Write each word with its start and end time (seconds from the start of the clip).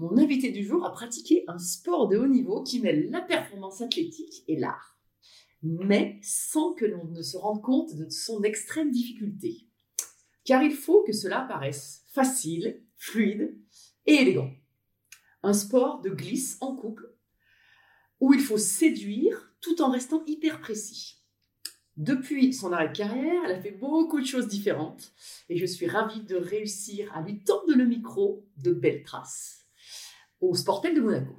Mon 0.00 0.16
invité 0.16 0.50
du 0.50 0.64
jour 0.64 0.86
a 0.86 0.92
pratiqué 0.92 1.44
un 1.46 1.58
sport 1.58 2.08
de 2.08 2.16
haut 2.16 2.26
niveau 2.26 2.62
qui 2.62 2.80
mêle 2.80 3.10
la 3.10 3.20
performance 3.20 3.82
athlétique 3.82 4.44
et 4.48 4.56
l'art, 4.56 4.98
mais 5.62 6.18
sans 6.22 6.72
que 6.72 6.86
l'on 6.86 7.04
ne 7.04 7.20
se 7.20 7.36
rende 7.36 7.60
compte 7.60 7.94
de 7.94 8.08
son 8.08 8.42
extrême 8.42 8.90
difficulté. 8.90 9.68
Car 10.46 10.62
il 10.62 10.72
faut 10.72 11.02
que 11.02 11.12
cela 11.12 11.42
paraisse 11.42 12.06
facile, 12.14 12.82
fluide 12.96 13.54
et 14.06 14.14
élégant. 14.14 14.50
Un 15.42 15.52
sport 15.52 16.00
de 16.00 16.08
glisse 16.08 16.56
en 16.62 16.76
couple 16.76 17.14
où 18.20 18.32
il 18.32 18.40
faut 18.40 18.56
séduire 18.56 19.52
tout 19.60 19.82
en 19.82 19.90
restant 19.90 20.24
hyper 20.24 20.62
précis. 20.62 21.18
Depuis 21.98 22.54
son 22.54 22.72
arrêt 22.72 22.88
de 22.88 22.96
carrière, 22.96 23.42
elle 23.44 23.56
a 23.56 23.60
fait 23.60 23.72
beaucoup 23.72 24.18
de 24.18 24.26
choses 24.26 24.48
différentes 24.48 25.12
et 25.50 25.58
je 25.58 25.66
suis 25.66 25.86
ravie 25.86 26.22
de 26.22 26.36
réussir 26.36 27.14
à 27.14 27.20
lui 27.20 27.44
tendre 27.44 27.74
le 27.74 27.84
micro 27.84 28.46
de 28.56 28.72
belles 28.72 29.02
traces 29.02 29.59
au 30.40 30.54
Sportel 30.54 30.94
de 30.94 31.00
Monaco. 31.00 31.34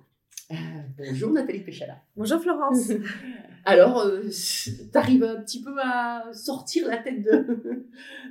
Euh, 0.52 0.55
bonjour 0.97 1.31
Nathalie 1.31 1.61
Péchala. 1.63 1.97
Bonjour 2.16 2.41
Florence. 2.41 2.91
Alors, 3.66 4.05
tu 4.31 4.71
arrives 4.97 5.23
un 5.23 5.41
petit 5.41 5.61
peu 5.61 5.73
à 5.81 6.31
sortir 6.33 6.88
la 6.88 6.97
tête 6.97 7.22
de, 7.23 7.31
de 7.31 7.85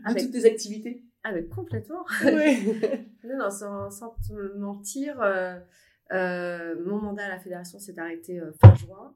Avec- 0.04 0.24
toutes 0.24 0.32
tes 0.32 0.44
activités? 0.44 1.04
Ah 1.22 1.32
mais 1.32 1.44
complètement. 1.44 2.04
Oui. 2.24 2.72
non, 3.24 3.38
non, 3.38 3.50
sans, 3.50 3.90
sans 3.90 4.14
te 4.26 4.56
mentir, 4.58 5.20
euh, 5.22 5.58
euh, 6.12 6.74
mon 6.84 6.98
mandat 7.00 7.26
à 7.26 7.28
la 7.28 7.38
fédération 7.38 7.78
s'est 7.78 7.98
arrêté 7.98 8.40
euh, 8.40 8.52
fin 8.60 8.74
juin 8.74 9.12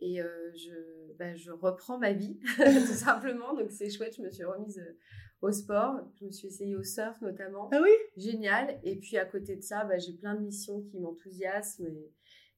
et 0.00 0.20
euh, 0.20 0.26
je, 0.54 1.12
ben, 1.18 1.36
je 1.36 1.50
reprends 1.52 1.98
ma 1.98 2.12
vie 2.12 2.38
tout 2.56 2.92
simplement. 2.92 3.54
Donc 3.54 3.70
c'est 3.70 3.88
chouette, 3.90 4.14
je 4.16 4.22
me 4.22 4.30
suis 4.30 4.44
remise 4.44 4.78
euh, 4.78 4.96
au 5.42 5.52
sport, 5.52 6.00
je 6.18 6.24
me 6.24 6.30
suis 6.30 6.48
essayée 6.48 6.76
au 6.76 6.82
surf 6.82 7.20
notamment. 7.20 7.68
Ah 7.72 7.80
oui? 7.82 7.90
Génial. 8.16 8.78
Et 8.82 8.96
puis 8.96 9.16
à 9.18 9.24
côté 9.26 9.56
de 9.56 9.62
ça, 9.62 9.84
ben, 9.84 10.00
j'ai 10.00 10.12
plein 10.14 10.34
de 10.34 10.40
missions 10.40 10.82
qui 10.82 10.98
m'enthousiasment 10.98 11.86
et, 11.86 12.12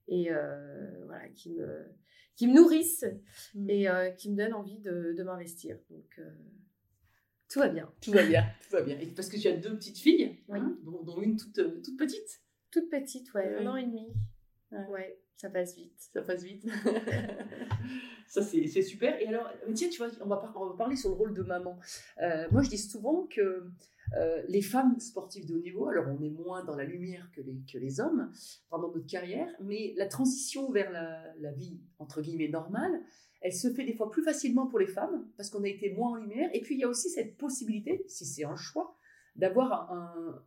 et, 0.09 0.33
euh, 0.33 1.05
voilà, 1.06 1.28
qui 1.31 1.50
me, 1.50 1.87
qui 2.37 2.47
me 2.47 2.55
nourrissent 2.55 3.05
Mm. 3.55 3.71
et 3.71 3.88
euh, 3.88 4.11
qui 4.11 4.31
me 4.31 4.37
donnent 4.37 4.55
envie 4.55 4.78
de, 4.78 5.12
de 5.17 5.22
m'investir. 5.22 5.78
Donc 5.91 6.19
euh, 6.19 6.31
tout 7.49 7.59
va 7.61 7.69
bien. 7.69 7.91
Tout 8.00 8.12
va 8.12 8.25
bien, 8.25 8.44
tout 8.62 8.77
va 8.77 8.83
bien. 8.83 8.99
Et 9.00 9.06
parce 9.06 9.28
que 9.28 9.37
tu 9.38 9.49
as 9.49 9.56
deux 9.56 9.75
petites 9.77 9.99
filles, 9.99 10.38
Oui. 10.49 10.59
hein, 10.61 10.78
dont, 10.84 11.03
dont 11.03 11.21
une 11.21 11.37
toute, 11.37 11.55
toute 11.83 11.97
petite? 11.99 12.43
Toute 12.71 12.91
petite, 12.91 13.33
ouais, 13.34 13.55
Oui. 13.59 13.65
un 13.65 13.71
an 13.71 13.77
et 13.77 13.84
demi. 13.87 14.12
Ouais. 14.71 14.87
Ouais, 14.91 15.21
ça 15.38 15.49
passe 15.49 15.76
vite. 15.76 15.94
Ça 16.12 16.21
passe 16.22 16.43
vite. 16.43 16.66
Ça, 18.26 18.43
c'est 18.43 18.82
super. 18.82 19.19
Et 19.22 19.26
alors, 19.28 19.49
tiens, 19.72 19.88
tu 19.88 19.99
vois, 19.99 20.10
on 20.21 20.26
va, 20.26 20.37
parler 20.76 20.97
sur 20.97 21.09
le 21.09 21.15
rôle 21.15 21.32
de 21.32 21.43
maman. 21.43 21.78
Euh, 22.21 22.47
moi, 22.50 22.60
je 22.62 22.69
dis 22.69 22.76
souvent 22.76 23.26
que 23.26 23.65
euh, 24.16 24.43
les 24.49 24.60
femmes 24.62 24.99
sportives 24.99 25.47
de 25.47 25.54
haut 25.54 25.60
niveau, 25.60 25.88
alors 25.88 26.06
on 26.09 26.22
est 26.22 26.28
moins 26.28 26.62
dans 26.65 26.76
la 26.76 26.84
lumière 26.84 27.31
que 27.34 27.41
les, 27.41 27.56
que 27.72 27.78
les 27.78 28.00
hommes 28.00 28.31
pendant 28.69 28.93
notre 28.93 29.06
carrière, 29.06 29.49
mais 29.60 29.94
la 29.97 30.06
transition 30.06 30.71
vers 30.72 30.91
la, 30.91 31.22
la 31.38 31.53
vie, 31.53 31.81
entre 31.99 32.20
guillemets, 32.20 32.49
normale, 32.49 33.00
elle 33.41 33.55
se 33.55 33.72
fait 33.72 33.84
des 33.84 33.94
fois 33.94 34.10
plus 34.10 34.25
facilement 34.25 34.66
pour 34.66 34.81
les 34.81 34.88
femmes 34.88 35.26
parce 35.37 35.49
qu'on 35.50 35.62
a 35.62 35.69
été 35.69 35.94
moins 35.94 36.10
en 36.10 36.15
lumière. 36.16 36.50
Et 36.53 36.60
puis, 36.60 36.75
il 36.75 36.81
y 36.81 36.84
a 36.84 36.88
aussi 36.88 37.09
cette 37.09 37.37
possibilité, 37.38 38.05
si 38.09 38.26
c'est 38.26 38.44
un 38.44 38.56
choix, 38.56 38.99
d'avoir 39.37 39.91
un- 39.93 40.43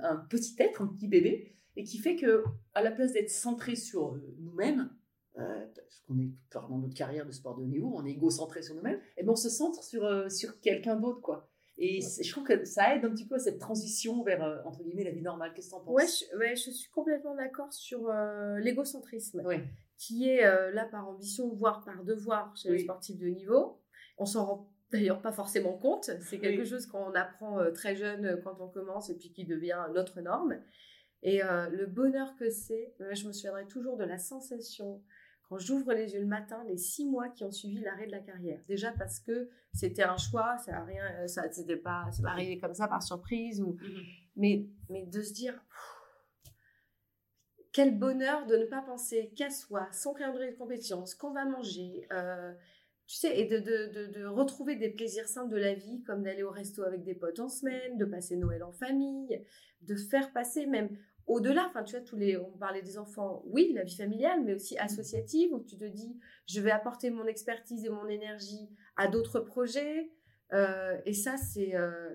un 0.00 0.16
petit 0.30 0.54
être, 0.60 0.80
un 0.80 0.86
petit 0.86 1.08
bébé, 1.08 1.56
et 1.76 1.84
qui 1.84 1.98
fait 1.98 2.16
que, 2.16 2.44
à 2.74 2.82
la 2.82 2.90
place 2.90 3.12
d'être 3.12 3.30
centré 3.30 3.76
sur 3.76 4.14
euh, 4.14 4.34
nous-mêmes, 4.40 4.90
euh, 5.38 5.66
parce 5.76 6.00
qu'on 6.06 6.18
est 6.18 6.30
pendant 6.50 6.78
notre 6.78 6.94
carrière 6.94 7.26
de 7.26 7.32
sport 7.32 7.56
de 7.56 7.62
haut 7.62 7.66
niveau, 7.66 7.92
on 7.94 8.04
est 8.06 8.12
égocentré 8.12 8.62
sur 8.62 8.74
nous-mêmes, 8.74 9.00
et 9.18 9.22
ben 9.22 9.32
on 9.32 9.36
se 9.36 9.50
centre 9.50 9.82
sur, 9.84 10.04
euh, 10.04 10.28
sur 10.28 10.60
quelqu'un 10.60 10.96
d'autre, 10.96 11.20
quoi. 11.20 11.48
Et 11.78 12.00
je 12.00 12.30
trouve 12.30 12.44
que 12.44 12.64
ça 12.64 12.94
aide 12.96 13.04
un 13.04 13.10
petit 13.10 13.26
peu 13.26 13.34
à 13.34 13.38
cette 13.38 13.58
transition 13.58 14.22
vers, 14.22 14.42
euh, 14.42 14.62
entre 14.64 14.82
guillemets, 14.82 15.04
la 15.04 15.10
vie 15.10 15.20
normale. 15.20 15.52
Qu'est-ce 15.54 15.66
que 15.66 15.72
t'en 15.72 15.80
penses? 15.84 15.94
Ouais 15.94 16.06
je, 16.06 16.38
ouais, 16.38 16.56
je 16.56 16.70
suis 16.70 16.88
complètement 16.90 17.34
d'accord 17.34 17.70
sur 17.70 18.10
l'égocentrisme, 18.60 19.42
Ouais. 19.44 19.62
qui 19.98 20.28
est 20.28 20.42
là 20.72 20.86
par 20.86 21.06
ambition, 21.08 21.52
voire 21.54 21.84
par 21.84 22.02
devoir 22.04 22.56
chez 22.56 22.70
les 22.70 22.78
sportifs 22.78 23.18
de 23.18 23.26
haut 23.26 23.34
niveau. 23.34 23.78
On 24.18 24.24
s'en 24.24 24.46
rend 24.46 24.72
d'ailleurs 24.90 25.20
pas 25.20 25.32
forcément 25.32 25.76
compte. 25.76 26.10
C'est 26.20 26.38
quelque 26.38 26.62
Oui. 26.62 26.66
chose 26.66 26.86
qu'on 26.86 27.12
apprend 27.12 27.58
très 27.74 27.94
jeune 27.94 28.40
quand 28.42 28.56
on 28.60 28.68
commence 28.68 29.10
et 29.10 29.16
puis 29.16 29.30
qui 29.32 29.44
devient 29.44 29.84
notre 29.94 30.20
norme. 30.22 30.58
Et 31.26 31.42
euh, 31.42 31.68
le 31.70 31.86
bonheur 31.86 32.36
que 32.36 32.48
c'est, 32.50 32.94
euh, 33.00 33.14
je 33.14 33.26
me 33.26 33.32
souviendrai 33.32 33.66
toujours 33.66 33.96
de 33.96 34.04
la 34.04 34.16
sensation 34.18 35.02
quand 35.48 35.58
j'ouvre 35.58 35.92
les 35.92 36.14
yeux 36.14 36.20
le 36.20 36.26
matin, 36.26 36.64
les 36.68 36.76
six 36.76 37.04
mois 37.04 37.28
qui 37.28 37.44
ont 37.44 37.50
suivi 37.50 37.80
l'arrêt 37.80 38.06
de 38.06 38.12
la 38.12 38.20
carrière. 38.20 38.60
Déjà 38.68 38.92
parce 38.92 39.18
que 39.20 39.48
c'était 39.74 40.02
un 40.04 40.16
choix, 40.16 40.56
ça 40.58 40.78
a 40.78 40.84
rien, 40.84 41.04
euh, 41.20 41.26
ça 41.26 41.50
c'était 41.52 41.76
pas, 41.76 42.06
c'est 42.12 42.22
pas 42.22 42.30
arrivé 42.30 42.58
comme 42.58 42.74
ça 42.74 42.88
par 42.88 43.02
surprise 43.02 43.60
ou, 43.60 43.76
Mhm. 43.80 44.02
mais, 44.36 44.66
mais 44.88 45.04
de 45.06 45.20
se 45.20 45.32
dire 45.32 45.54
pff, 45.54 46.52
quel 47.72 47.98
bonheur 47.98 48.46
de 48.46 48.56
ne 48.56 48.64
pas 48.64 48.82
penser 48.82 49.32
qu'à 49.36 49.50
soi, 49.50 49.88
son 49.92 50.14
calendrier 50.14 50.52
de 50.52 50.56
compétition, 50.56 51.04
ce 51.06 51.14
qu'on 51.16 51.32
va 51.32 51.44
manger, 51.44 52.06
euh, 52.12 52.52
tu 53.06 53.16
sais, 53.16 53.38
et 53.38 53.46
de, 53.46 53.58
de, 53.58 53.92
de, 53.92 54.06
de 54.18 54.24
retrouver 54.26 54.76
des 54.76 54.88
plaisirs 54.90 55.28
simples 55.28 55.50
de 55.52 55.58
la 55.58 55.74
vie, 55.74 56.02
comme 56.04 56.22
d'aller 56.22 56.42
au 56.42 56.50
resto 56.50 56.82
avec 56.82 57.04
des 57.04 57.14
potes 57.14 57.38
en 57.38 57.48
semaine, 57.48 57.98
de 57.98 58.04
passer 58.04 58.36
Noël 58.36 58.62
en 58.64 58.72
famille, 58.72 59.44
de 59.82 59.94
faire 59.94 60.32
passer 60.32 60.66
même 60.66 60.88
au-delà, 61.26 61.66
enfin 61.68 61.82
tu 61.82 61.96
vois, 61.96 62.04
tous 62.04 62.16
les, 62.16 62.36
on 62.36 62.56
parlait 62.58 62.82
des 62.82 62.98
enfants, 62.98 63.42
oui, 63.46 63.72
la 63.74 63.84
vie 63.84 63.96
familiale, 63.96 64.42
mais 64.44 64.54
aussi 64.54 64.78
associative, 64.78 65.52
où 65.52 65.60
tu 65.60 65.76
te 65.76 65.84
dis, 65.84 66.18
je 66.46 66.60
vais 66.60 66.70
apporter 66.70 67.10
mon 67.10 67.26
expertise 67.26 67.84
et 67.84 67.90
mon 67.90 68.06
énergie 68.06 68.68
à 68.96 69.08
d'autres 69.08 69.40
projets, 69.40 70.12
euh, 70.52 70.96
et 71.04 71.12
ça, 71.12 71.36
c'est... 71.36 71.74
euh, 71.74 72.14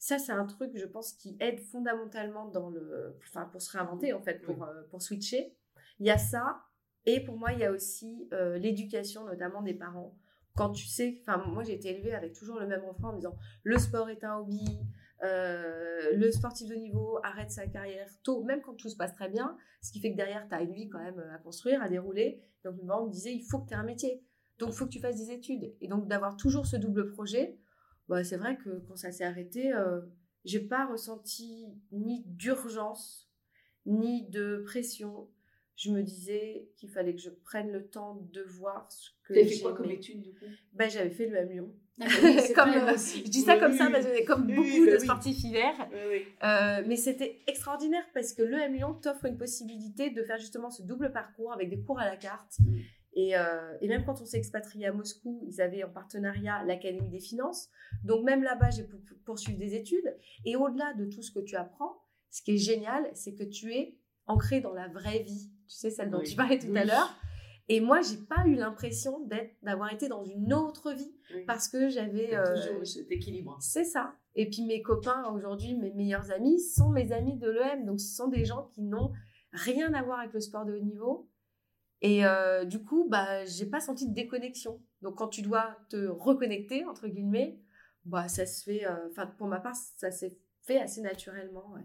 ça, 0.00 0.16
c'est 0.20 0.30
un 0.30 0.46
truc, 0.46 0.76
je 0.76 0.86
pense, 0.86 1.12
qui 1.12 1.36
aide 1.40 1.58
fondamentalement 1.58 2.46
dans 2.46 2.70
le, 2.70 3.16
enfin, 3.26 3.46
pour 3.46 3.60
se 3.60 3.76
réinventer, 3.76 4.12
en 4.12 4.22
fait, 4.22 4.40
pour, 4.42 4.62
euh, 4.62 4.82
pour 4.90 5.02
switcher. 5.02 5.56
Il 5.98 6.06
y 6.06 6.10
a 6.10 6.18
ça. 6.18 6.62
Et 7.04 7.18
pour 7.24 7.36
moi, 7.36 7.52
il 7.52 7.58
y 7.58 7.64
a 7.64 7.72
aussi 7.72 8.28
l'éducation, 8.58 9.24
notamment 9.24 9.62
des 9.62 9.74
parents. 9.74 10.16
Quand 10.54 10.70
tu 10.70 10.86
sais, 10.86 11.20
enfin, 11.22 11.38
moi, 11.46 11.64
j'ai 11.64 11.74
été 11.74 11.88
élevée 11.88 12.14
avec 12.14 12.32
toujours 12.32 12.60
le 12.60 12.66
même 12.66 12.84
refrain 12.84 13.08
en 13.08 13.12
disant 13.14 13.36
le 13.64 13.78
sport 13.78 14.08
est 14.08 14.22
un 14.22 14.36
hobby, 14.36 14.78
euh, 15.22 16.12
le 16.14 16.30
sportif 16.30 16.68
de 16.68 16.74
niveau 16.74 17.18
arrête 17.22 17.50
sa 17.50 17.66
carrière 17.66 18.08
tôt, 18.22 18.44
même 18.44 18.60
quand 18.60 18.74
tout 18.74 18.88
se 18.88 18.96
passe 18.96 19.14
très 19.14 19.28
bien. 19.28 19.56
Ce 19.82 19.92
qui 19.92 20.00
fait 20.00 20.12
que 20.12 20.16
derrière, 20.16 20.46
tu 20.48 20.54
as 20.54 20.62
une 20.62 20.72
vie 20.72 20.88
quand 20.88 21.02
même 21.02 21.18
à 21.34 21.38
construire, 21.38 21.82
à 21.82 21.88
dérouler. 21.88 22.40
Donc, 22.64 22.84
parents 22.86 23.06
me 23.06 23.12
disaient 23.12 23.34
il 23.34 23.42
faut 23.42 23.58
que 23.58 23.68
tu 23.68 23.74
aies 23.74 23.78
un 23.78 23.84
métier. 23.84 24.22
Donc, 24.58 24.70
il 24.70 24.76
faut 24.76 24.86
que 24.86 24.90
tu 24.90 25.00
fasses 25.00 25.16
des 25.16 25.32
études. 25.32 25.74
Et 25.80 25.88
donc, 25.88 26.08
d'avoir 26.08 26.36
toujours 26.36 26.66
ce 26.66 26.76
double 26.76 27.08
projet, 27.08 27.58
bah, 28.08 28.24
c'est 28.24 28.36
vrai 28.36 28.56
que 28.56 28.80
quand 28.88 28.96
ça 28.96 29.12
s'est 29.12 29.24
arrêté, 29.24 29.72
euh, 29.72 30.00
j'ai 30.44 30.60
pas 30.60 30.86
ressenti 30.86 31.66
ni 31.92 32.24
d'urgence, 32.26 33.30
ni 33.86 34.28
de 34.28 34.62
pression. 34.66 35.28
Je 35.76 35.92
me 35.92 36.02
disais 36.02 36.68
qu'il 36.76 36.90
fallait 36.90 37.14
que 37.14 37.20
je 37.20 37.30
prenne 37.30 37.70
le 37.70 37.86
temps 37.86 38.16
de 38.32 38.42
voir 38.42 38.90
ce 38.90 39.10
que 39.22 39.34
Tu 39.34 39.40
as 39.40 39.46
fait 39.46 39.60
quoi 39.60 39.74
comme 39.74 39.90
étude, 39.90 40.22
du 40.22 40.32
coup? 40.32 40.46
Ben, 40.72 40.90
j'avais 40.90 41.10
fait 41.10 41.26
le 41.26 41.32
même 41.32 41.50
Lyon. 41.50 41.74
Oui, 42.00 42.38
c'est 42.40 42.52
Comme, 42.54 42.70
euh. 42.70 42.96
Je 42.96 43.28
dis 43.28 43.40
ça 43.40 43.54
Oui, 43.54 43.60
comme 43.60 43.72
oui, 43.72 43.78
ça 43.78 43.90
parce 43.90 44.04
que 44.06 44.24
comme 44.26 44.46
Oui, 44.46 44.54
beaucoup 44.54 44.84
bah 44.86 44.92
de 44.92 44.96
oui. 44.96 45.00
sportifs 45.04 45.42
hiver. 45.44 45.74
Oui, 45.92 45.98
oui. 46.10 46.24
Euh, 46.44 46.82
mais 46.86 46.96
c'était 46.96 47.40
extraordinaire 47.46 48.04
parce 48.14 48.32
que 48.32 48.42
l'EM 48.42 48.72
Lyon 48.74 48.94
t'offre 48.94 49.24
une 49.26 49.36
possibilité 49.38 50.10
de 50.10 50.22
faire 50.22 50.38
justement 50.38 50.70
ce 50.70 50.82
double 50.82 51.12
parcours 51.12 51.52
avec 51.52 51.70
des 51.70 51.80
cours 51.80 51.98
à 51.98 52.04
la 52.06 52.16
carte. 52.16 52.58
Mm. 52.60 52.76
Et, 53.14 53.36
euh, 53.36 53.76
et 53.80 53.88
même 53.88 54.04
quand 54.04 54.20
on 54.20 54.24
s'est 54.24 54.38
expatrié 54.38 54.86
à 54.86 54.92
Moscou, 54.92 55.42
ils 55.48 55.60
avaient 55.60 55.82
en 55.82 55.88
partenariat 55.90 56.62
l'Académie 56.64 57.08
des 57.08 57.18
finances. 57.20 57.68
Donc 58.04 58.24
même 58.24 58.42
là-bas, 58.44 58.70
j'ai 58.70 58.84
pu 58.84 58.96
poursuivre 59.24 59.58
des 59.58 59.74
études. 59.74 60.14
Et 60.44 60.54
au-delà 60.56 60.94
de 60.94 61.04
tout 61.06 61.22
ce 61.22 61.32
que 61.32 61.40
tu 61.40 61.56
apprends, 61.56 61.96
ce 62.30 62.42
qui 62.42 62.52
est 62.54 62.58
génial, 62.58 63.10
c'est 63.14 63.34
que 63.34 63.42
tu 63.44 63.72
es 63.74 63.96
ancré 64.26 64.60
dans 64.60 64.72
la 64.74 64.86
vraie 64.88 65.20
vie. 65.24 65.50
Tu 65.66 65.74
sais, 65.74 65.90
celle 65.90 66.10
dont 66.10 66.18
Oui. 66.18 66.28
tu 66.28 66.36
parlais 66.36 66.58
tout 66.58 66.72
à 66.76 66.84
l'heure. 66.84 67.14
Et 67.70 67.80
moi, 67.80 68.00
j'ai 68.00 68.16
pas 68.16 68.46
eu 68.46 68.54
l'impression 68.54 69.20
d'être, 69.26 69.54
d'avoir 69.62 69.92
été 69.92 70.08
dans 70.08 70.24
une 70.24 70.54
autre 70.54 70.92
vie 70.92 71.12
Oui. 71.34 71.44
parce 71.46 71.68
que 71.68 71.88
j'avais. 71.88 72.34
Euh, 72.34 72.54
toujours 72.54 72.86
cet 72.86 73.10
équilibre. 73.10 73.58
c'est 73.60 73.84
ça. 73.84 74.14
Et 74.34 74.48
puis 74.48 74.62
mes 74.64 74.80
copains 74.82 75.24
aujourd'hui, 75.34 75.74
mes 75.74 75.92
meilleurs 75.92 76.30
amis, 76.30 76.60
sont 76.60 76.90
mes 76.90 77.12
amis 77.12 77.36
de 77.36 77.50
l'EM. 77.50 77.84
Donc 77.84 78.00
ce 78.00 78.14
sont 78.14 78.28
des 78.28 78.44
gens 78.44 78.70
qui 78.72 78.82
n'ont 78.82 79.12
rien 79.52 79.92
à 79.94 80.02
voir 80.02 80.20
avec 80.20 80.32
le 80.32 80.40
sport 80.40 80.64
de 80.64 80.74
haut 80.74 80.82
niveau. 80.82 81.28
Et 82.00 82.24
euh, 82.24 82.64
du 82.64 82.82
coup, 82.82 83.08
bah, 83.08 83.44
j'ai 83.44 83.66
pas 83.66 83.80
senti 83.80 84.08
de 84.08 84.14
déconnexion. 84.14 84.80
Donc 85.02 85.16
quand 85.16 85.28
tu 85.28 85.42
dois 85.42 85.76
te 85.90 86.06
reconnecter, 86.06 86.84
entre 86.86 87.08
guillemets, 87.08 87.60
bah, 88.04 88.28
ça 88.28 88.46
se 88.46 88.62
fait, 88.62 88.86
euh, 88.86 89.08
enfin 89.10 89.26
pour 89.26 89.48
ma 89.48 89.60
part, 89.60 89.74
ça 89.74 90.10
s'est 90.10 90.38
fait 90.62 90.78
assez 90.78 91.00
naturellement. 91.02 91.72
ouais. 91.74 91.82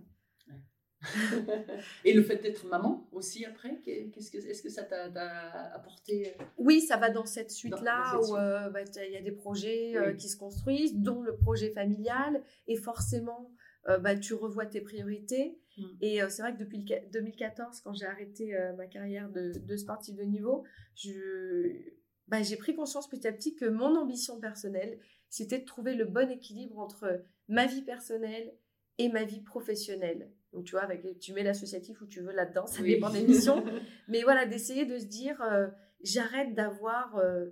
Et 2.06 2.14
le 2.14 2.22
fait 2.24 2.38
d'être 2.38 2.66
maman 2.68 3.08
aussi 3.12 3.46
après, 3.46 3.80
qu'est-ce 3.84 4.32
que, 4.32 4.38
est-ce 4.38 4.62
que 4.62 4.70
ça 4.70 4.84
t'a, 4.84 5.10
t'a 5.10 5.74
apporté 5.76 6.30
euh, 6.40 6.44
Oui, 6.58 6.82
ça 6.82 6.98
va 6.98 7.10
dans 7.10 7.26
cette 7.26 7.52
suite-là 7.52 8.12
Dans- 8.14 8.18
dans 8.18 8.24
cette 8.24 8.32
où 8.34 8.38
euh, 8.38 8.70
bah, 8.70 8.80
il 9.08 9.12
y 9.12 9.18
a 9.18 9.22
des 9.22 9.32
projets 9.32 9.92
Oui. 9.92 9.98
euh, 9.98 10.14
qui 10.14 10.30
se 10.30 10.38
construisent, 10.38 10.96
dont 10.96 11.22
le 11.22 11.36
projet 11.36 11.72
familial. 11.72 12.42
Et 12.68 12.76
forcément, 12.76 13.52
euh, 13.90 13.98
bah, 13.98 14.16
tu 14.16 14.34
revois 14.34 14.66
tes 14.66 14.82
priorités. 14.82 15.58
Mm. 15.78 15.84
Et 16.02 16.20
c'est 16.30 16.42
vrai 16.42 16.54
que 16.54 16.60
depuis 16.60 16.80
le 16.80 16.86
qua- 16.86 17.10
2014, 17.12 17.82
quand 17.82 17.94
j'ai 17.94 18.06
arrêté 18.06 18.56
ma 18.78 18.88
carrière 18.88 19.30
de, 19.30 19.52
de 19.58 19.76
sportif 19.78 20.16
de 20.16 20.24
niveau, 20.24 20.64
je, 20.96 21.92
bah, 22.28 22.42
j'ai 22.42 22.56
pris 22.58 22.76
conscience 22.76 23.10
petit 23.10 23.28
à 23.28 23.32
petit 23.32 23.56
que 23.56 23.66
mon 23.66 23.96
ambition 23.96 24.40
personnelle, 24.40 25.00
c'était 25.30 25.60
de 25.60 25.66
trouver 25.66 25.96
le 25.96 26.06
bon 26.06 26.30
équilibre 26.30 26.78
entre 26.80 27.24
ma 27.48 27.66
vie 27.66 27.82
personnelle 27.82 28.54
et 28.98 29.10
ma 29.10 29.24
vie 29.24 29.42
professionnelle. 29.42 30.30
Donc, 30.54 30.66
tu 30.66 30.72
vois, 30.72 30.82
avec, 30.84 31.20
tu 31.20 31.34
mets 31.34 31.44
l'associatif 31.44 32.02
où 32.02 32.06
tu 32.06 32.22
veux 32.22 32.32
là-dedans, 32.32 32.68
ça 32.68 32.82
Oui. 32.82 32.90
dépend 32.96 33.10
des 33.10 33.24
missions. 33.24 33.64
Mais 34.08 34.22
voilà, 34.24 34.46
d'essayer 34.46 34.86
de 34.86 34.98
se 35.00 35.06
dire, 35.06 35.42
euh, 35.42 35.68
j'arrête 36.04 36.54
d'avoir 36.54 37.18
euh, 37.18 37.48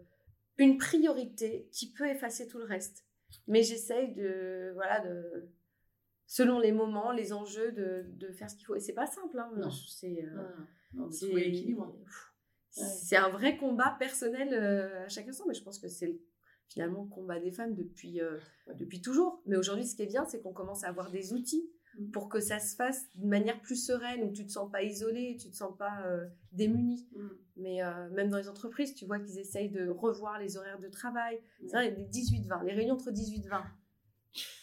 une 0.58 0.78
priorité 0.78 1.68
qui 1.72 1.92
peut 1.92 2.08
effacer 2.08 2.48
tout 2.48 2.60
le 2.60 2.66
reste. 2.66 3.06
Mais 3.48 3.64
j'essaye 3.64 4.14
de, 4.14 4.72
voilà, 4.76 5.00
de, 5.00 5.50
selon 6.28 6.60
les 6.60 6.72
moments, 6.72 7.12
les 7.12 7.34
enjeux, 7.34 7.72
de, 7.72 8.06
de 8.08 8.32
faire 8.32 8.50
ce 8.50 8.56
qu'il 8.56 8.66
faut. 8.66 8.76
Et 8.76 8.80
c'est 8.80 8.94
pas 8.94 9.08
simple, 9.08 9.40
hein. 9.40 9.50
Non. 9.58 9.70
C'est, 9.72 10.24
euh, 10.24 10.44
Ah, 11.00 11.08
c'est- 11.10 11.32
C'est 12.70 13.18
un 13.18 13.30
vrai 13.30 13.58
combat 13.58 13.96
personnel 14.00 14.54
à 14.54 15.08
chaque 15.10 15.28
instant, 15.28 15.46
mais 15.48 15.54
je 15.54 15.64
pense 15.64 15.80
que 15.80 15.88
c'est 15.88 16.08
le- 16.08 16.22
finalement 16.72 17.04
le 17.04 17.10
combat 17.10 17.40
des 17.40 17.52
femmes 17.52 17.76
depuis, 17.76 18.22
euh, 18.22 18.38
depuis 18.76 19.02
toujours. 19.02 19.42
Mais 19.46 19.58
aujourd'hui, 19.58 19.86
ce 19.86 19.96
qui 19.96 20.04
est 20.04 20.08
bien, 20.08 20.26
c'est 20.26 20.42
qu'on 20.42 20.54
commence 20.54 20.84
à 20.84 20.88
avoir 20.88 21.12
des 21.12 21.34
outils 21.34 21.70
Mm. 21.98 22.12
pour 22.12 22.30
que 22.30 22.40
ça 22.40 22.60
se 22.60 22.76
fasse 22.76 23.06
d'une 23.16 23.30
manière 23.30 23.60
plus 23.62 23.76
sereine, 23.76 24.24
où 24.24 24.32
tu 24.32 24.46
te 24.46 24.52
sens 24.52 24.72
pas 24.72 24.84
isolé, 24.84 25.38
tu 25.40 25.50
te 25.50 25.56
sens 25.56 25.76
pas 25.78 26.06
euh, 26.06 26.26
démuni. 26.52 27.08
Mm. 27.16 27.28
Mais 27.58 27.84
euh, 27.84 28.10
même 28.12 28.30
dans 28.30 28.38
les 28.38 28.50
entreprises, 28.50 28.94
tu 28.96 29.06
vois 29.06 29.20
qu'ils 29.20 29.40
essayent 29.40 29.70
de 29.70 29.90
revoir 29.90 30.40
les 30.40 30.58
horaires 30.58 30.80
de 30.80 30.88
travail. 30.88 31.40
Mm. 31.62 31.96
Des 31.96 32.06
18-20, 32.06 32.66
les 32.66 32.74
réunions 32.74 32.96
entre 32.96 33.12
18-20. 33.12 33.64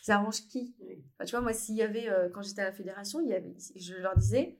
Ça 0.02 0.16
arrange 0.16 0.46
qui? 0.46 0.74
Enfin, 1.14 1.24
Tu 1.26 1.30
vois, 1.32 1.42
moi, 1.42 1.52
s'il 1.52 1.74
y 1.74 1.82
avait, 1.82 2.08
euh, 2.08 2.30
quand 2.30 2.42
j'étais 2.42 2.62
à 2.62 2.66
la 2.66 2.72
fédération, 2.72 3.20
il 3.20 3.28
y 3.28 3.34
avait, 3.34 3.54
je 3.76 3.94
leur 3.96 4.16
disais, 4.16 4.58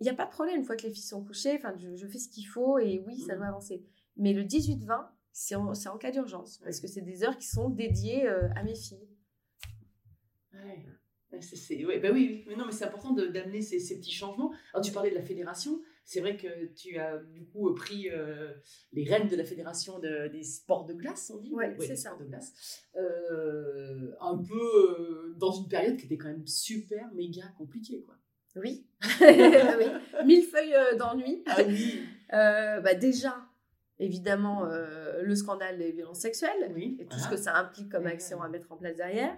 il 0.00 0.04
n'y 0.04 0.08
a 0.08 0.14
pas 0.14 0.24
de 0.24 0.30
problème, 0.30 0.56
une 0.56 0.64
fois 0.64 0.76
que 0.76 0.84
les 0.84 0.90
filles 0.90 1.02
sont 1.02 1.22
couchées, 1.22 1.56
enfin, 1.56 1.74
je, 1.76 1.94
je 1.94 2.06
fais 2.06 2.18
ce 2.18 2.28
qu'il 2.28 2.46
faut 2.46 2.78
et 2.78 3.02
oui, 3.06 3.20
ça 3.20 3.36
doit 3.36 3.46
avancer. 3.46 3.84
Mais 4.16 4.32
le 4.32 4.44
18-20, 4.44 5.06
c'est 5.38 5.54
en, 5.54 5.98
cas 5.98 6.10
d'urgence, 6.10 6.58
parce 6.64 6.80
que 6.80 6.86
c'est 6.86 7.02
des 7.02 7.22
heures 7.22 7.36
qui 7.36 7.46
sont 7.46 7.68
dédiées 7.68 8.26
euh, 8.26 8.48
à 8.56 8.62
mes 8.62 8.74
filles. 8.74 9.06
Ouais. 10.54 10.82
C'est- 11.42 11.84
ouais, 11.84 11.98
bah 12.00 12.08
oui, 12.10 12.26
oui. 12.30 12.44
mais 12.48 12.56
non, 12.56 12.64
mais 12.64 12.72
c'est 12.72 12.86
important 12.86 13.12
d'amener 13.12 13.60
ces, 13.60 13.78
ces 13.78 13.98
petits 13.98 14.12
changements. 14.12 14.52
Alors, 14.72 14.82
tu 14.82 14.92
parlais 14.92 15.10
de 15.10 15.14
la 15.14 15.22
fédération. 15.22 15.82
C'est 16.06 16.20
vrai 16.20 16.36
que 16.38 16.72
tu 16.74 16.96
as 16.96 17.18
du 17.18 17.44
coup 17.44 17.74
pris 17.74 18.08
euh, 18.08 18.54
les 18.92 19.04
rênes 19.04 19.28
de 19.28 19.36
la 19.36 19.44
fédération 19.44 19.98
de- 19.98 20.28
des 20.28 20.42
sports 20.42 20.86
de 20.86 20.94
glace, 20.94 21.30
on 21.34 21.38
dit. 21.38 21.52
Ouais, 21.52 21.76
c'est 21.80 21.96
ça. 21.96 22.10
sports 22.12 22.20
de 22.20 22.24
glace. 22.30 22.86
Euh, 22.96 24.12
un 24.20 24.38
peu 24.38 24.54
euh, 24.54 25.34
dans 25.36 25.52
une 25.52 25.68
période 25.68 25.98
qui 25.98 26.06
était 26.06 26.16
quand 26.16 26.28
même 26.28 26.46
super, 26.46 27.12
méga 27.12 27.42
compliquée, 27.58 28.00
quoi. 28.00 28.16
Oui. 28.54 28.86
oui. 29.20 29.86
Mille 30.24 30.44
feuilles 30.44 30.74
euh, 30.74 30.96
d'ennui. 30.96 31.42
Ah 31.46 31.58
oui. 31.66 32.00
Euh, 32.32 32.80
bah, 32.80 32.94
déjà, 32.94 33.45
évidemment, 33.98 34.66
euh, 34.66 35.22
le 35.22 35.34
scandale 35.34 35.78
des 35.78 35.92
violences 35.92 36.20
sexuelles 36.20 36.72
Oui. 36.74 36.96
et 37.00 37.06
tout 37.06 37.16
voilà. 37.16 37.24
ce 37.24 37.30
que 37.30 37.36
ça 37.36 37.56
implique 37.56 37.90
comme 37.90 38.06
action 38.06 38.42
à 38.42 38.48
mettre 38.48 38.70
en 38.72 38.76
place 38.76 38.96
derrière. 38.96 39.36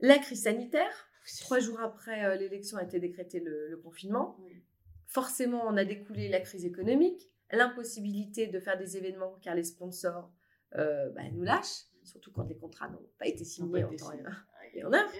La 0.00 0.18
crise 0.18 0.42
sanitaire. 0.44 1.08
Trois 1.40 1.58
jours 1.60 1.80
après 1.80 2.24
euh, 2.24 2.36
l'élection 2.36 2.78
a 2.78 2.82
été 2.82 2.98
décrété 2.98 3.40
le, 3.40 3.68
le 3.68 3.76
confinement. 3.76 4.36
Oui. 4.40 4.62
Forcément, 5.06 5.64
on 5.66 5.76
a 5.76 5.84
découlé 5.84 6.28
la 6.28 6.40
crise 6.40 6.64
économique, 6.64 7.30
l'impossibilité 7.52 8.46
de 8.46 8.60
faire 8.60 8.78
des 8.78 8.96
événements 8.96 9.36
car 9.42 9.54
les 9.54 9.64
sponsors 9.64 10.30
euh, 10.76 11.10
bah, 11.10 11.22
nous 11.32 11.42
lâchent, 11.42 11.84
surtout 12.04 12.32
quand 12.32 12.44
les 12.44 12.56
contrats 12.56 12.88
n'ont 12.88 13.04
pas 13.18 13.26
été 13.26 13.44
signés 13.44 13.84
en 13.84 13.94
temps 13.96 14.12
et 14.74 14.84
en 14.84 14.92
heure. 14.92 15.10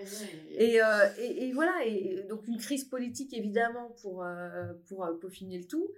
Et, 0.50 0.78
et, 1.18 1.48
et 1.48 1.52
voilà, 1.52 1.84
et, 1.84 2.24
donc 2.28 2.46
une 2.46 2.56
crise 2.58 2.84
politique 2.84 3.36
évidemment 3.36 3.90
pour, 4.00 4.24
pour 4.86 5.06
peaufiner 5.20 5.58
le 5.58 5.66
tout. 5.66 5.90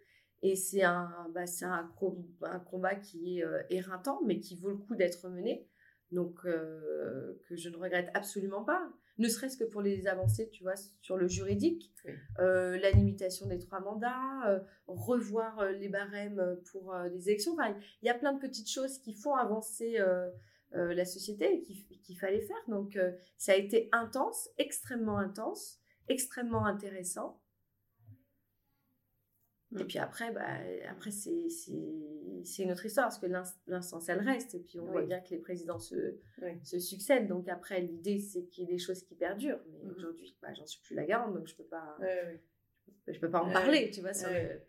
Et 0.43 0.56
c'est 0.56 0.83
un, 0.83 1.29
bah, 1.35 1.44
un, 1.62 1.93
co- 1.97 2.27
un 2.43 2.59
combat 2.59 2.97
qui 2.97 3.39
est 3.39 3.44
euh, 3.44 3.62
éreintant, 3.71 4.21
mais 4.25 4.41
qui 4.41 4.56
vaut 4.56 4.71
le 4.71 4.77
coup 4.77 4.97
d'être 4.97 5.29
mené. 5.29 5.69
Donc, 6.11 6.41
euh, 6.44 7.41
que 7.49 7.56
je 7.56 7.69
ne 7.71 7.77
regrette 7.77 8.11
absolument 8.12 8.65
pas. 8.65 8.93
Ne 9.19 9.29
serait-ce 9.29 9.56
que 9.56 9.65
pour 9.65 9.83
les 9.83 10.06
avancées, 10.06 10.50
tu 10.50 10.62
vois, 10.62 10.75
sur 11.00 11.17
le 11.17 11.29
juridique, 11.29 11.93
Oui. 12.05 12.12
euh, 12.41 12.77
la 12.79 12.91
limitation 12.91 13.47
des 13.47 13.59
trois 13.59 13.81
mandats, 13.81 14.65
revoir 14.87 15.65
les 15.71 15.89
barèmes 15.89 16.59
pour 16.71 16.94
des 17.12 17.29
élections. 17.29 17.53
Enfin, 17.53 17.77
il 18.03 18.06
y 18.06 18.11
a 18.11 18.15
plein 18.15 18.33
de 18.33 18.41
petites 18.41 18.71
choses 18.71 18.99
qui 18.99 19.15
font 19.15 19.35
avancer 19.35 19.99
la 20.73 21.05
société 21.05 21.55
et 21.55 21.62
qu'il 21.62 22.19
fallait 22.19 22.41
faire. 22.41 22.56
Donc, 22.69 22.99
ça 23.37 23.53
a 23.53 23.56
été 23.56 23.89
intense, 23.93 24.49
extrêmement 24.59 25.19
intense, 25.19 25.79
extrêmement 26.09 26.67
intéressant. 26.67 27.42
Et 29.78 29.84
Mm. 29.84 29.86
puis 29.86 29.98
après, 29.98 30.30
bah, 30.32 30.46
après 30.90 31.10
c'est 31.10 31.48
c'est- 31.48 32.62
une 32.62 32.72
autre 32.72 32.84
histoire, 32.84 33.06
parce 33.06 33.19
que 33.19 33.26
l'ins- 33.26 33.44
l'instance, 33.66 34.08
elle 34.08 34.20
reste. 34.20 34.54
Et 34.54 34.58
puis 34.58 34.78
on 34.80 34.86
voit 34.86 35.02
bien 35.02 35.20
que 35.20 35.30
les 35.30 35.38
présidents 35.38 35.78
se, 35.78 36.16
Oui. 36.42 36.58
se 36.64 36.78
succèdent. 36.78 37.28
Donc 37.28 37.48
après, 37.48 37.80
l'idée, 37.80 38.19
c'est 38.19 38.42
qu'il 38.46 38.64
y 38.64 38.69
ait 38.69 38.72
des 38.72 38.78
choses 38.78 39.02
qui 39.04 39.14
perdurent. 39.14 39.60
Mais 39.70 39.78
Mhm. 39.84 39.94
aujourd'hui, 39.96 40.36
bah, 40.43 40.52
j'en 40.55 40.67
suis 40.67 40.81
plus 40.82 40.94
la 40.94 41.05
garante, 41.05 41.34
donc 41.34 41.46
je 41.46 41.55
peux 41.55 41.64
pas, 41.64 41.96
je 43.06 43.19
peux 43.19 43.31
pas 43.31 43.43
en 43.43 43.52
parler, 43.52 43.91
tu 43.91 44.00
vois. 44.00 44.12
sur 44.14 44.29
Ouais. 44.29 44.43
le- 44.55 44.60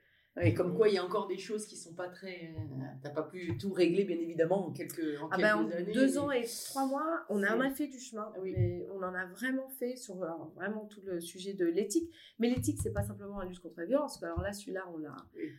Comme 0.55 0.75
quoi, 0.75 0.89
il 0.89 0.95
y 0.95 0.97
a 0.97 1.05
encore 1.05 1.27
des 1.27 1.37
choses 1.37 1.67
qui 1.67 1.77
sont 1.77 1.93
pas 1.93 2.09
très. 2.09 2.53
euh, 2.57 2.85
T'as 3.03 3.11
pas 3.11 3.21
pu 3.21 3.55
tout 3.59 3.71
régler, 3.71 4.03
bien 4.03 4.17
évidemment, 4.17 4.67
en 4.67 4.71
quelques, 4.71 5.21
en 5.21 5.27
Ah 5.29 5.35
quelques 5.37 5.41
bah, 5.41 5.57
en 5.57 5.69
années. 5.71 5.93
deux 5.93 6.07
mais- 6.07 6.17
ans 6.17 6.31
et 6.31 6.43
trois 6.69 6.87
mois, 6.87 7.23
on 7.29 7.39
C'est- 7.41 7.49
en 7.49 7.59
a 7.61 7.69
fait 7.69 7.87
du 7.87 7.99
chemin. 7.99 8.31
Ah 8.35 8.39
oui. 8.41 8.53
mais 8.57 8.87
on 8.91 8.97
en 9.03 9.13
a 9.13 9.27
vraiment 9.27 9.69
fait 9.69 9.95
sur 9.95 10.23
alors, 10.23 10.51
vraiment 10.55 10.85
tout 10.85 11.01
le 11.05 11.19
sujet 11.19 11.53
de 11.53 11.65
l'éthique. 11.67 12.11
Mais 12.39 12.49
l'éthique, 12.49 12.79
c'est 12.81 12.93
pas 12.93 13.03
simplement 13.03 13.39
la 13.39 13.45
lutte 13.45 13.59
contre 13.59 13.79
la 13.79 13.85
violence. 13.85 14.21
Alors 14.23 14.41
là, 14.41 14.53
celui-là, 14.53 14.89
on 14.91 14.97
l'a, 14.97 15.15
Oui. 15.35 15.51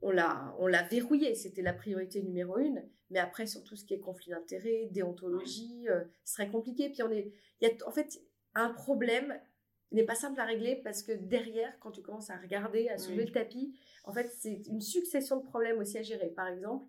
on 0.00 0.10
l'a, 0.12 0.54
on 0.60 0.68
l'a 0.68 0.84
verrouillé. 0.84 1.34
C'était 1.34 1.62
la 1.62 1.72
priorité 1.72 2.22
numéro 2.22 2.56
une. 2.58 2.84
Mais 3.10 3.18
après, 3.18 3.46
sur 3.46 3.64
tout 3.64 3.74
ce 3.74 3.84
qui 3.84 3.94
est 3.94 4.00
conflit 4.00 4.30
d'intérêts, 4.30 4.88
déontologie, 4.92 5.88
euh, 5.88 6.04
ce 6.24 6.34
serait 6.34 6.48
compliqué. 6.50 6.88
Puis 6.90 7.02
on 7.02 7.10
est, 7.10 7.32
il 7.60 7.68
y 7.68 7.70
a 7.70 7.74
en 7.88 7.90
fait 7.90 8.22
un 8.54 8.70
problème 8.70 9.34
n'est 9.92 10.04
pas 10.04 10.14
simple 10.14 10.40
à 10.40 10.44
régler 10.44 10.76
parce 10.76 11.02
que 11.02 11.12
derrière, 11.12 11.78
quand 11.80 11.90
tu 11.90 12.02
commences 12.02 12.30
à 12.30 12.36
regarder, 12.36 12.88
à 12.88 12.98
soulever 12.98 13.22
Oui. 13.22 13.26
le 13.28 13.32
tapis, 13.32 13.74
en 14.04 14.12
fait, 14.12 14.30
c'est 14.38 14.62
une 14.68 14.80
succession 14.80 15.36
de 15.36 15.44
problèmes 15.44 15.78
aussi 15.78 15.98
à 15.98 16.02
gérer. 16.02 16.28
Par 16.28 16.48
exemple, 16.48 16.86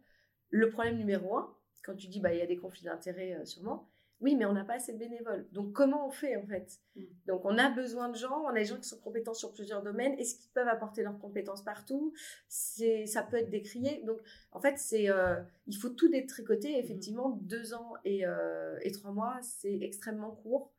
le 0.49 0.69
problème 0.69 0.97
numéro 0.97 1.37
un, 1.37 1.55
quand 1.83 1.95
tu 1.95 2.07
dis 2.07 2.19
bah 2.19 2.33
il 2.33 2.39
y 2.39 2.43
a 2.43 2.45
des 2.45 2.57
conflits 2.57 2.83
d'intérêts 2.85 3.33
euh, 3.33 3.45
sûrement, 3.45 3.87
oui, 4.21 4.35
mais 4.35 4.45
on 4.45 4.53
n'a 4.53 4.63
pas 4.63 4.75
assez 4.75 4.93
de 4.93 4.99
bénévoles. 4.99 5.47
Donc 5.51 5.73
comment 5.73 6.07
on 6.07 6.11
fait 6.11 6.35
en 6.35 6.45
fait? 6.45 6.79
Mm. 6.95 7.01
Donc 7.25 7.43
on 7.43 7.57
a 7.57 7.71
besoin 7.71 8.07
de 8.09 8.15
gens, 8.15 8.43
on 8.43 8.49
a 8.49 8.53
des 8.53 8.65
gens 8.65 8.77
qui 8.77 8.87
sont 8.87 8.99
compétents 8.99 9.33
sur 9.33 9.51
plusieurs 9.51 9.81
domaines. 9.81 10.13
Est-ce 10.19 10.35
qu'ils 10.35 10.51
peuvent 10.51 10.67
apporter 10.67 11.01
leurs 11.01 11.17
compétences 11.17 11.63
partout? 11.63 12.13
C'est 12.47 13.07
ça 13.07 13.23
peut 13.23 13.37
être 13.37 13.49
décrié. 13.49 14.03
Donc 14.05 14.19
en 14.51 14.59
fait 14.61 14.77
c'est 14.77 15.09
euh, 15.09 15.41
il 15.65 15.75
faut 15.75 15.89
tout 15.89 16.07
détricoter. 16.07 16.77
Effectivement, 16.77 17.29
deux 17.41 17.73
ans 17.73 17.93
et, 18.05 18.27
euh, 18.27 18.77
et 18.83 18.91
trois 18.91 19.11
mois, 19.11 19.39
c'est 19.41 19.79
extrêmement 19.81 20.31
court. 20.31 20.71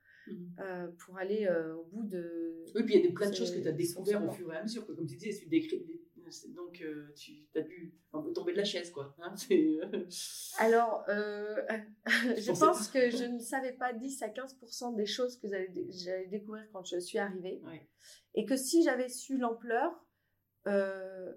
Euh, 0.60 0.88
pour 0.98 1.18
aller 1.18 1.46
euh, 1.46 1.74
au 1.76 1.84
bout 1.84 2.02
de. 2.04 2.64
Oui, 2.74 2.82
puis 2.84 2.94
il 2.94 3.00
y 3.00 3.04
a 3.04 3.08
des, 3.08 3.12
plein 3.14 3.30
de 3.30 3.34
choses 3.34 3.54
que 3.54 3.60
tu 3.60 3.68
as 3.68 3.72
découvert 3.72 4.24
au 4.26 4.30
fur 4.30 4.52
et 4.52 4.56
à 4.56 4.62
mesure. 4.62 4.86
Comme 4.86 5.06
tu 5.06 5.16
disais, 5.16 5.38
tu 5.38 5.46
décris, 5.48 5.84
c'est- 6.30 6.52
donc 6.54 6.80
euh, 6.80 7.12
tu 7.14 7.46
as 7.56 7.60
dû 7.62 7.94
un 8.12 8.22
peu 8.22 8.32
tomber 8.32 8.52
de 8.52 8.56
la 8.58 8.64
chaise, 8.64 8.90
quoi. 8.90 9.14
hein, 9.20 9.34
euh, 9.50 10.06
Alors, 10.58 11.04
euh, 11.08 11.56
je 12.06 12.58
pense 12.58 12.88
que 12.88 13.10
je 13.10 13.24
ne 13.24 13.38
savais 13.38 13.72
pas 13.72 13.92
10 13.92 14.22
à 14.22 14.28
15% 14.28 14.94
des 14.96 15.06
choses 15.06 15.36
que 15.38 15.48
j'allais 15.48 15.68
dé- 15.68 15.86
j'allais 15.90 16.26
découvrir 16.26 16.64
quand 16.72 16.84
je 16.84 16.98
suis 16.98 17.18
arrivée. 17.18 17.60
Ouais. 17.64 17.86
Et 18.34 18.46
que 18.46 18.56
si 18.56 18.82
j'avais 18.82 19.08
su 19.10 19.36
l'ampleur, 19.36 19.92
euh, 20.66 21.32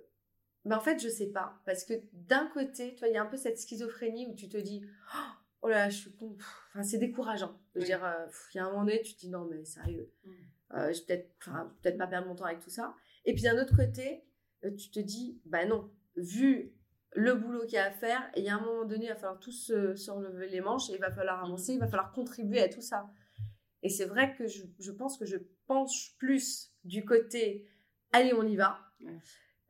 ben 0.64 0.78
en 0.78 0.82
fait, 0.82 0.98
je 1.00 1.10
sais 1.10 1.28
pas. 1.32 1.62
Parce 1.66 1.84
que 1.84 1.94
d'un 2.14 2.48
côté, 2.54 2.94
tu 2.94 3.00
vois, 3.00 3.10
il 3.10 3.14
y 3.14 3.18
a 3.18 3.22
un 3.22 3.28
peu 3.28 3.38
cette 3.38 3.60
schizophrénie 3.60 4.28
où 4.28 4.34
tu 4.36 4.48
te 4.50 4.58
dis 4.58 4.82
Oh 5.62 5.68
là, 5.68 5.78
là, 5.86 5.90
je 5.90 5.98
suis 5.98 6.12
con. 6.16 6.34
Pff, 6.34 6.62
enfin, 6.76 6.84
c'est 6.84 6.98
décourageant. 6.98 7.58
Je 7.74 7.80
veux 7.80 7.86
dire, 7.86 8.04
euh, 8.04 8.26
il 8.54 8.58
y 8.58 8.60
a 8.60 8.66
un 8.66 8.70
moment 8.72 8.84
donné, 8.86 9.02
tu 9.02 9.14
te 9.16 9.20
dis 9.22 9.30
non, 9.30 9.46
mais 9.50 9.64
sérieux, 9.66 10.12
Mm. 10.26 10.32
euh, 10.76 10.94
je 10.94 11.00
vais 11.06 11.30
peut-être, 11.82 11.98
pas 11.98 12.08
perdre 12.08 12.28
mon 12.28 12.36
temps 12.36 12.46
avec 12.46 12.60
tout 12.60 12.70
ça. 12.70 12.94
Et 13.26 13.34
puis 13.34 13.44
d'un 13.44 13.60
autre 13.62 13.76
côté, 13.76 14.24
euh, 14.66 14.72
tu 14.76 14.92
te 14.92 15.00
dis, 15.00 15.40
bah 15.46 15.66
non, 15.66 15.90
vu 16.18 16.74
le 17.14 17.34
boulot 17.34 17.62
qu'il 17.64 17.76
y 17.76 17.78
a 17.78 17.86
à 17.86 17.92
faire, 17.92 18.30
il 18.36 18.44
y 18.44 18.50
a 18.50 18.56
un 18.58 18.60
moment 18.62 18.84
donné, 18.86 19.06
il 19.06 19.10
va 19.10 19.16
falloir 19.16 19.40
tous 19.40 19.54
se, 19.54 19.96
se 19.96 20.12
relever 20.12 20.50
les 20.50 20.60
manches 20.62 20.90
et 20.90 20.94
il 20.96 21.00
va 21.00 21.12
falloir 21.12 21.42
Mm. 21.42 21.46
avancer, 21.46 21.74
il 21.74 21.80
va 21.80 21.88
falloir 21.88 22.12
contribuer 22.12 22.62
à 22.62 22.68
tout 22.70 22.82
ça. 22.82 23.10
Et 23.84 23.90
c'est 23.90 24.06
vrai 24.06 24.36
que 24.36 24.48
je, 24.48 24.64
je 24.80 24.92
pense 24.92 25.18
que 25.18 25.26
je 25.26 25.38
penche 25.68 26.16
plus 26.18 26.74
du 26.84 27.06
côté, 27.06 27.68
allez, 28.12 28.34
on 28.34 28.44
y 28.44 28.56
va. 28.56 28.80
Ouais. 29.02 29.18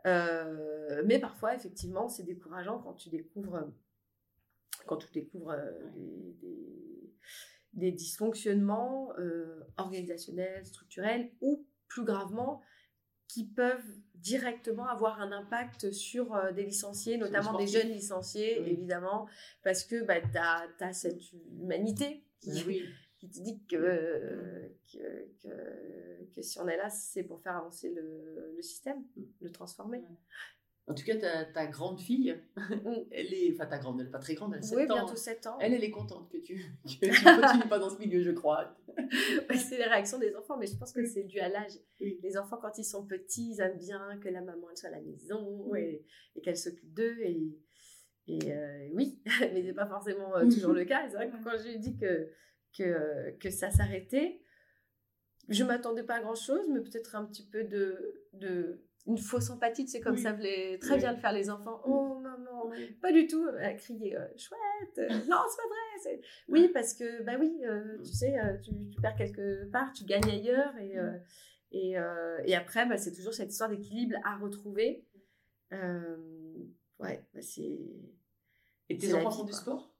Euh, 0.05 1.01
mais 1.05 1.19
parfois, 1.19 1.55
effectivement, 1.55 2.07
c'est 2.07 2.23
décourageant 2.23 2.79
quand 2.79 2.93
tu 2.93 3.09
découvres, 3.09 3.67
quand 4.85 4.97
tu 4.97 5.11
découvres 5.13 5.51
euh, 5.51 5.71
des, 5.95 6.33
des- 6.41 6.94
des 7.73 7.91
dysfonctionnements 7.91 9.11
euh, 9.19 9.63
organisationnels, 9.77 10.65
structurels, 10.65 11.31
ou 11.41 11.65
plus 11.87 12.03
gravement, 12.03 12.61
qui 13.27 13.45
peuvent 13.45 13.83
directement 14.15 14.87
avoir 14.87 15.19
un 15.19 15.31
impact 15.31 15.91
sur 15.91 16.35
euh, 16.35 16.51
des 16.51 16.63
licenciés, 16.63 17.17
notamment 17.17 17.57
des 17.57 17.67
jeunes 17.67 17.89
licenciés, 17.91 18.59
Oui. 18.61 18.69
évidemment, 18.71 19.27
parce 19.63 19.83
que 19.83 20.03
bah, 20.03 20.21
tu 20.21 20.37
as, 20.37 20.93
cette 20.93 21.21
humanité 21.59 22.23
qui, 22.39 22.63
oui. 22.65 22.83
qui 23.17 23.29
te 23.29 23.39
dit 23.41 23.61
que, 23.65 24.71
que, 24.93 25.27
que, 25.41 26.25
que 26.33 26.41
si 26.41 26.59
on 26.59 26.67
est 26.67 26.77
là, 26.77 26.89
c'est 26.89 27.23
pour 27.23 27.41
faire 27.41 27.57
avancer 27.57 27.89
le, 27.89 28.53
le 28.55 28.61
système, 28.61 29.03
le 29.41 29.51
transformer. 29.51 30.01
En 30.87 30.93
tout 30.93 31.03
cas, 31.03 31.15
ta, 31.17 31.45
ta 31.45 31.65
grande 31.65 31.99
fille, 31.99 32.39
Mm. 32.57 32.93
elle 33.11 33.33
est, 33.33 33.53
enfin 33.55 33.65
ta 33.65 33.79
grande, 33.79 33.99
elle 33.99 34.05
n'est 34.05 34.11
pas 34.11 34.19
très 34.19 34.35
grande, 34.35 34.53
elle 34.53 34.59
a 34.59 34.61
7 34.61 34.77
Oui, 34.77 34.83
ans. 34.83 34.95
bientôt 34.95 35.15
7 35.15 35.47
ans. 35.47 35.57
Elle, 35.59 35.73
elle 35.73 35.83
est 35.83 35.89
contente 35.91 36.29
que 36.31 36.37
tu, 36.37 36.55
que 36.85 37.05
tu 37.07 37.23
continues 37.23 37.67
pas 37.69 37.79
dans 37.79 37.89
ce 37.89 37.97
milieu, 37.97 38.21
je 38.21 38.29
crois. 38.31 38.77
C'est 39.55 39.77
les 39.77 39.83
réactions 39.85 40.19
des 40.19 40.35
enfants, 40.35 40.57
mais 40.57 40.67
je 40.67 40.77
pense 40.77 40.93
que 40.93 41.03
c'est 41.05 41.23
dû 41.23 41.39
à 41.39 41.49
l'âge. 41.49 41.71
Les 41.99 42.37
enfants, 42.37 42.57
quand 42.61 42.77
ils 42.77 42.83
sont 42.85 43.05
petits, 43.05 43.51
ils 43.51 43.61
aiment 43.61 43.77
bien 43.77 44.19
que 44.23 44.29
la 44.29 44.41
maman 44.41 44.67
elle 44.69 44.77
soit 44.77 44.89
à 44.89 44.91
la 44.93 45.01
maison 45.01 45.63
Oui. 45.67 45.79
et, 45.81 46.05
et 46.35 46.41
qu'elle 46.41 46.55
s'occupe 46.57 46.93
d'eux. 46.93 47.17
Et, 47.21 47.57
et 48.27 48.53
euh, 48.53 48.87
oui, 48.93 49.19
mais 49.53 49.63
c'est 49.63 49.73
pas 49.73 49.87
forcément 49.87 50.35
euh, 50.37 50.43
toujours 50.49 50.73
le 50.73 50.85
cas. 50.85 51.07
C'est 51.09 51.15
vrai 51.15 51.29
que 51.29 51.43
quand 51.43 51.57
je 51.57 51.63
lui 51.67 51.73
ai 51.75 51.77
dit 51.79 51.97
que, 51.97 52.29
que, 52.77 53.31
que 53.39 53.49
ça 53.49 53.69
s'arrêtait, 53.71 54.39
je 55.49 55.63
m'attendais 55.63 56.03
pas 56.03 56.15
à 56.15 56.21
grand 56.21 56.35
chose, 56.35 56.67
mais 56.71 56.79
peut-être 56.81 57.15
un 57.15 57.25
petit 57.25 57.45
peu 57.47 57.63
de, 57.63 58.23
de 58.33 58.81
une 59.07 59.17
fausse 59.17 59.49
empathie. 59.49 59.87
C'est 59.87 59.99
comme 60.01 60.15
Oui. 60.15 60.21
ça 60.21 60.33
voulait 60.33 60.77
très 60.79 60.95
Oui. 60.95 60.99
bien 60.99 61.11
le 61.13 61.17
faire 61.17 61.31
les 61.33 61.49
enfants. 61.49 61.81
Oh 61.85 62.19
maman, 62.21 62.71
pas 63.01 63.11
du 63.11 63.27
tout. 63.27 63.45
A 63.59 63.73
crié 63.73 64.17
euh, 64.17 64.25
chouette. 64.37 64.97
euh, 64.97 65.07
non, 65.29 65.37
c'est 65.49 65.57
pas 65.57 65.67
vrai. 65.67 66.21
Oui, 66.49 66.69
parce 66.73 66.93
que 66.93 67.23
bah 67.23 67.33
oui, 67.39 67.61
euh, 67.65 67.97
tu 68.03 68.11
sais, 68.11 68.37
euh, 68.39 68.57
tu, 68.57 68.71
tu 68.89 69.01
perds 69.01 69.15
quelque 69.15 69.65
part, 69.71 69.91
tu 69.93 70.03
gagnes 70.05 70.29
ailleurs 70.29 70.75
et 70.77 70.97
euh, 70.99 71.11
et, 71.71 71.95
et 72.45 72.55
après, 72.55 72.85
bah, 72.85 72.97
c'est 72.97 73.11
toujours 73.11 73.33
cette 73.33 73.51
histoire 73.51 73.69
d'équilibre 73.69 74.15
à 74.23 74.37
retrouver. 74.37 75.05
Ouais, 75.71 77.21
bah, 77.33 77.41
c'est 77.41 77.79
Et 78.89 78.97
tes 78.97 79.13
enfants 79.13 79.31
font 79.31 79.43
du 79.43 79.53
sport? 79.53 79.93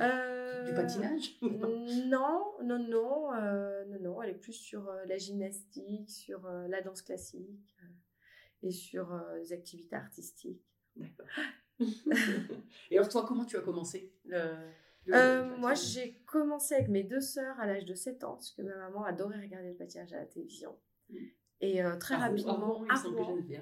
Euh, 0.00 0.64
Du 0.64 0.74
patinage 0.74 1.38
Non, 1.42 2.52
non, 2.62 2.78
non, 2.78 3.34
euh, 3.34 3.84
non, 3.86 4.00
non. 4.00 4.22
Elle 4.22 4.30
est 4.30 4.34
plus 4.38 4.52
sur 4.52 4.88
euh, 4.88 5.04
la 5.06 5.18
gymnastique, 5.18 6.10
sur 6.10 6.46
euh, 6.46 6.66
la 6.68 6.82
danse 6.82 7.02
classique 7.02 7.76
euh, 7.82 7.86
et 8.62 8.70
sur 8.70 9.12
les 9.36 9.52
activités 9.52 9.96
artistiques. 9.96 10.62
D'accord. 10.96 11.26
Et 12.90 12.98
alors, 12.98 13.08
toi, 13.08 13.24
comment 13.26 13.44
tu 13.44 13.56
as 13.56 13.60
commencé 13.60 14.12
le, 14.24 14.52
le- 15.06 15.56
moi, 15.58 15.74
j'ai 15.74 16.14
commencé 16.26 16.74
avec 16.74 16.88
mes 16.88 17.04
deux 17.04 17.20
sœurs 17.20 17.58
à 17.60 17.66
l'âge 17.66 17.84
de 17.84 17.94
7 17.94 18.24
ans, 18.24 18.34
parce 18.34 18.50
que 18.50 18.62
ma 18.62 18.76
maman 18.76 19.04
adorait 19.04 19.40
regarder 19.40 19.68
le 19.70 19.76
patinage 19.76 20.12
à 20.12 20.18
la 20.18 20.26
télévision. 20.26 20.76
Mm. 21.08 21.16
Et 21.60 21.82
très 22.00 22.14
à 22.14 22.18
rapidement, 22.18 22.84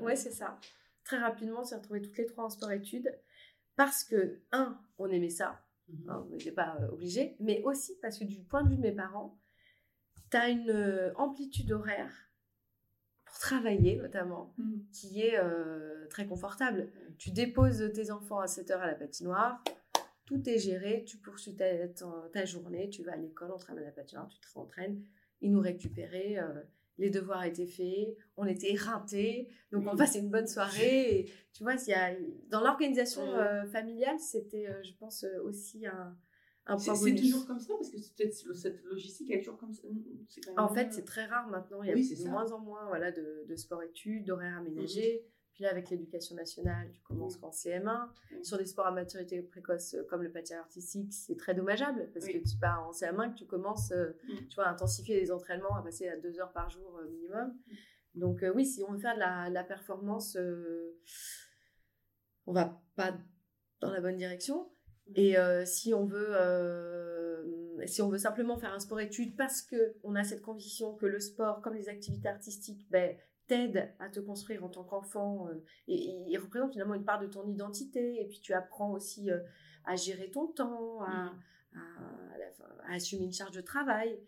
ouais, 0.00 0.16
c'est 0.16 0.31
ça. 0.31 0.59
Très 1.05 1.19
rapidement, 1.19 1.61
on 1.61 1.64
s'est 1.64 1.76
retrouvés 1.76 2.02
toutes 2.02 2.16
les 2.19 2.26
trois 2.26 2.45
en 2.45 2.50
sport-études, 2.50 3.14
parce 3.76 4.02
que, 4.02 4.40
un, 4.50 4.81
on 4.99 5.09
aimait 5.11 5.31
ça, 5.31 5.62
Mhm. 5.88 6.11
hein, 6.11 6.26
on 6.26 6.31
n'était 6.31 6.52
pas 6.52 6.76
euh, 6.81 6.88
obligé, 6.90 7.37
mais 7.40 7.62
aussi 7.62 7.97
parce 8.00 8.19
que 8.19 8.25
du 8.25 8.40
point 8.43 8.62
de 8.64 8.71
vue 8.71 8.76
de 8.76 8.83
mes 8.83 8.93
parents, 8.93 9.38
tu 10.31 10.37
as 10.37 10.49
une 10.49 10.71
euh, 10.71 11.12
amplitude 11.14 11.71
horaire 11.73 12.12
pour 13.25 13.38
travailler 13.38 13.97
notamment, 13.97 14.55
Mhm. 14.59 14.85
qui 14.93 15.23
est 15.23 15.38
euh, 15.38 16.07
très 16.09 16.26
confortable. 16.26 16.88
Tu 17.19 17.31
déposes 17.31 17.93
tes 17.93 18.11
enfants 18.11 18.38
à 18.40 18.47
7h 18.47 18.78
à 18.81 18.87
la 18.87 18.95
patinoire, 18.95 19.62
tout 20.25 20.49
est 20.49 20.59
géré, 20.59 21.05
tu 21.05 21.19
poursuis 21.19 21.55
ta, 21.55 21.88
ta- 21.88 22.28
ta 22.33 22.45
journée, 22.45 22.88
tu 22.90 23.02
vas 23.05 23.12
à 23.12 23.16
l'école, 23.16 23.50
on 23.52 23.57
ramène 23.57 23.85
à 23.85 23.87
la 23.88 23.93
patinoire, 23.93 24.28
tu 24.28 24.40
te 24.40 24.47
rentraînes, 24.55 25.02
ils 25.40 25.52
nous 25.52 25.61
récupéraient, 25.61 26.38
euh, 26.38 26.62
les 26.98 27.10
devoirs 27.10 27.44
étaient 27.44 27.66
faits, 27.66 28.16
on 28.36 28.46
était 28.46 28.72
éreintés, 28.72 29.48
donc 29.72 29.84
on 29.86 29.90
Oui. 29.92 29.96
passait 29.96 30.18
une 30.20 30.30
bonne 30.30 30.46
soirée. 30.46 31.20
Et, 31.20 31.32
tu 31.52 31.62
vois, 31.62 31.74
y 31.86 31.92
a, 31.92 32.14
dans 32.48 32.60
l'organisation 32.60 33.22
euh, 33.22 33.64
familiale, 33.66 34.18
c'était, 34.18 34.66
euh, 34.68 34.82
je 34.82 34.92
pense, 34.98 35.24
euh, 35.24 35.42
aussi 35.42 35.86
un, 35.86 36.16
un 36.66 36.76
point 36.76 36.94
c'est 36.94 37.14
toujours 37.14 37.46
comme 37.46 37.60
ça 37.60 37.74
Parce 37.76 37.90
que 37.90 38.54
cette 38.54 38.82
logistique, 38.84 39.30
elle 39.30 39.36
est 39.38 39.40
toujours 39.42 39.58
comme 39.58 39.72
ça 39.72 39.82
c'est 40.28 40.40
quand 40.40 40.50
même 40.54 40.64
En 40.64 40.68
fait, 40.68 40.92
c'est 40.92 41.04
très 41.04 41.26
rare 41.26 41.48
maintenant. 41.48 41.82
Il 41.82 41.88
y 41.88 41.92
a 41.92 41.94
Oui, 41.94 42.08
de 42.08 42.14
ça. 42.16 42.28
moins 42.28 42.50
en 42.52 42.58
moins 42.58 42.86
voilà, 42.88 43.12
de, 43.12 43.44
de 43.46 43.56
sport-études, 43.56 44.24
d'horaires 44.24 44.58
aménagés. 44.58 45.24
Puis 45.56 45.64
là, 45.64 45.70
avec 45.70 45.88
l'éducation 45.88 46.36
nationale, 46.36 46.90
tu 46.92 47.00
commences 47.00 47.38
qu'en 47.38 47.50
CM1. 47.50 48.10
Mhm. 48.30 48.44
Sur 48.44 48.58
des 48.58 48.66
sports 48.66 48.88
à 48.88 48.90
maturité 48.90 49.40
précoce 49.40 49.94
euh, 49.94 50.04
comme 50.04 50.22
le 50.22 50.30
patinage 50.30 50.60
artistique, 50.60 51.10
c'est 51.14 51.36
très 51.38 51.54
dommageable 51.54 52.10
parce 52.12 52.26
que 52.26 52.36
tu 52.36 52.58
pars 52.60 52.86
en 52.86 52.92
CM1 52.92 53.32
que 53.32 53.38
tu 53.38 53.46
commences 53.46 53.90
euh, 53.92 54.12
Mhm. 54.28 54.48
tu 54.48 54.54
vois, 54.56 54.66
à 54.66 54.72
intensifier 54.72 55.18
les 55.18 55.32
entraînements, 55.32 55.75
à 55.75 55.82
passer 55.82 56.08
à 56.08 56.18
deux 56.18 56.38
heures 56.38 56.52
par 56.52 56.68
jour 56.68 56.98
euh, 56.98 57.08
minimum. 57.08 57.56
Donc 58.14 58.42
euh, 58.42 58.52
oui, 58.54 58.66
si 58.66 58.84
on 58.84 58.92
veut 58.92 58.98
faire 58.98 59.14
de 59.14 59.54
la, 59.54 59.64
performance, 59.64 60.36
euh, 60.36 60.94
on 62.44 62.52
va 62.52 62.78
pas 62.94 63.16
dans 63.80 63.90
la 63.90 64.02
bonne 64.02 64.16
direction. 64.16 64.70
Et 65.14 65.38
euh, 65.38 65.64
si 65.64 65.94
on 65.94 66.04
veut, 66.04 66.34
si 67.86 68.02
on 68.02 68.10
veut 68.10 68.18
simplement 68.18 68.58
faire 68.58 68.75
un 68.75 68.78
sport-études 68.80 69.36
parce 69.36 69.62
que 69.62 69.94
on 70.02 70.16
a 70.16 70.25
cette 70.25 70.42
conviction 70.42 70.94
que 70.96 71.06
le 71.06 71.18
sport, 71.18 71.62
comme 71.62 71.75
les 71.75 71.88
activités 71.88 72.28
artistiques, 72.28 72.86
ben, 72.90 73.16
t'aide 73.46 73.92
à 73.98 74.08
te 74.08 74.20
construire 74.20 74.64
en 74.64 74.68
tant 74.68 74.84
qu'enfant 74.84 75.48
euh, 75.48 75.54
et, 75.88 75.94
et 75.94 76.24
il 76.28 76.38
représente 76.38 76.72
finalement 76.72 76.94
une 76.94 77.04
part 77.04 77.20
de 77.20 77.26
ton 77.26 77.46
identité. 77.48 78.20
Et 78.20 78.26
puis 78.26 78.40
tu 78.40 78.52
apprends 78.54 78.90
aussi 78.92 79.30
euh, 79.30 79.38
à 79.84 79.96
gérer 79.96 80.30
ton 80.30 80.46
temps, 80.48 81.02
à, 81.02 81.32
à, 81.74 81.78
à 82.34 82.38
la- 82.38 82.84
à 82.88 82.94
assumer 82.94 83.24
une 83.24 83.32
charge 83.32 83.52
de 83.54 83.60
travail. 83.60 84.18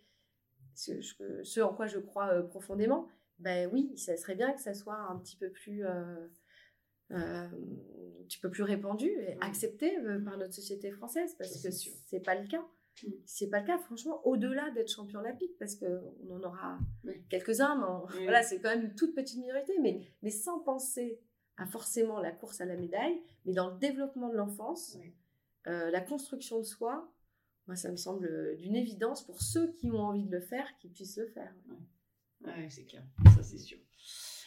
Ce, 0.75 1.00
je- 1.00 1.42
ce 1.42 1.60
en 1.60 1.75
quoi 1.75 1.87
je 1.87 1.98
crois 1.98 2.28
euh, 2.34 2.42
profondément. 2.42 3.08
Ben 3.38 3.68
oui, 3.72 3.96
ça 3.96 4.16
serait 4.16 4.34
bien 4.34 4.52
que 4.52 4.60
ça 4.60 4.75
soit 4.75 4.96
un 4.98 5.16
petit 5.18 5.37
peu 5.37 5.50
plus 5.50 5.84
un 7.10 7.50
petit 8.26 8.38
peu 8.38 8.50
plus 8.50 8.62
répandu 8.64 9.06
et 9.08 9.38
accepté 9.40 9.96
par 10.25 10.37
notre 10.37 10.52
société 10.52 10.90
française 10.90 11.34
parce 11.38 11.62
que 11.62 11.70
c'est 11.70 12.20
pas 12.20 12.34
le 12.34 12.46
cas. 12.46 12.64
Mm. 13.02 13.11
C'est 13.25 13.49
pas 13.49 13.61
le 13.61 13.67
cas, 13.67 13.78
franchement, 13.78 14.21
au-delà 14.26 14.71
d'être 14.71 14.90
champion 14.90 15.21
olympique, 15.21 15.57
parce 15.59 15.75
qu'on 15.76 16.31
en 16.31 16.43
aura 16.43 16.78
Oui. 17.05 17.14
quelques-uns, 17.28 17.76
mais 17.76 18.17
Oui. 18.19 18.23
voilà, 18.25 18.43
c'est 18.43 18.61
quand 18.61 18.71
même 18.71 18.85
une 18.87 18.95
toute 18.95 19.14
petite 19.14 19.38
minorité, 19.38 19.73
mais, 19.81 20.00
mais 20.23 20.31
sans 20.31 20.61
penser 20.61 21.21
à 21.57 21.67
forcément 21.67 22.21
la 22.21 22.31
course 22.33 22.61
à 22.61 22.64
la 22.64 22.76
médaille, 22.76 23.21
mais 23.45 23.52
dans 23.52 23.71
le 23.71 23.78
développement 23.78 24.28
de 24.28 24.37
l'enfance, 24.37 24.97
Oui. 25.00 25.12
euh, 25.67 25.90
la 25.90 26.00
construction 26.00 26.59
de 26.59 26.64
soi, 26.64 27.12
moi, 27.67 27.76
ça 27.76 27.90
me 27.90 27.97
semble 27.97 28.26
euh, 28.26 28.55
d'une 28.57 28.76
évidence 28.76 29.25
pour 29.26 29.43
ceux 29.43 29.73
qui 29.73 29.90
ont 29.90 30.00
envie 30.00 30.25
de 30.25 30.31
le 30.33 30.40
faire, 30.40 30.67
qu'ils 30.78 30.90
puissent 30.93 31.19
le 31.19 31.26
faire. 31.26 31.52
Ouais, 32.45 32.69
c'est 32.71 32.85
clair, 32.85 33.02
ça 33.35 33.43
c'est 33.43 33.59
sûr. 33.59 33.78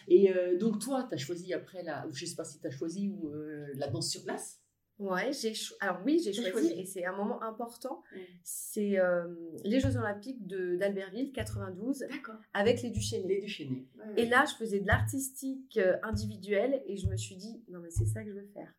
Et 0.08 0.34
euh, 0.34 0.58
donc 0.58 0.80
toi, 0.80 1.04
tu 1.08 1.14
as 1.14 1.18
choisi 1.18 1.54
après 1.54 1.84
la, 1.84 2.08
je 2.12 2.26
sais 2.26 2.36
pas 2.36 2.46
si 2.46 2.60
tu 2.60 2.66
as 2.66 2.72
choisi 2.72 3.10
ou 3.10 3.28
euh, 3.28 3.68
la 3.76 3.88
danse 3.90 4.10
sur 4.10 4.24
glace? 4.24 4.61
Ouais, 5.00 5.34
j'ai 5.34 5.54
cho- 5.56 5.74
alors 5.80 6.00
oui, 6.06 6.20
j'ai 6.24 6.32
choisi, 6.32 6.52
choisi. 6.52 6.74
et 6.80 6.86
c'est 6.86 7.06
un 7.06 7.16
moment 7.16 7.42
important, 7.42 8.04
Mm. 8.14 8.20
c'est 8.44 9.00
euh, 9.00 9.28
les 9.64 9.80
Jeux 9.80 9.98
Olympiques 9.98 10.46
de- 10.46 10.76
d'Albertville 10.76 11.32
92 11.32 12.06
D'accord. 12.10 12.36
avec 12.54 12.84
les 12.84 12.92
Duchesnay. 12.92 13.28
Les 13.28 13.42
déchaînés. 13.42 13.88
Et 14.16 14.26
là, 14.28 14.46
je 14.46 14.54
faisais 14.56 14.80
de 14.80 14.86
l'artistique 14.88 15.78
euh, 15.78 15.98
individuel 16.04 16.84
et 16.86 16.98
je 16.98 17.08
me 17.08 17.18
suis 17.18 17.36
dit, 17.36 17.64
non, 17.70 17.80
mais 17.80 17.90
c'est 17.90 18.06
ça 18.06 18.24
que 18.24 18.30
je 18.30 18.36
veux 18.36 18.48
faire. 18.54 18.72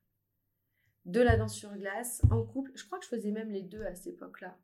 De 1.06 1.20
la 1.20 1.36
danse 1.36 1.54
sur 1.56 1.74
glace, 1.76 2.22
en 2.30 2.44
couple. 2.44 2.70
Je 2.76 2.84
crois 2.86 2.98
que 3.00 3.04
je 3.04 3.10
faisais 3.10 3.32
même 3.32 3.50
les 3.50 3.62
deux 3.62 3.82
à 3.82 3.94
cette 3.96 4.14
époque-là. 4.14 4.56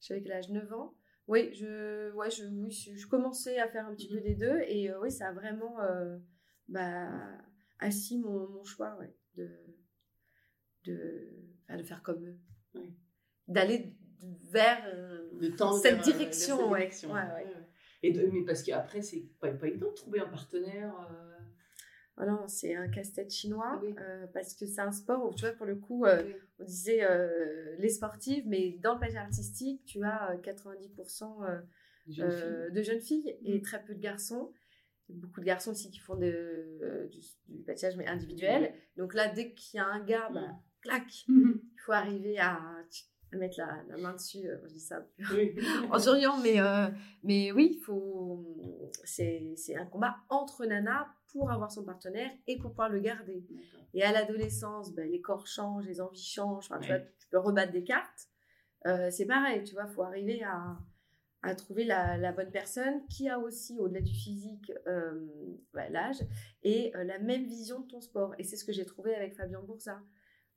J'avais 0.00 0.22
quel 0.22 0.32
âge? 0.32 0.48
9 0.50 0.72
ans? 0.72 0.94
Oui, 1.26 1.52
je, 1.54 2.12
ouais, 2.12 2.30
je, 2.30 2.44
oui, 2.44 2.70
je, 2.70 2.94
je 2.94 3.06
commençais 3.08 3.58
à 3.58 3.66
faire 3.68 3.86
un 3.86 3.94
petit 3.94 4.06
peu 4.08 4.16
Mhm. 4.18 4.22
des 4.22 4.34
deux 4.36 4.58
et 4.68 4.90
euh, 4.90 5.00
oui, 5.00 5.10
ça 5.10 5.28
a 5.28 5.32
vraiment 5.32 5.80
euh, 5.80 6.16
bah, 6.68 7.08
assis 7.80 8.18
mon, 8.18 8.48
mon 8.48 8.62
choix 8.64 8.96
ouais, 9.00 9.12
de, 9.36 9.48
de, 10.84 11.28
enfin, 11.64 11.76
de 11.78 11.82
faire 11.82 12.02
comme 12.02 12.24
eux. 12.26 12.38
D'aller 13.48 13.94
vers 14.50 14.82
euh, 14.94 15.30
Le 15.40 15.54
temps 15.56 15.72
cette 15.72 15.94
vers, 15.96 16.00
euh, 16.02 16.06
vers 16.08 16.16
direction. 16.18 16.56
cette 16.58 16.68
direction. 16.68 17.12
Ouais, 17.12 17.20
ouais. 17.20 17.46
Et 18.02 18.12
de- 18.12 18.26
mais 18.26 18.44
parce 18.44 18.62
qu'après, 18.62 19.02
c'est 19.02 19.24
pas, 19.40 19.50
pas 19.52 19.68
évident 19.68 19.88
de 19.90 19.94
trouver 19.94 20.20
un 20.20 20.28
partenaire. 20.28 20.94
euh, 21.10 21.26
Oh 22.22 22.26
non, 22.26 22.46
c'est 22.48 22.74
un 22.74 22.88
casse-tête 22.88 23.30
chinois 23.32 23.80
Oui. 23.82 23.94
euh, 23.98 24.26
parce 24.34 24.54
que 24.54 24.66
c'est 24.66 24.80
un 24.82 24.92
sport 24.92 25.24
où, 25.26 25.34
tu 25.34 25.40
vois, 25.46 25.52
pour 25.54 25.64
le 25.64 25.76
coup, 25.76 26.04
euh, 26.04 26.22
Oui. 26.22 26.34
on 26.58 26.64
disait 26.64 27.00
les 27.78 27.88
sportives, 27.88 28.44
mais 28.46 28.72
dans 28.82 28.94
le 28.94 29.00
patinage 29.00 29.24
artistique, 29.24 29.84
tu 29.86 30.02
as 30.04 30.32
euh, 30.32 30.36
90% 30.38 31.42
euh, 31.44 31.60
Des 32.06 32.12
jeunes 32.12 32.30
euh, 32.30 32.64
filles. 32.66 32.72
de 32.74 32.82
jeunes 32.82 33.00
filles 33.00 33.38
et 33.44 33.58
Mm. 33.58 33.62
très 33.62 33.82
peu 33.84 33.94
de 33.94 34.00
garçons. 34.00 34.52
Beaucoup 35.08 35.40
de 35.40 35.46
garçons 35.46 35.70
aussi 35.72 35.90
qui 35.90 35.98
font 35.98 36.14
de, 36.16 36.26
euh, 36.82 37.06
du, 37.08 37.20
du 37.48 37.62
patinage 37.64 37.96
mais 37.96 38.06
individuel. 38.06 38.72
Donc 38.96 39.14
là, 39.14 39.28
dès 39.28 39.54
qu'il 39.54 39.78
y 39.78 39.80
a 39.80 39.86
un 39.86 40.04
gars, 40.04 40.28
bah, 40.30 40.46
Mm. 40.80 40.88
clac, 40.88 41.24
Mhm. 41.28 41.60
il 41.74 41.80
faut 41.80 41.92
arriver 41.92 42.38
à, 42.38 42.54
à 43.32 43.36
mettre 43.36 43.58
la, 43.58 43.82
la 43.88 43.96
main 43.96 44.12
dessus. 44.14 44.46
euh, 44.48 44.56
je 44.68 44.72
dis 44.74 44.80
ça 44.80 45.06
Oui. 45.32 45.54
en 45.90 45.98
souriant, 45.98 46.36
mais, 46.38 46.60
euh, 46.60 46.88
mais 47.22 47.52
oui, 47.52 47.76
il 47.78 47.80
faut... 47.82 48.44
c'est 49.04 49.76
un 49.76 49.86
combat 49.86 50.16
entre 50.28 50.64
nanas 50.66 51.06
pour 51.32 51.50
avoir 51.50 51.70
son 51.70 51.84
partenaire 51.84 52.30
et 52.46 52.58
pour 52.58 52.70
pouvoir 52.70 52.88
le 52.88 52.98
garder. 53.00 53.46
Et 53.94 54.02
à 54.02 54.12
l'adolescence, 54.12 54.92
ben, 54.94 55.08
les 55.10 55.20
corps 55.20 55.46
changent, 55.46 55.86
les 55.86 56.00
envies 56.00 56.22
changent. 56.24 56.66
Enfin, 56.70 56.80
tu, 56.80 56.90
Ouais. 56.90 56.98
vois, 56.98 57.06
tu 57.18 57.28
peux 57.30 57.38
rebattre 57.38 57.72
des 57.72 57.84
cartes. 57.84 58.28
Euh, 58.86 59.10
c'est 59.10 59.26
pareil, 59.26 59.62
tu 59.62 59.74
vois, 59.74 59.86
faut 59.86 60.02
arriver 60.02 60.42
à, 60.42 60.76
à 61.42 61.54
trouver 61.54 61.84
la, 61.84 62.16
la 62.16 62.32
bonne 62.32 62.50
personne 62.50 63.06
qui 63.08 63.28
a 63.28 63.38
aussi, 63.38 63.78
au-delà 63.78 64.00
du 64.00 64.12
physique, 64.14 64.72
euh, 64.88 65.26
bah, 65.72 65.88
l'âge 65.88 66.16
et 66.64 66.90
euh, 66.96 67.04
la 67.04 67.18
même 67.18 67.44
vision 67.44 67.80
de 67.80 67.86
ton 67.88 68.00
sport. 68.00 68.34
Et 68.38 68.42
c'est 68.44 68.56
ce 68.56 68.64
que 68.64 68.72
j'ai 68.72 68.84
trouvé 68.86 69.14
avec 69.14 69.36
Fabien 69.36 69.60
Boursa, 69.60 70.00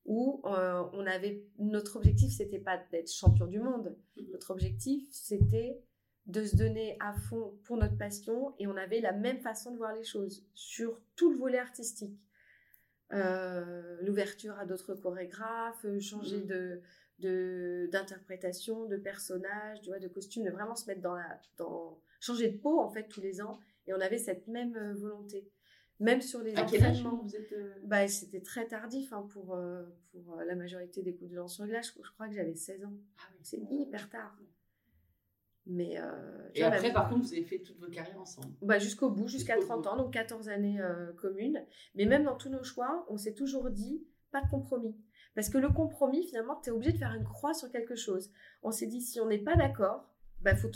où 0.05 0.41
euh, 0.45 0.83
on 0.93 1.05
avait 1.05 1.43
notre 1.60 1.95
objectif, 1.98 2.31
c'était 2.36 2.60
pas 2.60 2.77
d'être 2.91 3.12
champion 3.12 3.48
du 3.48 3.60
monde. 3.60 3.95
Mhm. 4.17 4.31
Notre 4.31 4.51
objectif, 4.51 5.07
c'était 5.12 5.81
de 6.25 6.43
se 6.45 6.55
donner 6.55 6.95
à 7.00 7.13
fond 7.13 7.57
pour 7.65 7.77
notre 7.77 7.98
passion 7.98 8.53
et 8.60 8.67
on 8.67 8.77
avait 8.77 9.01
la 9.01 9.12
même 9.12 9.39
façon 9.39 9.72
de 9.72 9.77
voir 9.77 9.93
les 9.93 10.03
choses 10.05 10.45
sur 10.53 11.01
tout 11.15 11.31
le 11.31 11.38
volet 11.38 11.57
artistique. 11.60 12.17
Euh, 13.12 13.98
L'ouverture 14.01 14.57
à 14.57 14.65
d'autres 14.65 14.95
chorégraphes, 14.95 15.86
changer 16.00 16.38
Mhm. 16.39 16.48
de 16.48 16.81
de- 17.19 17.88
d'interprétation, 17.91 18.86
de, 18.86 18.98
tu 18.98 19.89
vois, 19.89 20.00
de 20.00 20.07
costume, 20.10 20.43
de 20.43 20.50
vraiment 20.50 20.75
se 20.75 20.88
mettre 20.88 21.00
dans 21.01 21.13
la, 21.13 21.39
dans 21.57 22.01
changer 22.19 22.50
de 22.50 22.57
peau 22.57 22.79
en 22.79 22.89
fait 22.89 23.07
tous 23.07 23.22
les 23.22 23.39
ans. 23.39 23.60
Et 23.88 23.93
on 23.93 24.01
avait 24.01 24.17
cette 24.17 24.48
même 24.48 24.75
euh, 24.75 24.93
volonté, 24.95 25.48
même 26.00 26.21
sur 26.21 26.41
les 26.41 26.55
À 26.55 26.65
quel 26.65 26.83
âge 26.83 27.00
entraînements. 27.00 27.23
vous 27.23 27.35
êtes 27.35 27.51
euh, 27.53 27.73
Bah, 27.83 28.07
c'était 28.07 28.41
très 28.41 28.67
tardif 28.67 29.13
hein, 29.13 29.27
pour, 29.31 29.55
euh, 29.55 29.83
pour 30.12 30.38
euh, 30.39 30.43
la 30.45 30.55
majorité 30.55 31.01
des 31.01 31.15
coupes 31.15 31.29
de 31.29 31.35
lance 31.35 31.55
sur 31.55 31.65
glace. 31.65 31.93
Je, 31.97 32.03
je 32.05 32.12
crois 32.12 32.27
que 32.27 32.33
j'avais 32.33 32.55
16 32.55 32.85
ans. 32.85 32.93
Ah 33.19 33.21
oui. 33.31 33.39
C'est 33.43 33.59
hyper 33.69 34.09
tard. 34.09 34.38
Mais 35.65 35.97
euh, 35.97 36.50
Et 36.55 36.63
après, 36.63 36.91
par 36.91 37.09
contre, 37.09 37.21
vous 37.25 37.31
avez 37.33 37.43
fait 37.45 37.59
toute 37.59 37.79
votre 37.79 37.93
carrière 37.93 38.19
ensemble. 38.19 38.50
bah, 38.62 38.79
jusqu'au 38.79 39.09
bout, 39.09 39.27
jusqu'à 39.29 39.55
Jusqu'au 39.55 39.69
30 39.75 39.83
bout. 39.83 39.89
ans, 39.89 39.97
donc 39.97 40.13
14 40.13 40.50
années 40.50 40.81
communes. 41.17 41.63
Mais 41.95 42.05
même 42.05 42.23
dans 42.25 42.35
tous 42.35 42.50
nos 42.50 42.63
choix, 42.63 43.05
on 43.09 43.17
s'est 43.17 43.33
toujours 43.33 43.69
dit 43.69 44.05
pas 44.31 44.41
de 44.41 44.50
compromis. 44.50 44.95
Parce 45.35 45.50
que 45.50 45.57
le 45.57 45.69
compromis, 45.69 46.27
finalement, 46.27 46.59
tu 46.62 46.69
es 46.69 46.73
obligé 46.73 46.91
de 46.91 46.97
faire 46.97 47.13
une 47.15 47.23
croix 47.23 47.53
sur 47.53 47.71
quelque 47.71 47.95
chose. 47.95 48.29
On 48.62 48.71
s'est 48.71 48.88
dit 48.88 49.00
si 49.01 49.19
on 49.21 49.27
n'est 49.27 49.39
pas 49.39 49.55
d'accord, 49.55 50.09
il 50.39 50.43
bah, 50.43 50.55
faut 50.55 50.69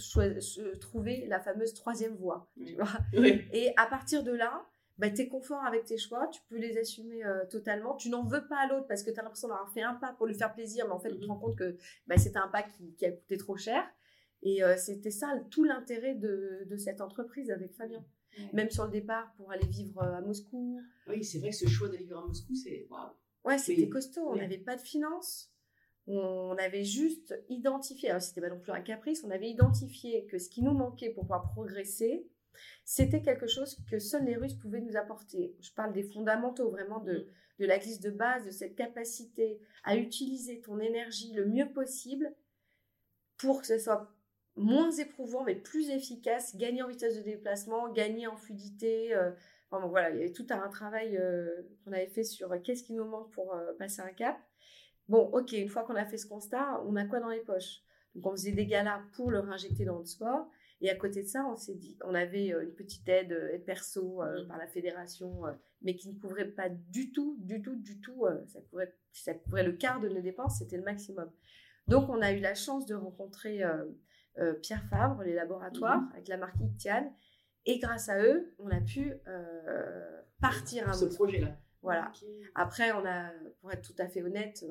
trouver 0.80 1.28
la 1.28 1.40
fameuse 1.42 1.74
troisième 1.74 2.16
voie. 2.16 2.50
Oui. 2.56 2.66
Tu 2.68 2.76
vois 2.76 2.88
Oui. 3.14 3.42
et 3.52 3.74
à 3.76 3.88
partir 3.88 4.24
de 4.24 4.32
là, 4.32 4.66
bah, 4.98 5.10
tu 5.10 5.22
es 5.22 5.28
confort 5.28 5.64
avec 5.64 5.86
tes 5.86 5.98
choix, 5.98 6.28
tu 6.28 6.42
peux 6.50 6.58
les 6.58 6.78
assumer 6.78 7.24
euh, 7.26 7.46
totalement. 7.46 7.96
Tu 7.96 8.10
n'en 8.10 8.24
veux 8.24 8.48
pas 8.48 8.58
à 8.58 8.68
l'autre 8.68 8.88
parce 8.88 9.04
que 9.04 9.12
tu 9.12 9.20
as 9.20 9.24
l'impression 9.24 9.48
d'avoir 9.48 9.72
fait 9.72 9.82
un 9.84 9.94
pas 9.96 10.14
pour 10.14 10.26
lui 10.26 10.36
faire 10.36 10.54
plaisir, 10.54 10.86
mais 10.88 10.94
en 10.94 11.00
fait, 11.00 11.10
tu 11.10 11.20
te 11.20 11.24
Mhm. 11.26 11.32
rends 11.32 11.40
compte 11.40 11.56
que 11.58 11.78
bah, 12.08 12.18
c'était 12.18 12.38
un 12.40 12.48
pas 12.48 12.64
qui, 12.64 12.94
qui 12.96 13.06
a 13.06 13.12
coûté 13.12 13.38
trop 13.38 13.58
cher. 13.58 13.84
Et 14.44 14.64
euh, 14.64 14.76
c'était 14.78 15.12
ça 15.12 15.34
tout 15.50 15.64
l'intérêt 15.64 16.14
de, 16.16 16.64
de 16.68 16.78
cette 16.78 17.02
entreprise 17.02 17.50
avec 17.52 17.74
Fabien. 17.74 18.04
Même 18.54 18.70
sur 18.70 18.86
le 18.86 18.92
départ 18.92 19.34
pour 19.36 19.52
aller 19.52 19.66
vivre 19.66 20.00
euh, 20.04 20.18
à 20.18 20.22
Moscou. 20.22 20.80
Oui, 21.08 21.24
c'est 21.24 21.40
vrai 21.40 21.50
que 21.50 21.56
ce 21.56 21.68
choix 21.68 21.88
d'aller 21.90 22.04
vivre 22.04 22.20
à 22.20 22.26
Moscou, 22.26 22.54
c'est 22.54 22.86
waouh. 22.90 23.10
Ouais, 23.46 23.58
c'était 23.58 23.84
Oui. 23.84 23.90
costaud. 23.90 24.22
On 24.28 24.34
Oui. 24.34 24.40
n'avait 24.40 24.60
pas 24.60 24.76
de 24.76 24.82
finances. 24.82 25.52
On 26.10 26.56
avait 26.58 26.84
juste 26.86 27.38
identifié, 27.50 28.10
alors 28.12 28.22
c'était 28.22 28.40
pas 28.40 28.50
non 28.50 28.60
plus 28.60 28.72
un 28.72 28.80
caprice, 28.82 29.24
on 29.26 29.30
avait 29.32 29.50
identifié 29.50 30.26
que 30.28 30.38
ce 30.38 30.50
qui 30.50 30.62
nous 30.62 30.72
manquait 30.72 31.10
pour 31.10 31.24
pouvoir 31.24 31.44
progresser, 31.52 32.26
c'était 32.84 33.22
quelque 33.22 33.48
chose 33.48 33.78
que 33.90 34.00
seuls 34.00 34.26
les 34.26 34.36
Russes 34.36 34.56
pouvaient 34.56 34.82
nous 34.82 34.98
apporter. 34.98 35.56
Je 35.60 35.72
parle 35.72 35.94
des 35.94 36.04
fondamentaux, 36.04 36.70
vraiment 36.70 37.00
de, 37.00 37.28
de 37.60 37.66
la 37.66 37.80
glisse 37.80 38.00
de 38.00 38.12
base, 38.12 38.46
de 38.46 38.52
cette 38.52 38.76
capacité 38.76 39.60
à 39.84 39.96
utiliser 39.96 40.62
ton 40.62 40.80
énergie 40.80 41.34
le 41.34 41.46
mieux 41.46 41.72
possible 41.72 42.34
pour 43.38 43.62
que 43.62 43.68
ce 43.68 43.78
soit 43.78 44.12
moins 44.56 44.92
éprouvant 44.92 45.44
mais 45.44 45.56
plus 45.56 45.90
efficace, 45.90 46.56
gagner 46.56 46.82
en 46.82 46.88
vitesse 46.88 47.18
de 47.18 47.22
déplacement, 47.22 47.92
gagner 47.92 48.28
en 48.28 48.36
fluidité. 48.36 49.14
euh, 49.14 49.32
enfin, 49.70 49.82
bon, 49.82 49.90
voilà, 49.90 50.10
il 50.10 50.18
y 50.18 50.20
avait 50.22 50.32
tout 50.32 50.48
un 50.50 50.68
travail 50.70 51.18
euh, 51.18 51.48
qu'on 51.84 51.92
avait 51.92 52.08
fait 52.08 52.24
sur 52.24 52.52
euh, 52.52 52.60
qu'est-ce 52.60 52.84
qui 52.84 52.94
nous 52.94 53.06
manque 53.06 53.32
pour 53.32 53.56
passer 53.78 54.02
un 54.02 54.14
cap. 54.14 54.38
Bon, 55.08 55.30
ok, 55.32 55.54
une 55.54 55.70
fois 55.70 55.84
qu'on 55.84 55.96
a 55.96 56.06
fait 56.06 56.18
ce 56.18 56.28
constat, 56.28 56.84
on 56.86 56.96
a 56.96 57.06
quoi 57.06 57.20
dans 57.20 57.30
les 57.30 57.40
poches? 57.40 57.82
Donc 58.16 58.26
on 58.26 58.32
faisait 58.32 58.52
des 58.52 58.66
galas 58.66 59.02
pour 59.14 59.32
le 59.32 59.40
réinjecter 59.40 59.86
dans 59.86 59.96
notre 59.96 60.10
sport. 60.10 60.50
Et 60.82 60.90
à 60.92 60.96
côté 60.96 61.24
de 61.24 61.28
ça, 61.28 61.44
on 61.52 61.56
s'est 61.56 61.74
dit, 61.76 61.98
on 62.06 62.14
avait 62.14 62.54
euh, 62.54 62.64
une 62.64 62.74
petite 62.76 63.08
aide, 63.10 63.32
euh, 63.32 63.54
aide 63.54 63.66
perso 63.66 64.22
euh, 64.22 64.42
Mhm. 64.44 64.48
par 64.48 64.58
la 64.58 64.68
fédération, 64.68 65.46
euh, 65.48 65.52
mais 65.82 65.96
qui 65.96 66.10
ne 66.14 66.20
couvrait 66.20 66.46
pas 66.50 66.70
du 66.70 67.12
tout, 67.12 67.36
du 67.40 67.62
tout, 67.62 67.76
du 67.76 68.00
tout. 68.00 68.26
euh, 68.26 68.46
ça, 68.48 68.60
couvrait, 68.70 68.94
ça 69.12 69.34
couvrait 69.34 69.64
le 69.64 69.72
quart 69.74 70.00
de 70.00 70.08
nos 70.10 70.22
dépenses, 70.22 70.60
c'était 70.60 70.78
le 70.78 70.84
maximum. 70.84 71.32
Donc 71.88 72.10
on 72.10 72.22
a 72.22 72.32
eu 72.32 72.40
la 72.40 72.54
chance 72.54 72.86
de 72.86 72.96
rencontrer 72.96 73.64
Pierre 74.62 74.84
Fabre, 74.90 75.24
les 75.24 75.34
laboratoires, 75.34 76.02
Mhm. 76.02 76.12
avec 76.14 76.28
la 76.28 76.38
marque 76.38 76.60
Ictian. 76.60 77.12
Et 77.66 77.80
grâce 77.80 78.08
à 78.10 78.22
eux, 78.22 78.54
on 78.60 78.70
a 78.70 78.82
pu 78.82 79.14
partir 80.42 80.90
à 80.90 80.94
Ce 80.94 81.06
projet-là. 81.06 81.58
Voilà. 81.82 82.12
Après, 82.56 82.92
on 82.92 83.06
a, 83.06 83.32
pour 83.62 83.72
être 83.72 83.82
tout 83.82 84.00
à 84.02 84.08
fait 84.08 84.22
honnête, 84.22 84.66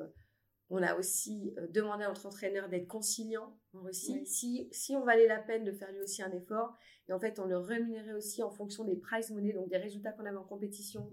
on 0.69 0.81
a 0.83 0.95
aussi 0.95 1.53
euh, 1.57 1.67
demandé 1.67 2.03
à 2.03 2.07
notre 2.09 2.25
entraîneur 2.25 2.67
d'être 2.69 2.87
conciliant 2.87 3.57
en 3.73 3.81
Russie. 3.83 4.19
Oui. 4.19 4.25
Si, 4.27 4.67
si 4.71 4.95
on 4.95 5.03
valait 5.05 5.27
la 5.27 5.39
peine 5.39 5.63
de 5.63 5.71
faire 5.71 5.91
lui 5.91 6.01
aussi 6.01 6.21
un 6.21 6.31
effort, 6.31 6.75
et 7.07 7.13
en 7.13 7.19
fait, 7.19 7.39
on 7.39 7.45
le 7.45 7.57
rémunérait 7.57 8.13
aussi 8.13 8.43
en 8.43 8.49
fonction 8.51 8.83
des 8.83 8.95
prize 8.97 9.31
money, 9.31 9.53
donc 9.53 9.69
des 9.69 9.77
résultats 9.77 10.11
qu'on 10.11 10.25
avait 10.25 10.35
en 10.37 10.43
compétition. 10.43 11.09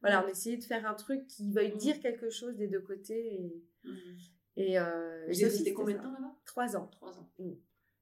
Voilà, 0.00 0.24
on 0.24 0.28
essayait 0.28 0.58
de 0.58 0.64
faire 0.64 0.86
un 0.86 0.94
truc 0.94 1.26
qui 1.26 1.50
veuille 1.50 1.72
Mhm. 1.72 1.78
dire 1.78 2.00
quelque 2.00 2.28
chose 2.30 2.56
des 2.56 2.68
deux 2.68 2.82
côtés. 2.82 3.34
Et, 3.34 3.64
Mhm. 3.84 4.16
et, 4.56 4.78
euh, 4.78 5.32
c'était 5.32 5.72
combien 5.72 5.96
de 5.96 6.02
temps 6.02 6.12
là-bas? 6.12 6.36
Trois 6.44 6.76
ans. 6.76 6.86
Trois 6.88 7.18
ans. 7.18 7.30
Mm. 7.38 7.52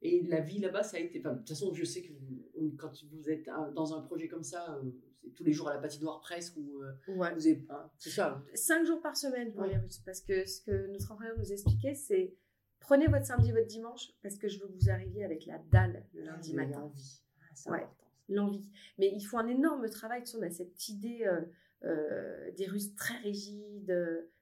Et 0.02 0.22
la 0.24 0.40
vie 0.40 0.58
là-bas, 0.58 0.82
ça 0.82 0.96
a 0.96 1.00
été. 1.00 1.20
enfin, 1.20 1.32
de 1.32 1.38
toute 1.38 1.48
façon, 1.48 1.72
je 1.72 1.84
sais 1.84 2.02
que 2.02 2.12
vous- 2.12 2.72
quand 2.76 2.90
vous 3.12 3.30
êtes 3.30 3.48
dans 3.74 3.94
un 3.96 4.02
projet 4.02 4.28
comme 4.28 4.42
ça, 4.42 4.76
euh, 4.76 4.90
c'est 5.22 5.30
tous 5.30 5.44
les 5.44 5.52
jours 5.52 5.68
à 5.68 5.74
la 5.74 5.80
patinoire 5.80 6.20
presque, 6.20 6.56
ou 6.56 6.82
euh, 6.82 6.92
Ouais. 7.16 7.32
vous 7.34 7.46
avez. 7.46 7.64
hein, 7.70 7.88
c'est 7.98 8.10
ça. 8.10 8.42
cinq 8.54 8.84
jours 8.84 9.00
par 9.00 9.16
semaine 9.16 9.52
pour 9.52 9.62
Ouais. 9.62 9.68
les 9.70 9.76
Russes. 9.78 10.00
Parce 10.04 10.20
que 10.20 10.44
ce 10.44 10.60
que 10.60 10.88
notre 10.88 11.12
entraîneur 11.12 11.38
nous 11.38 11.52
expliquait, 11.52 11.94
c'est 11.94 12.34
prenez 12.80 13.06
votre 13.06 13.24
samedi, 13.26 13.52
votre 13.52 13.66
dimanche, 13.68 14.12
parce 14.22 14.36
que 14.36 14.48
je 14.48 14.58
veux 14.58 14.66
que 14.66 14.72
vous 14.72 14.90
arriviez 14.90 15.24
avec 15.24 15.46
la 15.46 15.58
dalle 15.70 16.04
le 16.14 16.22
lundi 16.22 16.52
matin. 16.54 16.80
envie. 16.82 17.22
Ah, 17.66 17.70
Ouais. 17.72 17.86
L'envie. 18.28 18.64
Mais 18.98 19.12
il 19.14 19.20
faut 19.22 19.38
un 19.38 19.46
énorme 19.46 19.88
travail. 19.88 20.22
Tu 20.24 20.30
sais, 20.32 20.36
on 20.38 20.42
a 20.42 20.50
cette 20.50 20.88
idée 20.88 21.24
euh, 21.26 21.40
euh, 21.84 22.50
des 22.56 22.66
Russes 22.66 22.94
très 22.96 23.18
rigides, 23.18 23.94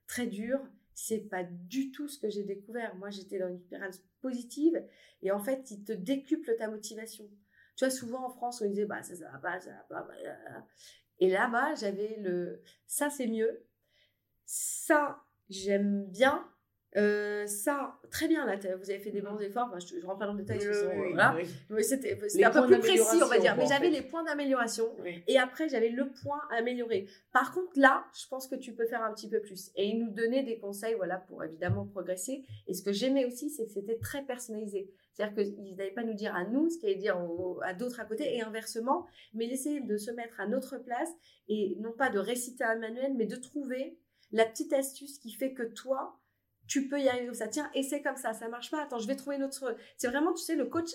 très 0.07 0.25
durs. 0.27 0.61
C'est 0.93 1.29
pas 1.29 1.43
du 1.43 1.91
tout 1.91 2.07
ce 2.07 2.19
que 2.19 2.29
j'ai 2.29 2.43
découvert. 2.43 2.95
Moi, 2.95 3.09
j'étais 3.09 3.39
dans 3.39 3.47
une 3.49 3.59
spirale 3.59 3.91
positive 4.21 4.83
et 5.21 5.31
en 5.31 5.39
fait, 5.39 5.71
ils 5.71 5.83
te 5.83 5.93
décuplent 5.93 6.55
ta 6.57 6.69
motivation. 6.69 7.25
Tu 7.75 7.85
vois, 7.85 7.91
souvent 7.91 8.25
en 8.25 8.29
France, 8.29 8.61
on 8.61 8.67
disait 8.69 8.85
bah 8.85 9.01
ça, 9.03 9.15
ça 9.15 9.29
va 9.31 9.37
pas, 9.39 9.59
ça 9.59 9.71
va 9.71 9.83
pas. 9.89 10.03
bah. 10.03 10.67
Et 11.19 11.29
là-bas, 11.29 11.75
j'avais 11.75 12.17
le 12.19 12.61
ça, 12.87 13.09
c'est 13.09 13.27
mieux. 13.27 13.65
Ça, 14.45 15.23
j'aime 15.49 16.05
bien. 16.07 16.50
Euh, 16.97 17.47
ça, 17.47 17.97
très 18.09 18.27
bien, 18.27 18.45
là, 18.45 18.57
vous 18.57 18.89
avez 18.89 18.99
fait 18.99 19.11
des 19.11 19.21
bons 19.21 19.39
efforts. 19.39 19.67
Enfin, 19.69 19.79
je, 19.79 19.99
je 19.99 20.05
rentre 20.05 20.19
pas 20.19 20.25
dans 20.25 20.33
le 20.33 20.43
détail, 20.43 20.59
Oui, 20.59 20.75
oui, 20.97 21.07
voilà. 21.09 21.35
oui. 21.69 21.83
C'était 21.83 22.13
un 22.43 22.51
peu 22.51 22.65
plus 22.67 22.79
précis, 22.79 23.21
on 23.23 23.27
va 23.27 23.39
dire. 23.39 23.55
Mais 23.57 23.65
j'avais 23.65 23.89
les 23.89 24.01
points 24.01 24.23
d'amélioration. 24.23 24.85
Et 25.27 25.37
après, 25.37 25.69
j'avais 25.69 25.89
le 25.89 26.09
point 26.09 26.41
à 26.51 26.55
améliorer. 26.57 27.07
Par 27.31 27.53
contre, 27.53 27.71
là, 27.79 28.05
je 28.19 28.27
pense 28.27 28.47
que 28.47 28.55
tu 28.55 28.73
peux 28.73 28.85
faire 28.85 29.03
un 29.03 29.13
petit 29.13 29.29
peu 29.29 29.39
plus. 29.41 29.71
Et 29.75 29.87
il 29.87 29.99
nous 29.99 30.11
donnait 30.11 30.43
des 30.43 30.57
conseils, 30.59 30.95
voilà, 30.95 31.17
pour 31.17 31.43
évidemment 31.43 31.85
progresser. 31.85 32.43
Et 32.67 32.73
ce 32.73 32.81
que 32.83 32.91
j'aimais 32.91 33.25
aussi, 33.25 33.49
c'est 33.49 33.65
que 33.65 33.71
c'était 33.71 33.97
très 33.97 34.23
personnalisé. 34.23 34.91
C'est-à-dire 35.13 35.43
qu'ils 35.43 35.75
n'allaient 35.75 35.91
pas 35.91 36.03
nous 36.03 36.13
dire 36.13 36.35
à 36.35 36.45
nous 36.45 36.69
ce 36.69 36.77
qu'ils 36.77 36.89
allaient 36.89 36.97
dire 36.97 37.17
à 37.63 37.73
d'autres 37.73 37.99
à 37.99 38.05
côté 38.05 38.35
et 38.35 38.41
inversement, 38.41 39.05
mais 39.33 39.45
laisser 39.45 39.81
de 39.81 39.97
se 39.97 40.09
mettre 40.11 40.39
à 40.39 40.47
notre 40.47 40.77
place 40.77 41.09
et 41.47 41.75
non 41.79 41.91
pas 41.91 42.09
de 42.09 42.17
réciter 42.19 42.63
un 42.63 42.75
manuel, 42.77 43.13
mais 43.15 43.25
de 43.25 43.35
trouver 43.35 43.97
la 44.31 44.45
petite 44.45 44.71
astuce 44.71 45.19
qui 45.19 45.31
fait 45.33 45.51
que 45.53 45.63
toi, 45.63 46.17
tu 46.71 46.87
peux 46.87 46.99
y 47.01 47.07
arriver 47.09 47.25
comme 47.25 47.35
ça. 47.43 47.47
Tiens, 47.49 47.69
et 47.75 47.83
c'est 47.83 48.01
comme 48.01 48.15
ça, 48.15 48.33
ça 48.33 48.47
marche 48.47 48.71
pas. 48.71 48.81
Attends, 48.83 48.99
je 48.99 49.07
vais 49.07 49.15
trouver 49.17 49.35
une 49.35 49.43
autre. 49.43 49.75
C'est 49.97 50.07
vraiment, 50.07 50.33
tu 50.33 50.41
sais, 50.43 50.55
le 50.55 50.65
coach 50.65 50.89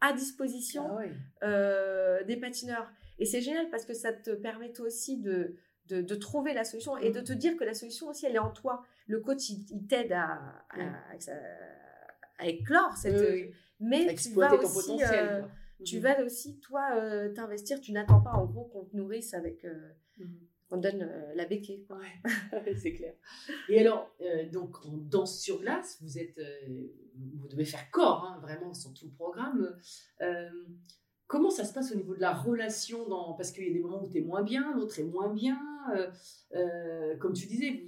à 0.00 0.12
disposition 0.12 0.84
Ah 0.98 1.46
euh, 1.46 2.22
des 2.24 2.36
patineurs. 2.36 2.88
Et 3.18 3.24
c'est 3.24 3.40
génial 3.40 3.68
parce 3.70 3.84
que 3.84 3.94
ça 3.94 4.12
te 4.12 4.30
permet 4.30 4.72
toi 4.72 4.86
aussi 4.86 5.20
de, 5.20 5.56
de, 5.86 6.02
de 6.02 6.14
trouver 6.14 6.52
la 6.54 6.64
solution 6.64 6.96
et 6.98 7.10
de 7.10 7.20
te 7.20 7.32
dire 7.32 7.56
que 7.56 7.64
la 7.64 7.74
solution 7.74 8.08
aussi, 8.08 8.26
elle 8.26 8.36
est 8.36 8.46
en 8.50 8.50
toi. 8.50 8.84
Le 9.08 9.20
coach, 9.20 9.48
il, 9.50 9.64
il 9.70 9.86
t'aide 9.86 10.12
à, 10.12 10.38
à, 10.70 10.78
Ouais. 10.78 10.84
à- 11.32 12.42
à 12.42 12.46
éclore 12.46 12.96
cette... 12.96 13.20
Oui. 13.20 13.50
Mais 13.80 14.14
tu 14.14 14.30
vas 14.34 14.50
ton 14.50 14.58
aussi, 14.62 14.74
potentiel. 14.92 15.28
euh, 15.28 15.42
tu 15.84 15.96
Mhm. 15.96 16.02
vas 16.02 16.22
aussi, 16.24 16.58
toi, 16.60 16.82
euh, 16.96 17.32
t'investir. 17.34 17.80
Tu 17.80 17.92
n'attends 17.92 18.20
pas, 18.20 18.32
en 18.32 18.44
gros, 18.46 18.64
qu'on 18.64 18.84
te 18.84 18.94
nourrisse 18.96 19.34
avec, 19.34 19.64
On 20.70 20.78
donne 20.78 21.02
euh, 21.02 21.34
la 21.34 21.46
béquille. 21.46 21.86
Ouais, 21.90 22.74
c'est 22.76 22.92
clair. 22.92 23.14
Et 23.68 23.80
alors, 23.80 24.10
euh, 24.20 24.48
donc 24.50 24.84
en 24.84 24.96
danse 24.96 25.40
sur 25.40 25.60
glace, 25.60 25.98
vous 26.02 26.18
êtes, 26.18 26.38
euh, 26.38 26.88
vous 27.40 27.48
devez 27.48 27.64
faire 27.64 27.90
corps, 27.90 28.24
hein, 28.24 28.40
vraiment 28.40 28.74
sur 28.74 28.92
tout 28.92 29.06
le 29.06 29.12
programme. 29.12 29.76
Euh, 30.22 30.50
comment 31.26 31.50
ça 31.50 31.64
se 31.64 31.72
passe 31.72 31.92
au 31.92 31.94
niveau 31.94 32.14
de 32.14 32.20
la 32.20 32.32
relation 32.34 33.08
dans, 33.08 33.34
Parce 33.34 33.52
qu'il 33.52 33.66
y 33.66 33.70
a 33.70 33.72
des 33.72 33.80
moments 33.80 34.02
où 34.02 34.10
tu 34.10 34.18
es 34.18 34.22
moins 34.22 34.42
bien, 34.42 34.76
d'autres 34.76 34.98
est 34.98 35.04
moins 35.04 35.32
bien. 35.32 35.58
comme 37.20 37.32
tu 37.32 37.46
disais, 37.46 37.86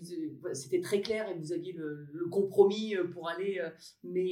c'était 0.53 0.81
très 0.81 1.01
clair 1.01 1.29
et 1.29 1.35
vous 1.35 1.53
aviez 1.53 1.73
le, 1.73 2.07
le 2.13 2.27
compromis 2.29 2.95
pour 3.13 3.29
aller. 3.29 3.61
mais 4.05 4.31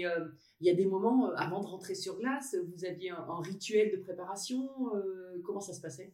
il 0.61 0.67
y 0.67 0.71
a 0.71 0.75
des 0.75 0.87
moments, 0.87 1.31
avant 1.35 1.61
de 1.61 1.67
rentrer 1.67 1.97
sur 1.97 2.17
glace, 2.19 2.57
vous 2.75 2.85
aviez 2.85 3.11
un, 3.11 3.19
un 3.19 3.41
rituel 3.41 3.91
de 3.91 3.97
préparation. 3.97 4.69
comment 5.45 5.61
ça 5.61 5.73
se 5.73 5.81
passait? 5.81 6.13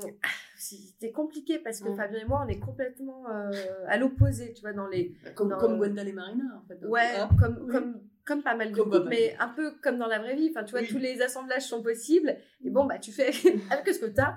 C'était 0.56 1.12
compliqué 1.12 1.58
parce 1.60 1.80
que 1.80 1.88
Mm. 1.88 1.96
Fabien 1.96 2.20
et 2.20 2.24
moi, 2.24 2.42
on 2.44 2.48
est 2.48 2.58
complètement 2.58 3.28
euh, 3.30 3.52
à 3.86 3.96
l'opposé, 3.96 4.52
tu 4.54 4.60
vois, 4.62 4.72
dans 4.72 4.88
les. 4.88 5.14
Comme, 5.36 5.50
Non, 5.50 5.58
comme 5.58 5.74
euh, 5.74 5.76
Gwendal 5.76 6.08
et 6.08 6.12
Marina, 6.12 6.44
en 6.62 6.66
fait. 6.66 6.84
Ouais, 6.86 7.16
Hein 7.16 7.28
comme, 7.38 7.58
Oui. 7.62 7.72
comme, 7.72 8.00
comme 8.26 8.42
pas 8.42 8.56
mal 8.56 8.72
de 8.72 8.76
Comme 8.82 9.08
mais 9.08 9.36
un 9.38 9.48
peu 9.48 9.70
comme 9.82 9.98
dans 9.98 10.08
la 10.08 10.18
vraie 10.18 10.34
vie. 10.34 10.48
Enfin, 10.50 10.64
tu 10.64 10.72
vois, 10.72 10.80
Oui. 10.80 10.88
tous 10.88 10.98
les 10.98 11.22
assemblages 11.22 11.62
sont 11.62 11.80
possibles. 11.82 12.36
Et 12.64 12.70
bon, 12.70 12.86
bah, 12.86 12.98
tu 12.98 13.12
fais 13.12 13.30
avec 13.70 13.94
ce 13.94 14.00
que 14.00 14.06
t'as. 14.06 14.34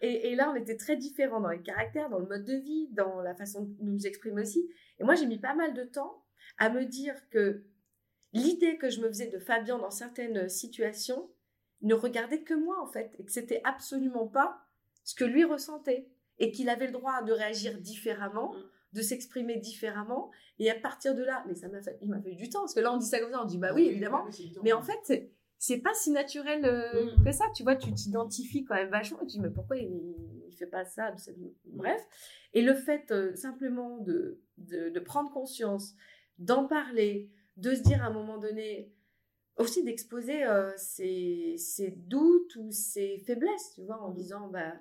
Et, 0.00 0.30
et 0.30 0.34
là, 0.34 0.50
on 0.50 0.54
était 0.56 0.76
très 0.78 0.96
différents 0.96 1.40
dans 1.40 1.50
les 1.50 1.60
caractères, 1.62 2.08
dans 2.08 2.18
le 2.20 2.26
mode 2.26 2.44
de 2.44 2.54
vie, 2.54 2.88
dans 2.92 3.20
la 3.20 3.34
façon 3.34 3.64
de 3.64 3.70
nous 3.82 4.06
exprimer 4.06 4.40
aussi. 4.42 4.66
Et 4.98 5.04
moi, 5.04 5.14
j'ai 5.14 5.26
mis 5.26 5.38
pas 5.38 5.54
mal 5.54 5.74
de 5.74 5.84
temps 5.84 6.24
à 6.58 6.70
me 6.70 6.86
dire 6.86 7.14
que 7.28 7.64
l'idée 8.32 8.78
que 8.78 8.88
je 8.88 9.00
me 9.02 9.08
faisais 9.08 9.26
de 9.28 9.38
Fabien 9.38 9.78
dans 9.78 9.90
certaines 9.90 10.48
situations 10.48 11.30
ne 11.82 11.94
regardait 11.94 12.40
que 12.42 12.54
moi, 12.54 12.80
en 12.82 12.86
fait. 12.86 13.14
Et 13.18 13.24
que 13.26 13.30
c'était 13.30 13.60
absolument 13.64 14.26
pas 14.26 14.62
ce 15.04 15.14
que 15.14 15.24
lui 15.24 15.44
ressentait. 15.44 16.08
Et 16.38 16.50
qu'il 16.50 16.68
avait 16.68 16.86
le 16.86 16.92
droit 16.92 17.22
de 17.22 17.32
réagir 17.32 17.78
différemment, 17.80 18.52
Mm. 18.54 18.62
de 18.94 19.02
s'exprimer 19.02 19.56
différemment. 19.58 20.30
Et 20.58 20.68
à 20.70 20.74
partir 20.74 21.14
de 21.14 21.22
là, 21.22 21.44
mais 21.46 21.54
ça 21.54 21.68
m'a 21.68 21.80
fait, 21.80 21.96
il 22.02 22.08
m'a 22.08 22.20
fallu 22.20 22.34
du 22.34 22.48
temps, 22.48 22.60
parce 22.60 22.74
que 22.74 22.80
là, 22.80 22.92
on 22.92 22.96
dit 22.96 23.06
ça 23.06 23.20
comme 23.20 23.30
ça, 23.30 23.40
on 23.42 23.46
dit 23.46 23.58
bah 23.58 23.72
oui, 23.72 23.84
évidemment. 23.86 24.24
Mais 24.64 24.72
en 24.72 24.82
fait, 24.82 25.30
c'est- 25.58 25.78
pas 25.78 25.94
si 25.94 26.10
naturel 26.10 26.64
euh, 26.64 27.16
Mm. 27.16 27.24
que 27.24 27.30
ça. 27.32 27.44
Tu 27.54 27.62
vois, 27.62 27.76
tu 27.76 27.92
t'identifies 27.94 28.64
quand 28.64 28.74
même 28.74 28.90
vachement. 28.90 29.18
Tu 29.20 29.26
dis, 29.26 29.40
mais 29.40 29.50
pourquoi 29.50 29.76
il, 29.76 30.14
il 30.48 30.52
fait 30.56 30.66
pas 30.66 30.84
ça 30.84 31.16
cette- 31.16 31.36
Bref. 31.66 32.00
Et 32.52 32.62
le 32.62 32.74
fait 32.74 33.10
euh, 33.12 33.34
simplement 33.36 33.98
de, 33.98 34.40
de, 34.58 34.88
de 34.90 35.00
prendre 35.00 35.30
conscience, 35.32 35.94
d'en 36.38 36.66
parler, 36.66 37.30
de 37.56 37.74
se 37.76 37.80
dire 37.82 38.02
à 38.02 38.06
un 38.06 38.12
moment 38.12 38.38
donné, 38.38 38.92
aussi 39.56 39.84
d'exposer 39.84 40.44
euh, 40.44 40.72
ses, 40.76 41.54
ses 41.58 41.92
doutes 41.92 42.56
ou 42.56 42.72
ses 42.72 43.18
faiblesses, 43.18 43.70
tu 43.76 43.82
vois, 43.84 44.00
en 44.02 44.10
Mm. 44.10 44.14
disant, 44.14 44.48
bah, 44.48 44.72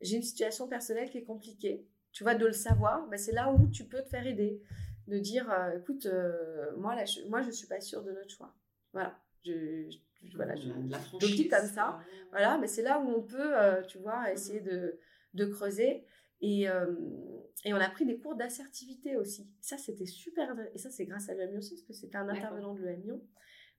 j'ai 0.00 0.16
une 0.16 0.22
situation 0.22 0.68
personnelle 0.68 1.10
qui 1.10 1.18
est 1.18 1.24
compliquée. 1.24 1.86
Tu 2.12 2.22
vois, 2.24 2.34
de 2.34 2.46
le 2.46 2.52
savoir, 2.52 3.06
bah, 3.08 3.16
c'est 3.18 3.32
là 3.32 3.52
où 3.52 3.68
tu 3.68 3.84
peux 3.84 4.02
te 4.02 4.08
faire 4.08 4.26
aider. 4.26 4.60
De 5.06 5.18
dire, 5.18 5.50
euh, 5.50 5.78
écoute, 5.78 6.06
euh, 6.06 6.76
moi, 6.76 6.94
là, 6.94 7.04
je, 7.04 7.22
moi, 7.28 7.40
je 7.42 7.50
suis 7.50 7.66
pas 7.66 7.80
sûre 7.80 8.02
de 8.02 8.12
notre 8.12 8.30
choix. 8.30 8.54
Voilà. 8.92 9.18
Je, 9.44 9.88
je- 9.90 10.36
voilà, 10.36 10.54
je, 10.56 10.68
la 10.68 10.98
je 11.20 11.26
dis 11.26 11.48
comme 11.48 11.66
ça. 11.66 12.00
voilà, 12.30 12.58
mais 12.58 12.66
c'est 12.66 12.82
là 12.82 13.00
où 13.00 13.08
on 13.08 13.22
peut, 13.22 13.56
euh, 13.56 13.82
tu 13.82 13.98
vois, 13.98 14.32
essayer 14.32 14.60
de, 14.60 14.98
de 15.34 15.44
creuser. 15.46 16.04
Et, 16.40 16.68
euh, 16.68 16.92
et 17.64 17.72
on 17.72 17.76
a 17.78 17.88
pris 17.88 18.04
des 18.04 18.18
cours 18.18 18.34
d'assertivité 18.34 19.16
aussi. 19.16 19.48
Ça, 19.60 19.78
c'était 19.78 20.06
super. 20.06 20.54
Et 20.74 20.78
ça, 20.78 20.90
c'est 20.90 21.06
grâce 21.06 21.28
à 21.28 21.34
l'EM 21.34 21.56
aussi, 21.56 21.74
parce 21.74 21.86
que 21.86 21.92
c'était 21.92 22.16
un 22.16 22.28
intervenant 22.28 22.74
de 22.74 22.82
l'EM 22.82 23.20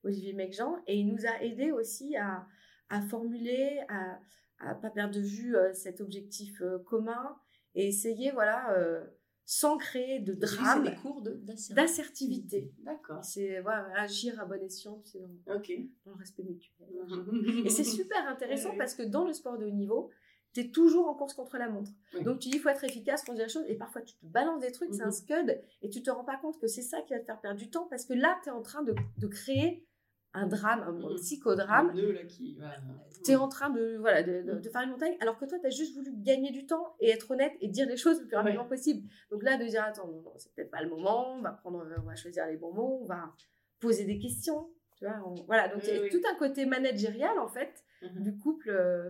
Olivier 0.04 0.34
Mecjean. 0.34 0.82
Et 0.88 0.98
il 0.98 1.08
nous 1.08 1.26
a 1.26 1.42
aidés 1.44 1.72
aussi 1.72 2.16
à, 2.18 2.48
à 2.90 3.02
formuler, 3.02 3.82
à 3.90 4.20
à 4.60 4.76
pas 4.76 4.90
perdre 4.90 5.16
de 5.16 5.22
vue 5.22 5.56
euh, 5.56 5.74
cet 5.74 6.02
objectif 6.02 6.62
euh, 6.62 6.80
commun 6.80 7.38
et 7.76 7.88
essayer, 7.88 8.32
voilà, 8.32 8.74
euh, 8.78 9.04
sans 9.46 9.78
créer 9.78 10.20
de 10.20 10.34
drame, 10.34 10.84
des 10.84 10.96
cours 10.96 11.22
de- 11.22 11.42
d'assertivité. 11.74 12.72
D'accord. 12.80 13.24
C'est 13.24 13.62
voilà, 13.62 13.88
agir 14.00 14.40
à 14.40 14.46
bon 14.46 14.62
escient, 14.64 15.00
tu 15.06 15.12
sais, 15.12 15.20
dans, 15.46 15.56
Ok. 15.56 15.72
dans 16.06 16.12
le 16.12 16.18
respect 16.18 16.44
mutuel. 16.44 16.88
Et 17.66 17.70
c'est 17.70 17.84
super 17.84 18.28
intéressant 18.28 18.72
Ouais. 18.72 18.78
parce 18.78 18.96
que 18.96 19.04
dans 19.04 19.26
le 19.26 19.34
sport 19.34 19.58
de 19.58 19.66
haut 19.66 19.72
niveau, 19.72 20.10
tu 20.54 20.62
es 20.62 20.70
toujours 20.72 21.08
en 21.08 21.14
course 21.16 21.34
contre 21.36 21.58
la 21.58 21.70
montre. 21.70 21.92
Oui. 22.16 22.24
Donc 22.24 22.40
tu 22.40 22.50
dis, 22.50 22.58
il 22.58 22.60
faut 22.60 22.70
être 22.70 22.84
efficace, 22.84 23.24
faut 23.24 23.34
dire 23.34 23.46
les 23.46 23.50
choses, 23.54 23.66
et 23.68 23.76
parfois 23.76 24.02
tu 24.02 24.16
te 24.16 24.26
balances 24.26 24.62
des 24.62 24.72
trucs, 24.72 24.94
c'est 24.94 25.04
un 25.04 25.08
Mhm. 25.08 25.12
scud, 25.12 25.62
et 25.82 25.90
tu 25.90 26.02
te 26.04 26.10
rends 26.10 26.24
pas 26.26 26.38
compte 26.38 26.60
que 26.60 26.68
c'est 26.68 26.82
ça 26.82 27.02
qui 27.04 27.14
va 27.14 27.20
te 27.20 27.26
faire 27.26 27.40
perdre 27.40 27.60
du 27.60 27.70
temps 27.70 27.88
parce 27.90 28.06
que 28.06 28.14
là, 28.14 28.40
tu 28.44 28.50
es 28.50 28.52
en 28.52 28.62
train 28.62 28.84
de, 28.84 28.96
de 29.18 29.28
créer 29.28 29.86
un 30.34 30.48
drame, 30.48 30.82
un 30.84 30.92
Mhm. 30.92 31.16
psychodrame. 31.16 31.94
Qui. 32.28 32.58
Tu 33.24 33.32
es 33.32 33.36
en 33.36 33.48
train 33.50 33.70
de, 33.70 33.98
voilà, 34.00 34.24
de, 34.24 34.42
de- 34.44 34.60
de 34.60 34.70
faire 34.70 34.82
une 34.84 34.92
montagne, 34.92 35.16
alors 35.20 35.38
que 35.38 35.46
toi, 35.46 35.58
tu 35.60 35.66
as 35.66 35.72
juste 35.72 35.94
voulu 35.96 36.12
gagner 36.16 36.52
du 36.52 36.66
temps 36.66 36.96
et 37.00 37.10
être 37.10 37.30
honnête 37.32 37.54
et 37.62 37.68
dire 37.68 37.88
les 37.88 37.98
choses 37.98 38.22
le 38.22 38.28
plus 38.28 38.36
rapidement 38.36 38.66
possible. 38.66 39.08
Donc 39.32 39.44
là, 39.44 39.58
de 39.58 39.66
dire, 39.66 39.84
attends, 39.84 40.08
non, 40.08 40.34
c'est 40.38 40.54
peut-être 40.54 40.72
pas 40.72 40.82
le 40.82 40.90
moment, 40.90 41.34
on 41.34 41.42
va, 41.42 41.52
prendre, 41.52 41.86
on 41.98 42.02
va 42.06 42.16
choisir 42.16 42.46
les 42.46 42.58
bons 42.58 42.74
mots, 42.74 43.00
on 43.02 43.06
va 43.06 43.34
poser 43.80 44.06
des 44.06 44.20
questions. 44.20 44.70
Tu 44.98 45.06
vois, 45.06 45.16
on- 45.26 45.34
voilà, 45.46 45.68
donc 45.68 45.82
il 45.88 45.94
y 45.94 45.98
a 45.98 46.02
Oui, 46.02 46.10
tout 46.10 46.22
un 46.32 46.36
côté 46.36 46.66
managérial, 46.66 47.38
en 47.40 47.48
fait, 47.48 47.84
Mhm. 48.02 48.22
du 48.24 48.38
couple 48.38 48.70
euh, 48.70 49.10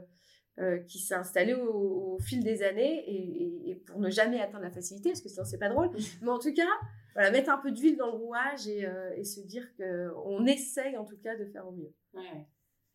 euh, 0.60 0.78
qui 0.80 1.00
s'est 1.00 1.16
installé 1.16 1.54
au, 1.54 2.16
au 2.16 2.20
fil 2.20 2.44
des 2.44 2.64
années 2.64 3.04
et, 3.10 3.44
et- 3.44 3.70
et 3.72 3.76
pour 3.76 4.00
ne 4.00 4.10
jamais 4.10 4.42
atteindre 4.42 4.64
la 4.64 4.72
facilité, 4.72 5.10
parce 5.12 5.22
que 5.22 5.30
sinon 5.30 5.46
c'est 5.46 5.58
pas 5.58 5.70
drôle. 5.70 5.90
Mais 6.22 6.30
en 6.30 6.40
tout 6.40 6.54
cas, 6.54 6.68
voilà, 7.14 7.32
mettre 7.32 7.50
un 7.50 7.58
peu 7.58 7.72
d'huile 7.72 7.98
dans 7.98 8.08
le 8.08 8.18
rouage 8.18 8.68
et, 8.68 8.86
euh, 8.86 9.12
et 9.16 9.24
se 9.24 9.42
dire 9.42 9.68
qu'on 9.78 10.46
essaye 10.46 10.96
en 10.98 11.06
tout 11.06 11.18
cas 11.18 11.36
de 11.36 11.46
faire 11.46 11.68
au 11.68 11.72
mieux. 11.72 11.94
Ouais. 12.14 12.46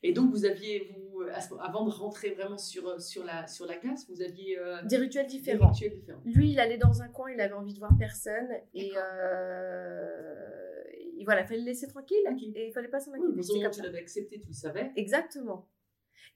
Et 0.06 0.12
donc, 0.12 0.30
vous 0.30 0.44
aviez, 0.44 0.90
vous, 0.94 1.22
avant 1.60 1.86
de 1.86 1.90
rentrer 1.90 2.32
vraiment 2.32 2.58
sur, 2.58 3.00
sur, 3.00 3.24
la, 3.24 3.46
sur 3.46 3.64
la 3.66 3.78
glace, 3.78 4.06
vous 4.10 4.20
aviez 4.20 4.58
euh, 4.58 4.82
Des 4.84 4.98
rituels 4.98 5.24
des 5.26 5.32
différents. 5.38 5.68
rituels 5.70 5.94
différents. 5.94 6.20
Lui, 6.26 6.50
il 6.50 6.60
allait 6.60 6.76
dans 6.76 7.00
un 7.00 7.08
coin, 7.08 7.30
il 7.30 7.40
avait 7.40 7.54
envie 7.54 7.72
de 7.72 7.78
voir 7.78 7.92
personne 7.98 8.48
et, 8.74 8.92
euh, 8.96 10.82
voilà, 11.24 11.40
il 11.42 11.46
fallait 11.46 11.60
le 11.60 11.64
laisser 11.66 11.86
tranquille 11.88 12.18
et 12.54 12.66
il 12.68 12.72
fallait 12.72 12.88
pas 12.88 13.00
s'en 13.00 13.12
Oui, 13.12 13.18
inquiéter. 13.18 13.58
où 13.58 13.62
comme 13.62 13.70
tu 13.70 13.82
l'avais 13.82 13.98
accepté, 13.98 14.38
tu 14.38 14.48
le 14.48 14.52
savais. 14.52 14.92
Exactement. 14.96 15.68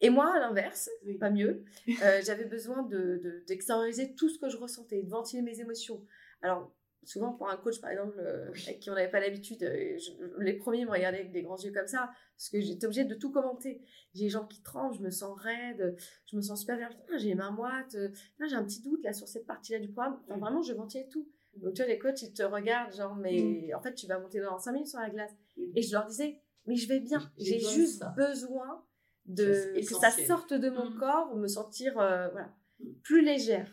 Et 0.01 0.09
moi, 0.11 0.33
à 0.35 0.39
l'inverse, 0.39 0.89
Oui. 1.05 1.19
pas 1.19 1.29
mieux, 1.31 1.65
euh, 2.03 2.21
j'avais 2.25 2.45
besoin 2.45 2.83
de, 2.85 3.19
de- 3.23 3.45
d'extérioriser 3.47 4.15
tout 4.15 4.29
ce 4.31 4.39
que 4.39 4.49
je 4.49 4.57
ressentais, 4.57 5.03
de 5.03 5.11
ventiler 5.11 5.43
mes 5.43 5.61
émotions. 5.61 6.03
Alors, 6.41 6.73
souvent 7.05 7.33
pour 7.33 7.49
un 7.49 7.57
coach, 7.57 7.81
par 7.81 7.91
exemple, 7.91 8.17
euh, 8.19 8.51
Oui. 8.53 8.63
avec 8.67 8.81
qui 8.81 8.91
on 8.91 8.95
n'avait 8.95 9.11
pas 9.11 9.21
l'habitude, 9.21 9.63
euh, 9.63 9.97
les 10.39 10.55
premiers 10.55 10.85
me 10.85 10.91
regardaient 10.91 11.21
avec 11.21 11.33
des 11.33 11.43
grands 11.43 11.57
yeux 11.59 11.73
comme 11.73 11.87
ça, 11.87 12.11
parce 12.37 12.51
que 12.51 12.61
j'étais 12.61 12.85
obligée 12.87 13.05
de 13.05 13.15
tout 13.15 13.31
commenter. 13.31 13.81
J'ai 14.15 14.25
les 14.25 14.31
gens 14.31 14.47
qui 14.47 14.63
tremblent, 14.63 14.97
je 14.97 15.03
me 15.03 15.11
sens 15.11 15.39
raide, 15.41 15.97
je 16.27 16.37
me 16.37 16.43
sens 16.43 16.61
super 16.61 16.77
bien, 16.77 16.91
j'ai 17.17 17.29
les 17.29 17.35
mains 17.35 17.51
moites, 17.51 17.95
euh, 17.95 18.09
j'ai 18.47 18.55
un 18.57 18.65
petit 18.65 18.83
doute 18.83 19.03
là 19.05 19.13
sur 19.13 19.27
cette 19.29 19.47
partie-là 19.47 19.79
du 19.81 19.89
programme. 19.89 20.15
Enfin, 20.25 20.35
Oui. 20.35 20.41
vraiment, 20.41 20.63
je 20.63 20.73
ventilais 20.75 21.09
tout. 21.09 21.29
Donc, 21.57 21.75
tu 21.75 21.83
vois, 21.83 21.91
les 21.91 21.99
coachs, 21.99 22.23
ils 22.23 22.33
te 22.33 22.43
regardent, 22.43 22.95
genre, 22.95 23.17
mais 23.17 23.73
en 23.75 23.81
fait, 23.81 23.95
tu 23.95 24.07
vas 24.07 24.19
monter 24.21 24.41
dans 24.41 24.59
5 24.59 24.73
minutes 24.73 24.89
sur 24.89 25.01
la 25.01 25.11
glace. 25.11 25.33
Et 25.75 25.83
je 25.83 25.93
leur 25.93 26.07
disais, 26.07 26.41
mais 26.67 26.77
je 26.77 26.87
vais 26.89 27.01
bien, 27.01 27.21
J'ai 27.39 27.59
juste 27.59 27.99
ça. 28.01 28.11
besoin 28.17 28.85
de, 29.27 29.73
que 29.77 29.95
ça 29.95 30.11
sorte 30.11 30.53
de 30.55 30.71
mon 30.71 30.93
corps, 30.93 31.35
me 31.37 31.49
sentir 31.49 31.95
voilà, 31.95 32.55
plus 33.03 33.23
légère. 33.25 33.71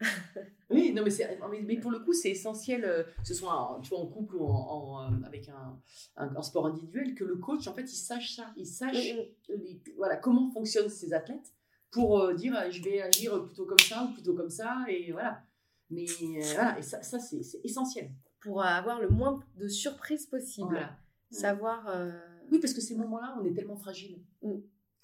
Oui, 0.70 0.92
non, 0.92 1.02
mais, 1.04 1.62
mais, 1.62 1.76
pour 1.80 1.90
le 1.90 1.98
coup, 2.00 2.12
c'est 2.12 2.30
essentiel, 2.30 2.84
euh, 2.84 3.02
que 3.02 3.26
ce 3.26 3.34
soit 3.34 3.52
en, 3.54 3.80
tu 3.80 3.90
vois, 3.90 3.98
en 4.00 4.06
couple 4.06 4.36
ou 4.36 4.44
en, 4.44 4.50
en, 4.52 5.12
euh, 5.12 5.16
avec 5.24 5.48
un, 5.48 5.78
un, 6.16 6.36
un 6.36 6.42
sport 6.42 6.66
individuel, 6.66 7.14
que 7.14 7.24
le 7.24 7.36
coach, 7.36 7.66
en 7.66 7.74
fait, 7.74 7.82
il 7.82 7.96
sache 7.96 8.36
ça, 8.36 8.52
il 8.56 8.66
sache 8.66 9.14
Mhm. 9.14 9.24
les- 9.56 9.82
voilà, 9.96 10.16
comment 10.16 10.50
fonctionnent 10.50 10.88
ces 10.88 11.12
athlètes 11.12 11.52
pour 11.90 12.20
euh, 12.20 12.34
dire 12.34 12.54
je 12.70 12.82
vais 12.82 13.02
agir 13.02 13.42
plutôt 13.44 13.66
comme 13.66 13.78
ça 13.80 14.04
ou 14.04 14.12
plutôt 14.14 14.34
comme 14.34 14.50
ça, 14.50 14.84
et 14.88 15.10
voilà. 15.12 15.42
Mais 15.90 16.04
euh, 16.04 16.40
voilà, 16.54 16.78
et 16.78 16.82
ça, 16.82 17.02
ça 17.02 17.18
c'est 17.18 17.42
essentiel. 17.64 18.10
Pour 18.40 18.62
avoir 18.62 19.00
le 19.00 19.08
moins 19.08 19.42
de 19.56 19.66
surprises 19.68 20.26
possible. 20.26 20.68
Voilà. 20.70 20.96
Savoir. 21.32 21.86
Oui, 22.50 22.58
parce 22.60 22.72
que 22.74 22.80
ces 22.80 22.94
moments-là, 22.96 23.36
on 23.40 23.44
est 23.44 23.52
tellement 23.52 23.76
fragile 23.76 24.18
Mm. 24.42 24.54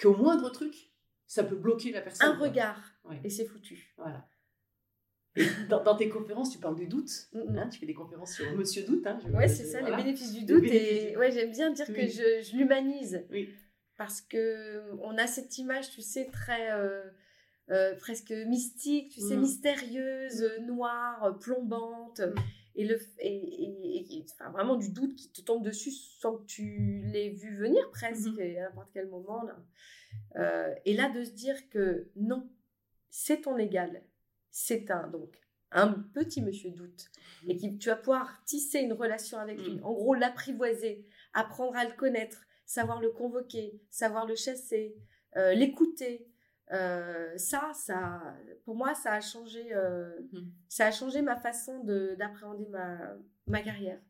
qu'au 0.01 0.17
moindre 0.17 0.49
truc, 0.51 0.93
ça 1.27 1.43
peut 1.45 1.57
bloquer 1.57 1.91
la 1.93 2.01
personne. 2.03 2.31
un 2.31 2.37
quoi. 2.37 2.49
regard, 2.49 2.81
Ouais. 3.05 3.21
et 3.25 3.31
c'est 3.31 3.47
foutu. 3.47 3.93
Voilà. 3.97 4.27
Dans, 5.69 5.83
dans 5.83 5.97
tes 5.97 6.09
conférences, 6.09 6.51
tu 6.51 6.59
parles 6.59 6.77
du 6.77 6.87
doute. 6.87 7.11
Hein, 7.35 7.69
tu 7.69 7.79
fais 7.79 7.87
des 7.87 7.95
conférences 7.95 8.35
sur 8.35 8.51
Monsieur 8.57 8.83
Doute. 8.85 9.07
Hein, 9.07 9.19
Ouais, 9.35 9.49
c'est 9.49 9.65
ça, 9.65 9.81
voilà. 9.81 9.97
les 9.99 10.03
bénéfices 10.05 10.33
du 10.33 10.45
doute. 10.45 10.63
bénéfices 10.63 11.03
Et 11.05 11.11
du- 11.13 11.17
ouais, 11.19 11.31
j'aime 11.31 11.51
bien 11.51 11.71
dire 11.71 11.87
que 11.87 11.93
Oui. 11.93 12.09
je, 12.09 12.43
je 12.43 12.57
l'humanise. 12.57 13.25
Oui. 13.31 13.51
Parce 13.99 14.21
que 14.21 14.83
on 15.03 15.17
a 15.19 15.27
cette 15.27 15.59
image, 15.59 15.91
tu 15.91 16.01
sais, 16.03 16.27
très. 16.33 16.73
euh, 16.73 17.03
euh, 17.71 17.97
presque 17.97 18.31
mystique, 18.31 19.11
tu 19.13 19.21
sais, 19.21 19.35
Mhm. 19.35 19.41
mystérieuse, 19.43 20.43
euh, 20.43 20.61
noire, 20.61 21.25
euh, 21.25 21.33
plombante. 21.33 22.21
Mhm. 22.21 22.35
Et, 22.77 22.85
le, 22.87 22.97
et, 23.19 23.35
et- 23.35 24.17
et- 24.19 24.25
enfin, 24.39 24.51
vraiment 24.51 24.77
du 24.77 24.91
doute 24.91 25.17
qui 25.17 25.33
te 25.33 25.41
tombe 25.41 25.65
dessus 25.65 25.91
sans 25.91 26.37
que 26.37 26.45
tu 26.47 27.03
l'aies 27.07 27.31
vu 27.31 27.55
venir 27.57 27.91
presque 27.91 28.29
Mhm. 28.29 28.41
et 28.41 28.59
à 28.61 28.69
n'importe 28.69 28.91
quel 28.93 29.09
moment. 29.09 29.43
Là. 29.43 29.57
Euh, 30.37 30.75
et 30.85 30.95
là, 30.95 31.09
de 31.11 31.25
se 31.25 31.31
dire 31.33 31.69
que 31.71 32.09
non, 32.17 32.49
c'est 33.11 33.41
ton 33.43 33.57
égal. 33.59 34.03
C'est 34.59 34.91
un, 34.91 35.07
donc, 35.09 35.39
un 35.71 35.89
petit 36.15 36.41
monsieur 36.41 36.71
doute. 36.71 37.11
Et 37.47 37.59
que 37.59 37.77
tu 37.77 37.91
vas 37.91 37.97
pouvoir 37.97 38.43
tisser 38.47 38.79
une 38.79 38.95
relation 38.95 39.37
avec 39.39 39.59
lui. 39.59 39.75
Mhm. 39.75 39.85
En 39.85 39.93
gros, 39.93 40.15
l'apprivoiser, 40.15 41.07
apprendre 41.35 41.77
à 41.77 41.85
le 41.85 41.93
connaître, 41.93 42.41
savoir 42.65 43.03
le 43.03 43.11
convoquer, 43.11 43.79
savoir 43.91 44.25
le 44.27 44.35
chasser, 44.35 44.97
euh, 45.37 45.53
l'écouter, 45.53 46.27
Euh, 46.73 47.39
ça, 47.39 47.71
ça, 47.75 48.21
pour 48.65 48.75
moi, 48.75 48.93
ça 48.97 49.13
a 49.13 49.21
changé, 49.21 49.73
euh, 49.73 50.11
Mhm. 50.33 50.51
ça 50.69 50.87
a 50.87 50.91
changé 50.91 51.23
ma 51.23 51.37
façon 51.37 51.85
de- 51.85 52.17
d'appréhender 52.19 52.67
ma, 52.71 52.99
ma 53.47 53.63
carrière. 53.63 54.01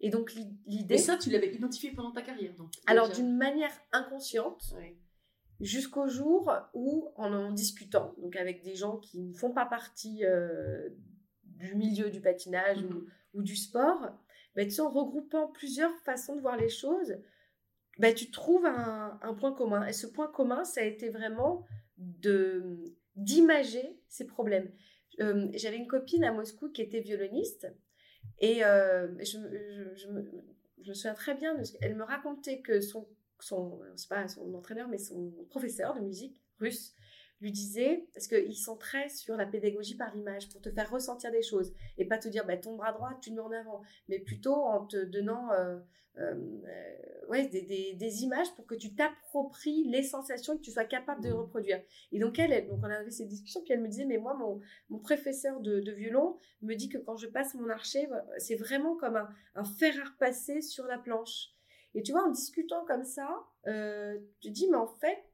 Et 0.00 0.10
donc 0.10 0.34
l'i- 0.34 0.54
l'idée, 0.66 0.96
Et 0.96 0.98
ça, 0.98 1.16
tu 1.16 1.30
l'avais 1.30 1.54
identifié 1.54 1.92
pendant 1.92 2.10
ta 2.12 2.20
carrière, 2.20 2.52
donc. 2.56 2.68
alors 2.86 3.08
d'une 3.08 3.34
manière 3.38 3.72
inconsciente. 3.92 4.74
Jusqu'au 5.60 6.08
jour 6.08 6.52
où, 6.72 7.10
en 7.16 7.32
en 7.32 7.52
discutant, 7.52 8.14
donc 8.18 8.36
avec 8.36 8.62
des 8.62 8.74
gens 8.74 8.98
qui 8.98 9.20
ne 9.20 9.32
font 9.32 9.52
pas 9.52 9.66
partie 9.66 10.24
euh, 10.24 10.88
du 11.44 11.74
milieu 11.74 12.10
du 12.10 12.20
patinage 12.20 12.78
ou, 13.32 13.42
du 13.42 13.56
sport, 13.56 14.12
bah, 14.54 14.66
tu 14.66 14.80
en 14.80 14.90
regroupant 14.90 15.48
plusieurs 15.48 15.94
façons 16.00 16.36
de 16.36 16.40
voir 16.40 16.56
les 16.56 16.68
choses, 16.68 17.16
bah, 17.98 18.12
tu 18.12 18.30
trouves 18.30 18.66
un, 18.66 19.34
point 19.38 19.52
commun. 19.52 19.86
Et 19.86 19.92
ce 19.92 20.06
point 20.06 20.28
commun, 20.28 20.64
ça 20.64 20.80
a 20.80 20.84
été 20.84 21.08
vraiment 21.08 21.64
d'imager 23.16 23.98
ces 24.08 24.26
problèmes. 24.26 24.70
Euh, 25.20 25.48
J'avais 25.54 25.76
une 25.76 25.86
copine 25.86 26.24
à 26.24 26.32
Moscou 26.32 26.70
qui 26.70 26.82
était 26.82 27.00
violoniste 27.00 27.68
et 28.40 28.64
euh, 28.64 29.08
je, 29.22 29.38
me, 29.38 29.94
je 30.84 30.88
me 30.88 30.94
souviens 30.94 31.14
très 31.14 31.34
bien, 31.34 31.56
elle 31.80 31.94
me 31.94 32.02
racontait 32.02 32.60
que 32.60 32.80
son, 32.80 33.06
son 33.44 33.80
c'est 33.96 34.08
pas 34.08 34.26
son 34.28 34.52
entraîneur, 34.54 34.88
mais 34.88 34.98
son 34.98 35.32
professeur 35.50 35.94
de 35.94 36.00
musique 36.00 36.42
russe 36.58 36.94
lui 37.40 37.52
disait, 37.52 38.06
parce 38.14 38.26
qu'ils 38.26 38.56
sont 38.56 38.76
très 38.76 39.08
sur 39.08 39.36
la 39.36 39.44
pédagogie 39.46 39.96
par 39.96 40.14
l'image, 40.14 40.48
pour 40.48 40.60
te 40.62 40.70
faire 40.70 40.90
ressentir 40.90 41.30
des 41.30 41.42
choses, 41.42 41.74
et 41.98 42.06
pas 42.06 42.16
te 42.18 42.28
dire, 42.28 42.46
bah, 42.46 42.56
ton 42.56 42.76
bras 42.76 42.92
droit, 42.92 43.10
tu 43.20 43.30
le 43.30 43.36
mets 43.36 43.42
en 43.42 43.50
avant, 43.52 43.82
mais 44.08 44.18
plutôt 44.20 44.54
en 44.54 44.86
te 44.86 45.04
donnant 45.04 45.50
euh, 45.52 45.78
euh, 46.18 46.64
ouais, 47.28 47.48
des, 47.48 47.62
des- 47.62 47.94
des 47.94 48.22
images 48.22 48.54
pour 48.54 48.66
que 48.66 48.74
tu 48.74 48.94
t'appropries 48.94 49.84
les 49.84 50.02
sensations 50.02 50.54
et 50.54 50.56
que 50.58 50.62
tu 50.62 50.70
sois 50.70 50.84
capable 50.84 51.22
de 51.22 51.30
Mhm. 51.30 51.36
reproduire. 51.38 51.82
Et 52.12 52.18
donc 52.18 52.38
elle, 52.38 52.52
elle- 52.52 52.68
donc 52.68 52.80
on 52.82 52.90
avait 52.90 53.10
ces 53.10 53.26
discussions, 53.26 53.62
puis 53.62 53.72
elle 53.72 53.80
me 53.82 53.88
disait, 53.88 54.04
mais 54.06 54.18
moi, 54.18 54.34
mon, 54.34 54.60
mon 54.88 54.98
professeur 54.98 55.60
de, 55.60 55.80
de 55.80 55.92
violon 55.92 56.36
me 56.62 56.74
dit 56.74 56.88
que 56.88 56.98
quand 56.98 57.16
je 57.16 57.26
passe 57.26 57.54
mon 57.54 57.68
archer, 57.68 58.08
c'est 58.38 58.56
vraiment 58.56 58.96
comme 58.96 59.16
un, 59.16 59.28
un 59.54 59.64
fer 59.64 59.94
à 60.04 60.08
repasser 60.10 60.60
sur 60.62 60.84
la 60.86 60.98
planche. 60.98 61.50
Et 61.94 62.02
tu 62.02 62.12
vois, 62.12 62.24
en 62.24 62.30
discutant 62.30 62.84
comme 62.86 63.04
ça, 63.04 63.28
euh, 63.66 64.18
tu 64.40 64.50
dis, 64.50 64.68
mais 64.68 64.76
en 64.76 64.86
fait, 64.86 65.24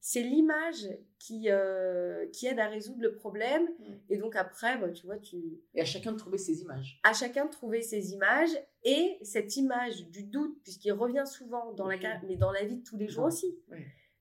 c'est 0.00 0.22
l'image 0.22 0.88
qui, 1.18 1.50
euh, 1.50 2.26
qui 2.32 2.46
aide 2.46 2.58
à 2.58 2.68
résoudre 2.68 3.02
le 3.02 3.12
problème. 3.12 3.68
Et 4.08 4.16
donc 4.16 4.34
après, 4.36 4.78
bah, 4.78 4.88
tu 4.90 5.04
vois, 5.06 5.18
tu, 5.18 5.60
Et 5.74 5.80
à 5.80 5.84
chacun 5.84 6.12
de 6.12 6.16
trouver 6.16 6.38
ses 6.38 6.62
images. 6.62 6.98
à 7.02 7.12
chacun 7.12 7.44
de 7.44 7.50
trouver 7.50 7.82
ses 7.82 8.12
images. 8.12 8.56
Et 8.84 9.18
cette 9.22 9.56
image 9.56 10.06
du 10.08 10.22
doute, 10.22 10.62
puisqu'il 10.62 10.92
revient 10.92 11.24
souvent 11.26 11.72
dans 11.72 11.86
la 11.86 11.96
mais 12.26 12.36
dans 12.36 12.52
la 12.52 12.64
vie 12.64 12.76
de 12.76 12.84
tous 12.84 12.96
les 12.96 13.08
jours 13.08 13.24
aussi, 13.24 13.58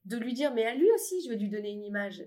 de 0.05 0.17
lui 0.17 0.33
dire, 0.33 0.53
mais 0.53 0.65
à 0.65 0.75
lui 0.75 0.89
aussi, 0.91 1.21
je 1.23 1.29
vais 1.29 1.37
lui 1.37 1.49
donner 1.49 1.71
une 1.71 1.83
image. 1.83 2.25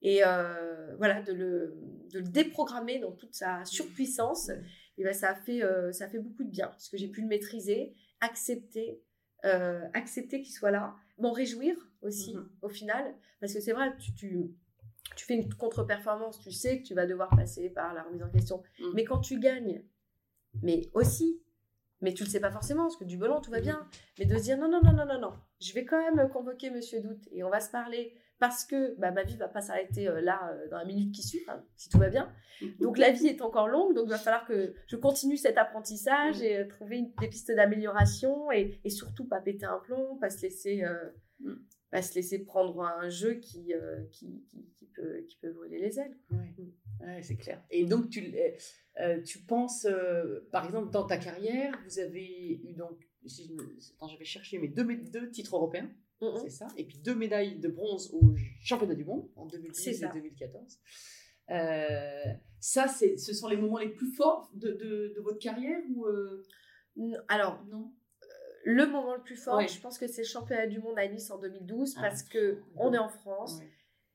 Et 0.00 0.24
euh, 0.24 0.94
voilà, 0.96 1.22
de 1.22 1.32
le, 1.32 1.76
de 2.12 2.20
le 2.20 2.28
déprogrammer 2.28 2.98
dans 3.00 3.12
toute 3.12 3.34
sa 3.34 3.64
surpuissance, 3.64 4.50
et 4.96 5.04
ben, 5.04 5.12
ça, 5.12 5.30
a 5.30 5.34
fait, 5.34 5.62
euh, 5.62 5.92
ça 5.92 6.04
a 6.04 6.08
fait 6.08 6.18
beaucoup 6.18 6.44
de 6.44 6.50
bien, 6.50 6.68
parce 6.68 6.88
que 6.88 6.96
j'ai 6.96 7.08
pu 7.08 7.22
le 7.22 7.28
maîtriser, 7.28 7.94
accepter, 8.20 9.00
euh, 9.44 9.86
accepter 9.94 10.40
qu'il 10.42 10.52
soit 10.54 10.70
là, 10.70 10.94
m'en 11.18 11.32
réjouir 11.32 11.76
aussi 12.02 12.34
Mhm. 12.36 12.50
au 12.62 12.68
final, 12.68 13.14
parce 13.40 13.52
que 13.54 13.60
c'est 13.60 13.72
vrai, 13.72 13.96
tu, 13.98 14.14
tu, 14.14 14.50
tu 15.16 15.24
fais 15.24 15.34
une 15.34 15.52
contre-performance, 15.54 16.40
tu 16.40 16.50
sais 16.52 16.80
que 16.80 16.86
tu 16.86 16.94
vas 16.94 17.06
devoir 17.06 17.30
passer 17.30 17.70
par 17.70 17.94
la 17.94 18.02
remise 18.02 18.22
en 18.22 18.30
question, 18.30 18.62
Mhm. 18.78 18.92
mais 18.94 19.04
quand 19.04 19.20
tu 19.20 19.38
gagnes, 19.38 19.82
mais 20.62 20.90
aussi, 20.94 21.42
mais 22.00 22.14
tu 22.14 22.24
le 22.24 22.28
sais 22.30 22.40
pas 22.40 22.50
forcément, 22.50 22.84
parce 22.84 22.96
que 22.96 23.04
du 23.04 23.16
volant, 23.16 23.40
tout 23.40 23.50
va 23.50 23.58
Mhm. 23.58 23.62
bien, 23.64 23.88
mais 24.18 24.26
de 24.26 24.36
se 24.36 24.42
dire 24.42 24.58
non, 24.58 24.68
non, 24.70 24.80
non, 24.82 24.92
non, 24.92 25.06
non, 25.06 25.20
non, 25.20 25.32
je 25.60 25.72
vais 25.72 25.84
quand 25.84 25.98
même 26.14 26.28
convoquer 26.30 26.70
Monsieur 26.70 27.00
Doute 27.00 27.26
et 27.32 27.42
on 27.42 27.50
va 27.50 27.60
se 27.60 27.70
parler 27.70 28.14
parce 28.38 28.64
que 28.64 28.94
bah, 28.98 29.10
ma 29.10 29.22
vie 29.24 29.36
va 29.36 29.48
pas 29.48 29.60
s'arrêter 29.60 30.08
euh, 30.08 30.20
là 30.20 30.50
euh, 30.52 30.68
dans 30.68 30.78
la 30.78 30.84
minute 30.84 31.12
qui 31.14 31.22
suit, 31.22 31.42
hein, 31.48 31.62
si 31.76 31.88
tout 31.88 31.98
va 31.98 32.08
bien. 32.08 32.32
Donc 32.80 32.98
la 32.98 33.10
vie 33.10 33.26
est 33.28 33.40
encore 33.42 33.68
longue, 33.68 33.94
donc 33.94 34.04
il 34.06 34.10
va 34.10 34.18
falloir 34.18 34.46
que 34.46 34.74
je 34.86 34.96
continue 34.96 35.36
cet 35.36 35.58
apprentissage 35.58 36.40
Mm. 36.40 36.44
et 36.44 36.56
euh, 36.58 36.68
trouver 36.68 36.98
une- 36.98 37.12
des 37.20 37.28
pistes 37.28 37.52
d'amélioration 37.54 38.50
et, 38.52 38.80
et 38.84 38.90
surtout 38.90 39.26
pas 39.26 39.40
péter 39.40 39.66
un 39.66 39.78
plomb, 39.78 40.16
pas 40.18 40.30
se 40.30 40.42
laisser, 40.42 40.82
euh, 40.84 41.10
Mm. 41.40 41.54
pas 41.90 42.02
se 42.02 42.14
laisser 42.16 42.40
prendre 42.44 42.82
un 42.82 43.08
jeu 43.08 43.34
qui, 43.34 43.72
qui, 44.10 44.42
qui, 44.48 44.66
qui 44.76 44.86
peut, 44.86 45.20
qui 45.28 45.36
peut 45.36 45.52
brûler 45.52 45.78
les 45.78 45.98
ailes. 46.00 46.16
Ouais. 46.30 46.54
Ouais, 47.00 47.22
c'est 47.22 47.36
clair. 47.36 47.62
Et 47.70 47.84
donc, 47.86 48.10
tu, 48.10 48.34
tu 49.24 49.38
penses, 49.40 49.86
par 50.50 50.64
exemple, 50.66 50.90
dans 50.90 51.04
ta 51.06 51.16
carrière, 51.16 51.72
vous 51.86 52.00
avez 52.00 52.60
eu 52.64 52.72
donc, 52.74 52.98
si 53.26 53.46
je 53.46 53.92
attends, 53.94 54.08
j'avais 54.08 54.24
cherché, 54.24 54.58
mais 54.58 54.66
deux, 54.68 54.82
mé- 54.84 55.08
deux 55.10 55.30
titres 55.30 55.54
européens, 55.54 55.88
C'est 56.42 56.50
ça, 56.50 56.66
et 56.76 56.84
puis 56.84 56.98
deux 56.98 57.14
médailles 57.14 57.58
de 57.58 57.68
bronze 57.68 58.10
au 58.12 58.34
championnat 58.60 58.94
du 58.94 59.04
monde 59.04 59.28
en 59.36 59.48
C'est 59.48 59.58
2010 59.58 59.88
et 59.88 59.94
ça. 59.94 60.08
2014. 60.12 60.78
Euh, 61.50 62.24
ça, 62.60 62.88
c'est, 62.88 63.16
ce 63.16 63.32
sont 63.32 63.48
les 63.48 63.56
moments 63.56 63.78
les 63.78 63.88
plus 63.88 64.10
forts 64.12 64.50
de, 64.54 64.72
de, 64.72 65.12
de 65.16 65.20
votre 65.20 65.38
carrière 65.38 65.78
ou 65.90 66.06
euh, 66.06 66.42
Non, 66.96 67.16
Alors, 67.28 67.64
non 67.66 67.92
le 68.64 68.86
moment 68.86 69.14
le 69.14 69.22
plus 69.22 69.36
fort, 69.36 69.56
Ouais. 69.58 69.68
je 69.68 69.80
pense 69.80 69.96
que 69.98 70.06
c'est 70.08 70.22
le 70.22 70.26
championnat 70.26 70.66
du 70.66 70.78
monde 70.80 70.98
à 70.98 71.06
Nice 71.08 71.30
en 71.30 71.38
2012 71.38 71.94
Ah, 71.96 72.02
parce 72.02 72.22
que 72.22 72.58
on 72.76 72.92
est 72.92 72.98
en 72.98 73.08
France, 73.08 73.58
Ouais. 73.60 73.70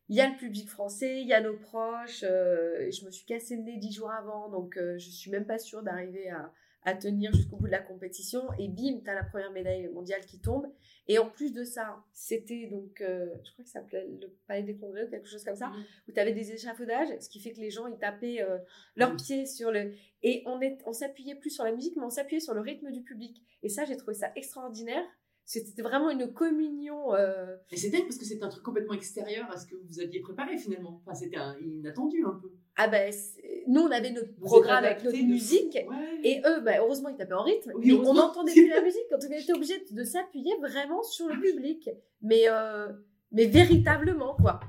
il 0.10 0.18
y 0.18 0.22
a 0.22 0.30
le 0.30 0.38
public 0.38 0.70
français, 0.70 1.22
il 1.22 1.28
y 1.28 1.34
a 1.34 1.42
nos 1.42 1.58
proches. 1.58 2.24
euh, 2.24 2.92
je 2.92 3.06
me 3.06 3.10
suis 3.12 3.26
cassé 3.26 3.56
le 3.56 3.64
nez 3.64 3.78
dix 3.78 3.94
jours 3.94 4.12
avant, 4.12 4.50
donc 4.50 4.78
euh, 4.78 4.98
je 5.00 5.10
suis 5.10 5.32
même 5.32 5.48
pas 5.48 5.58
sûre 5.58 5.82
d'arriver 5.82 6.30
à, 6.30 6.54
à 6.86 6.94
tenir 6.94 7.34
jusqu'au 7.34 7.58
bout 7.58 7.68
de 7.68 7.72
la 7.72 7.82
compétition. 7.82 8.42
Et 8.60 8.68
bim, 8.68 9.00
tu 9.04 9.10
as 9.10 9.14
la 9.16 9.24
première 9.24 9.52
médaille 9.52 9.88
mondiale 9.90 10.22
qui 10.26 10.40
tombe. 10.40 10.66
Et 11.08 11.18
en 11.20 11.30
plus 11.30 11.54
de 11.54 11.64
ça, 11.64 12.04
c'était 12.14 12.68
donc, 12.72 13.02
euh, 13.02 13.28
je 13.44 13.52
crois 13.52 13.64
que 13.66 13.70
ça 13.70 13.80
s'appelait 13.82 14.08
le 14.22 14.28
Palais 14.48 14.64
des 14.64 14.78
Congrès 14.78 15.06
ou 15.06 15.10
quelque 15.10 15.28
chose 15.28 15.44
comme 15.44 15.56
ça, 15.56 15.68
Mhm. 15.68 15.84
où 16.08 16.12
tu 16.14 16.20
avais 16.20 16.34
des 16.34 16.52
échafaudages, 16.54 17.10
ce 17.20 17.28
qui 17.30 17.40
fait 17.42 17.52
que 17.52 17.60
les 17.60 17.70
gens 17.72 17.88
ils 17.88 17.98
tapaient 17.98 18.42
euh, 18.42 18.58
leurs 18.96 19.12
Mhm. 19.12 19.18
pieds 19.18 19.46
sur 19.46 19.72
le. 19.72 19.92
Et 20.22 20.44
on, 20.46 20.62
est, 20.62 20.78
on 20.86 20.94
s'appuyait 20.94 21.36
plus 21.36 21.50
sur 21.50 21.64
la 21.66 21.74
musique, 21.74 21.96
mais 21.98 22.04
on 22.06 22.10
s'appuyait 22.10 22.40
sur 22.40 22.54
le 22.54 22.62
rythme 22.62 22.92
du 22.92 23.02
public. 23.04 23.42
Et 23.64 23.70
ça, 23.70 23.84
j'ai 23.86 23.98
trouvé 23.98 24.14
ça 24.14 24.32
extraordinaire. 24.36 25.04
C'était 25.46 25.82
vraiment 25.82 26.10
une 26.10 26.32
communion. 26.32 27.14
euh, 27.16 27.58
Et 27.70 27.76
c'est 27.76 27.90
dingue 27.90 28.04
parce 28.04 28.18
que 28.18 28.24
c'était 28.24 28.44
un 28.44 28.48
truc 28.50 28.64
complètement 28.64 28.94
extérieur 28.94 29.52
à 29.52 29.58
ce 29.58 29.68
que 29.68 29.76
vous 29.76 30.00
aviez 30.00 30.22
préparé 30.22 30.58
finalement. 30.58 31.02
Enfin, 31.06 31.14
c'était 31.14 31.36
un- 31.36 31.58
inattendu 31.60 32.24
un 32.26 32.40
peu. 32.42 32.50
Ah 32.78 32.88
ben, 32.88 33.12
c'est- 33.12 33.43
nous, 33.68 33.82
on 33.82 33.92
avait 33.92 34.12
notre 34.12 34.30
Vous 34.38 34.46
programme 34.46 34.84
avec 34.84 35.04
notre 35.04 35.18
musique. 35.18 35.74
Ouais. 35.74 36.20
Et 36.24 36.42
eux, 36.46 36.62
bah, 36.62 36.74
heureusement, 36.80 37.10
ils 37.10 37.16
tapaient 37.16 37.34
en 37.34 37.44
rythme, 37.44 37.72
Oui, 37.76 37.88
mais 37.88 38.08
on 38.08 38.14
n'entendait 38.14 38.52
plus 38.52 38.70
la 38.70 38.82
musique. 38.82 39.10
Donc, 39.12 39.22
on 39.28 39.32
était 39.32 39.54
obligé 39.54 39.84
de 39.92 40.04
s'appuyer 40.04 40.56
vraiment 40.62 41.04
sur 41.04 41.28
le 41.28 41.40
public. 41.40 41.90
Mais, 42.22 42.44
euh, 42.48 42.90
mais 43.32 43.46
véritablement, 43.46 44.36
quoi. 44.36 44.60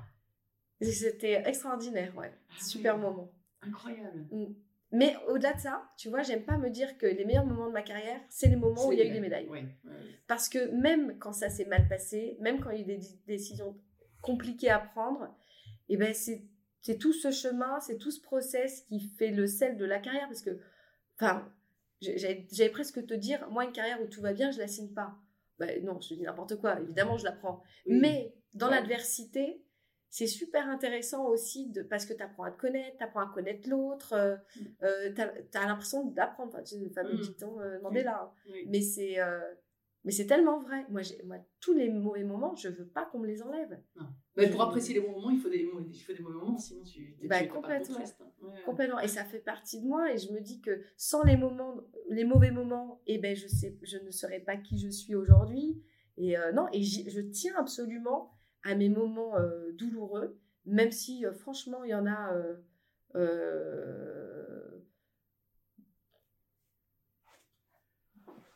C'était 0.81 1.43
extraordinaire, 1.47 2.13
ouais. 2.17 2.33
Ah 2.51 2.63
Super 2.63 2.99
moment. 2.99 3.31
Incroyable. 3.63 4.27
Mais 4.93 5.17
au-delà 5.29 5.55
de 5.55 5.61
ça, 5.61 5.83
tu 5.97 6.09
vois, 6.09 6.23
j'aime 6.23 6.45
pas 6.45 6.57
me 6.57 6.71
dire 6.71 6.97
que 6.99 7.07
les 7.07 7.25
meilleurs 7.25 7.47
moments 7.47 7.67
de 7.67 7.73
ma 7.73 7.83
carrière, 7.83 8.21
c'est 8.29 8.49
les 8.49 8.57
moments 8.57 8.87
où 8.87 8.93
il 8.93 8.99
y 8.99 9.03
a 9.03 9.07
eu 9.07 9.11
des 9.11 9.21
médailles. 9.21 9.49
Parce 10.27 10.49
que 10.49 10.71
même 10.71 11.19
quand 11.19 11.33
ça 11.33 11.51
s'est 11.51 11.65
mal 11.65 11.89
passé, 11.89 12.37
même 12.41 12.61
quand 12.61 12.71
il 12.71 12.77
y 12.77 12.91
a 12.91 12.95
eu 12.95 12.99
des 12.99 13.09
décisions 13.27 13.77
compliquées 14.23 14.71
à 14.71 14.79
prendre, 14.79 15.35
et 15.89 15.97
ben 15.97 16.15
c'est 16.15 16.45
c'est 16.85 16.99
tout 16.99 17.13
ce 17.13 17.31
chemin, 17.33 17.81
c'est 17.81 17.99
tout 17.99 18.11
ce 18.11 18.21
process 18.21 18.83
qui 18.83 19.01
fait 19.01 19.31
le 19.31 19.47
sel 19.47 19.77
de 19.77 19.85
la 19.85 19.99
carrière. 19.99 20.27
Parce 20.29 20.43
que, 20.43 20.59
enfin, 21.19 21.51
j'ai- 22.01 22.19
j'allais 22.53 22.71
presque 22.71 23.05
te 23.07 23.15
dire, 23.15 23.49
moi, 23.51 23.65
une 23.65 23.73
carrière 23.73 24.01
où 24.03 24.07
tout 24.07 24.21
va 24.21 24.33
bien, 24.33 24.51
je 24.51 24.59
la 24.59 24.69
signe 24.69 24.93
pas. 24.93 25.15
Ben, 25.59 25.83
non, 25.85 26.01
je 26.01 26.15
dis 26.15 26.21
n'importe 26.23 26.57
quoi, 26.61 26.81
évidemment, 26.81 27.17
je 27.17 27.25
la 27.25 27.33
prends. 27.33 27.63
Oui. 27.87 27.99
Mais 28.01 28.35
dans 28.53 28.69
Ouais. 28.69 28.75
l'adversité, 28.75 29.63
c'est 30.11 30.27
super 30.27 30.69
intéressant 30.69 31.27
aussi 31.27 31.71
de, 31.71 31.83
parce 31.83 32.07
que 32.07 32.13
tu 32.13 32.23
apprends 32.23 32.45
à 32.45 32.51
te 32.51 32.61
connaître, 32.61 32.97
tu 32.99 33.03
apprends 33.05 33.21
à 33.29 33.33
connaître 33.33 33.69
l'autre, 33.69 34.13
euh, 34.13 34.37
Mm. 34.57 35.15
tu 35.53 35.59
as, 35.59 35.67
l'impression 35.67 36.05
d'apprendre. 36.07 36.53
Enfin, 36.55 36.63
tu 36.63 36.75
sais, 36.77 36.81
le 36.81 36.91
fameux 36.91 37.15
Mm. 37.15 37.21
dicton 37.21 37.61
euh, 37.61 37.81
Mandela. 37.81 38.21
hein. 38.49 38.53
Mais 38.67 38.81
c'est 38.83 39.19
euh, 39.21 39.41
mais 40.05 40.13
c'est 40.13 40.27
tellement 40.27 40.61
vrai. 40.61 40.85
Moi, 40.91 41.03
moi, 41.25 41.37
tous 41.61 41.75
les 41.75 41.89
mauvais 41.91 42.25
moments, 42.25 42.55
je 42.57 42.69
veux 42.69 42.87
pas 42.87 43.05
qu'on 43.07 43.19
me 43.21 43.27
les 43.27 43.43
enlève. 43.43 43.79
Mais 44.37 44.51
pour 44.51 44.63
apprécier 44.63 44.95
les 44.95 45.01
bons 45.01 45.13
moments, 45.13 45.31
il 45.31 45.41
faut 45.41 45.49
des, 45.49 45.69
il 45.93 46.01
faut 46.03 46.13
des 46.13 46.23
mauvais 46.23 46.37
moments, 46.37 46.59
sinon 46.59 46.83
tu 46.85 47.17
Bah, 47.25 47.41
tu- 47.43 47.49
complètement. 47.49 47.97
hein. 47.99 48.25
Ouais. 48.43 48.63
Complètement. 48.65 49.01
Et 49.01 49.09
ça 49.09 49.25
fait 49.25 49.39
partie 49.39 49.81
de 49.81 49.87
moi. 49.87 50.13
Et 50.13 50.19
je 50.19 50.33
me 50.33 50.41
dis 50.41 50.61
que 50.61 50.83
sans 50.97 51.23
les 51.23 51.37
moments, 51.37 51.77
les 52.11 52.25
mauvais 52.25 52.51
moments, 52.51 53.01
eh 53.07 53.19
ben, 53.19 53.35
je 53.37 53.47
sais, 53.47 53.77
je 53.83 53.99
ne 53.99 54.11
serais 54.11 54.41
pas 54.41 54.57
qui 54.57 54.79
je 54.79 54.89
suis 54.89 55.15
aujourd'hui. 55.15 55.83
Et 56.17 56.37
euh, 56.39 56.53
non, 56.53 56.67
et 56.73 56.83
je 56.83 57.21
tiens 57.21 57.55
absolument 57.57 58.33
à 58.63 58.75
mes 58.75 58.89
moments 58.89 59.37
euh, 59.39 59.73
douloureux, 59.73 60.39
même 60.67 60.91
si 60.93 61.25
euh, 61.27 61.33
franchement, 61.33 61.85
il 61.85 61.91
y 61.91 61.95
en 61.95 62.07
a. 62.07 62.35
euh, 62.35 62.57
euh, 63.17 64.81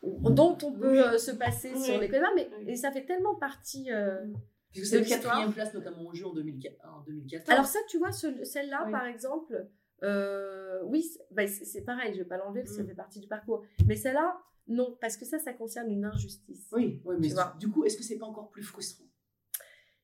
dont 0.01 0.57
on 0.63 0.71
peut 0.71 0.91
Oui. 0.91 0.99
euh, 0.99 1.17
se 1.17 1.31
passer 1.31 1.71
Oui. 1.75 1.81
sur 1.83 1.99
les 1.99 2.07
côtés, 2.07 2.21
mais 2.35 2.49
Oui. 2.59 2.65
et 2.71 2.75
ça 2.75 2.91
fait 2.91 3.05
tellement 3.05 3.35
partie. 3.35 3.91
euh, 3.91 4.25
Puisque 4.71 4.85
c'est 4.87 4.99
la 5.01 5.05
quatrième 5.05 5.51
place, 5.51 5.73
notamment 5.73 6.03
au 6.05 6.13
jeu 6.13 6.25
en, 6.27 6.33
2004 6.33 6.75
en 6.87 7.01
2014. 7.01 7.49
Alors 7.49 7.65
ça, 7.65 7.79
tu 7.89 7.97
vois, 7.97 8.11
ce- 8.11 8.43
celle-là, 8.43 8.83
Oui. 8.85 8.91
par 8.91 9.05
exemple, 9.05 9.67
euh, 10.03 10.79
oui, 10.85 11.01
c'est 11.03 11.19
bah, 11.31 11.47
c'est- 11.47 11.65
c'est 11.65 11.81
pareil, 11.81 12.13
je 12.13 12.19
vais 12.19 12.25
pas 12.25 12.37
l'enlever 12.37 12.61
parce 12.61 12.71
que 12.71 12.77
ça 12.77 12.83
Mm. 12.83 12.87
fait 12.87 12.95
partie 12.95 13.19
du 13.19 13.27
parcours. 13.27 13.63
Mais 13.87 13.95
celle-là, 13.95 14.37
non, 14.67 14.95
parce 15.01 15.17
que 15.17 15.25
ça, 15.25 15.39
ça 15.39 15.53
concerne 15.53 15.89
une 15.91 16.05
injustice. 16.05 16.67
oui, 16.71 17.01
ouais, 17.03 17.15
mais 17.19 17.27
Tu 17.29 17.33
vois. 17.33 17.55
du, 17.59 17.69
coup, 17.69 17.83
est-ce 17.83 17.97
que 17.97 18.03
c'est 18.03 18.17
pas 18.19 18.27
encore 18.27 18.49
plus 18.51 18.61
frustrant? 18.63 19.05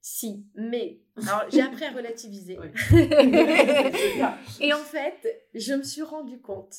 Si, 0.02 0.46
mais 0.56 1.02
alors 1.18 1.46
j'ai 1.50 1.62
appris 1.62 1.84
à 1.86 1.92
relativiser. 1.92 2.58
Et 4.62 4.74
en 4.74 4.78
fait, 4.80 5.48
je 5.54 5.74
me 5.74 5.84
suis 5.84 6.02
rendu 6.04 6.40
compte, 6.42 6.76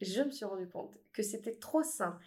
je 0.00 0.22
me 0.22 0.30
suis 0.30 0.44
rendu 0.44 0.68
compte 0.68 0.96
que 1.12 1.22
c'était 1.22 1.54
trop 1.56 1.82
simple. 1.82 2.26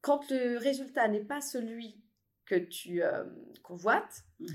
Quand 0.00 0.30
le 0.30 0.58
résultat 0.58 1.08
n'est 1.08 1.24
pas 1.24 1.40
celui 1.40 2.00
que 2.46 2.54
tu 2.54 3.02
euh, 3.02 3.24
convoites, 3.62 4.24
Mhm. 4.40 4.48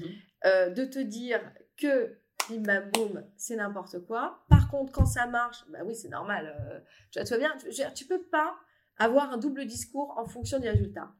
euh, 0.45 0.69
de 0.69 0.85
te 0.85 0.99
dire 0.99 1.39
que 1.77 2.17
bim 2.49 2.61
bam 2.61 2.89
boum, 2.91 3.23
c'est 3.37 3.55
n'importe 3.55 3.99
quoi. 4.05 4.43
Par 4.49 4.69
contre, 4.69 4.91
quand 4.91 5.05
ça 5.05 5.27
marche, 5.27 5.63
bah 5.69 5.79
oui, 5.85 5.95
c'est 5.95 6.09
normal. 6.09 6.55
euh, 6.59 6.79
tu 7.11 7.19
vois, 7.19 7.23
tu 7.25 7.29
vois 7.29 7.37
bien, 7.37 7.57
tu, 7.57 7.69
dire, 7.69 7.93
peux 8.07 8.23
pas 8.23 8.55
avoir 8.97 9.31
un 9.31 9.37
double 9.37 9.65
discours 9.65 10.17
en 10.17 10.25
fonction 10.25 10.59
des 10.59 10.69
résultats. 10.69 11.13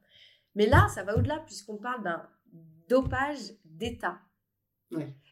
Mais 0.54 0.66
là, 0.66 0.88
ça 0.88 1.02
va 1.04 1.16
au-delà 1.16 1.38
puisqu'on 1.40 1.76
parle 1.76 2.02
d'un 2.02 2.28
dopage 2.88 3.52
d'état. 3.64 4.20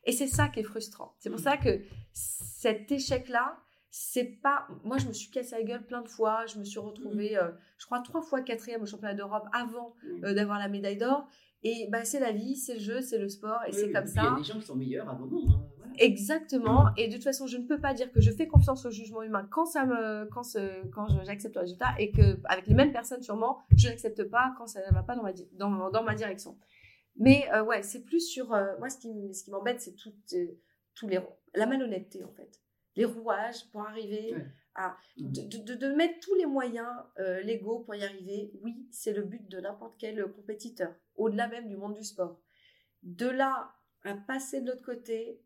Et 0.04 0.10
c'est 0.12 0.26
ça 0.26 0.48
qui 0.48 0.60
est 0.60 0.64
frustrant. 0.64 1.14
C'est 1.20 1.30
pour 1.30 1.38
Mhm. 1.38 1.44
ça 1.44 1.56
que 1.56 1.82
cet 2.12 2.90
échec-là, 2.90 3.58
c'est 3.94 4.24
pas. 4.42 4.66
Moi, 4.84 4.96
je 4.98 5.06
me 5.06 5.12
suis 5.12 5.30
cassé 5.30 5.54
la 5.54 5.62
gueule 5.62 5.84
plein 5.86 6.00
de 6.00 6.08
fois. 6.08 6.46
Je 6.46 6.58
me 6.58 6.64
suis 6.64 6.78
retrouvée, 6.80 7.36
euh, 7.36 7.50
je 7.76 7.84
crois, 7.86 8.00
trois 8.00 8.22
fois 8.22 8.40
quatrième 8.40 8.82
au 8.82 8.86
championnat 8.86 9.14
d'Europe 9.14 9.46
avant 9.52 9.94
Mhm. 10.02 10.24
euh, 10.24 10.34
d'avoir 10.34 10.58
la 10.58 10.68
médaille 10.68 10.96
d'or. 10.96 11.28
Et 11.62 11.86
bah, 11.90 12.04
c'est 12.04 12.18
la 12.18 12.32
vie, 12.32 12.56
c'est 12.56 12.74
le 12.74 12.80
jeu, 12.80 13.00
c'est 13.02 13.18
le 13.18 13.28
sport, 13.28 13.60
et 13.66 13.70
Oui, 13.70 13.76
c'est 13.78 13.92
comme 13.92 14.02
puis 14.04 14.12
Il 14.14 14.22
y 14.22 14.24
ça. 14.26 14.32
a 14.34 14.36
des 14.38 14.44
gens 14.44 14.58
qui 14.58 14.66
sont 14.66 14.74
meilleurs 14.76 15.08
à 15.08 15.12
un 15.12 15.18
moment. 15.18 15.40
hein, 15.46 15.60
voilà. 15.76 15.92
Exactement. 15.98 16.86
Et 16.96 17.08
de 17.08 17.14
toute 17.14 17.22
façon, 17.24 17.46
je 17.46 17.58
ne 17.58 17.64
peux 17.66 17.78
pas 17.80 17.92
dire 17.94 18.10
que 18.10 18.20
je 18.22 18.30
fais 18.32 18.46
confiance 18.48 18.84
au 18.86 18.90
jugement 18.90 19.22
humain 19.22 19.46
quand 19.50 19.66
ça 19.66 19.84
me, 19.84 20.24
quand 20.32 20.42
ce- 20.42 20.86
quand 20.88 21.06
j'accepte 21.24 21.54
le 21.54 21.60
résultat 21.60 21.94
et 21.98 22.10
que 22.12 22.38
avec 22.46 22.66
les 22.66 22.74
mêmes 22.74 22.92
personnes 22.92 23.22
sûrement, 23.22 23.58
je 23.76 23.88
n'accepte 23.88 24.24
pas 24.24 24.54
quand 24.58 24.66
ça 24.66 24.80
ne 24.88 24.94
va 24.94 25.02
pas 25.02 25.14
dans 25.14 25.22
ma, 25.22 25.32
di- 25.34 25.48
dans, 25.52 25.90
dans 25.90 26.02
ma 26.02 26.14
direction. 26.14 26.56
Mais 27.16 27.46
euh, 27.52 27.62
ouais, 27.62 27.82
c'est 27.82 28.02
plus 28.04 28.20
sur 28.26 28.54
euh, 28.54 28.74
moi 28.78 28.88
ce 28.88 28.96
qui, 28.98 29.34
ce 29.34 29.44
qui 29.44 29.50
m'embête, 29.50 29.80
c'est 29.82 29.94
tout, 29.94 30.12
tous 30.94 31.06
les 31.08 31.20
la 31.54 31.66
malhonnêteté 31.66 32.24
en 32.24 32.32
fait, 32.32 32.58
les 32.96 33.04
rouages 33.04 33.68
pour 33.70 33.82
arriver 33.82 34.34
Ouais. 34.34 34.46
à 34.74 34.96
de, 35.16 35.42
de- 35.42 35.58
de- 35.64 35.74
de 35.74 35.94
mettre 35.94 36.20
tous 36.20 36.34
les 36.34 36.46
moyens 36.46 36.88
euh, 37.18 37.40
légaux 37.42 37.80
pour 37.80 37.94
y 37.94 38.02
arriver. 38.04 38.50
Oui, 38.62 38.86
c'est 38.90 39.12
le 39.12 39.22
but 39.22 39.46
de 39.48 39.60
n'importe 39.60 39.94
quel 39.98 40.24
compétiteur, 40.32 40.94
au-delà 41.16 41.48
même 41.48 41.68
du 41.68 41.76
monde 41.76 41.94
du 41.94 42.04
sport. 42.04 42.40
De 43.02 43.26
là 43.26 43.74
à 44.04 44.14
passer 44.14 44.60
de 44.62 44.70
l'autre 44.70 44.84
côté, 44.84 45.40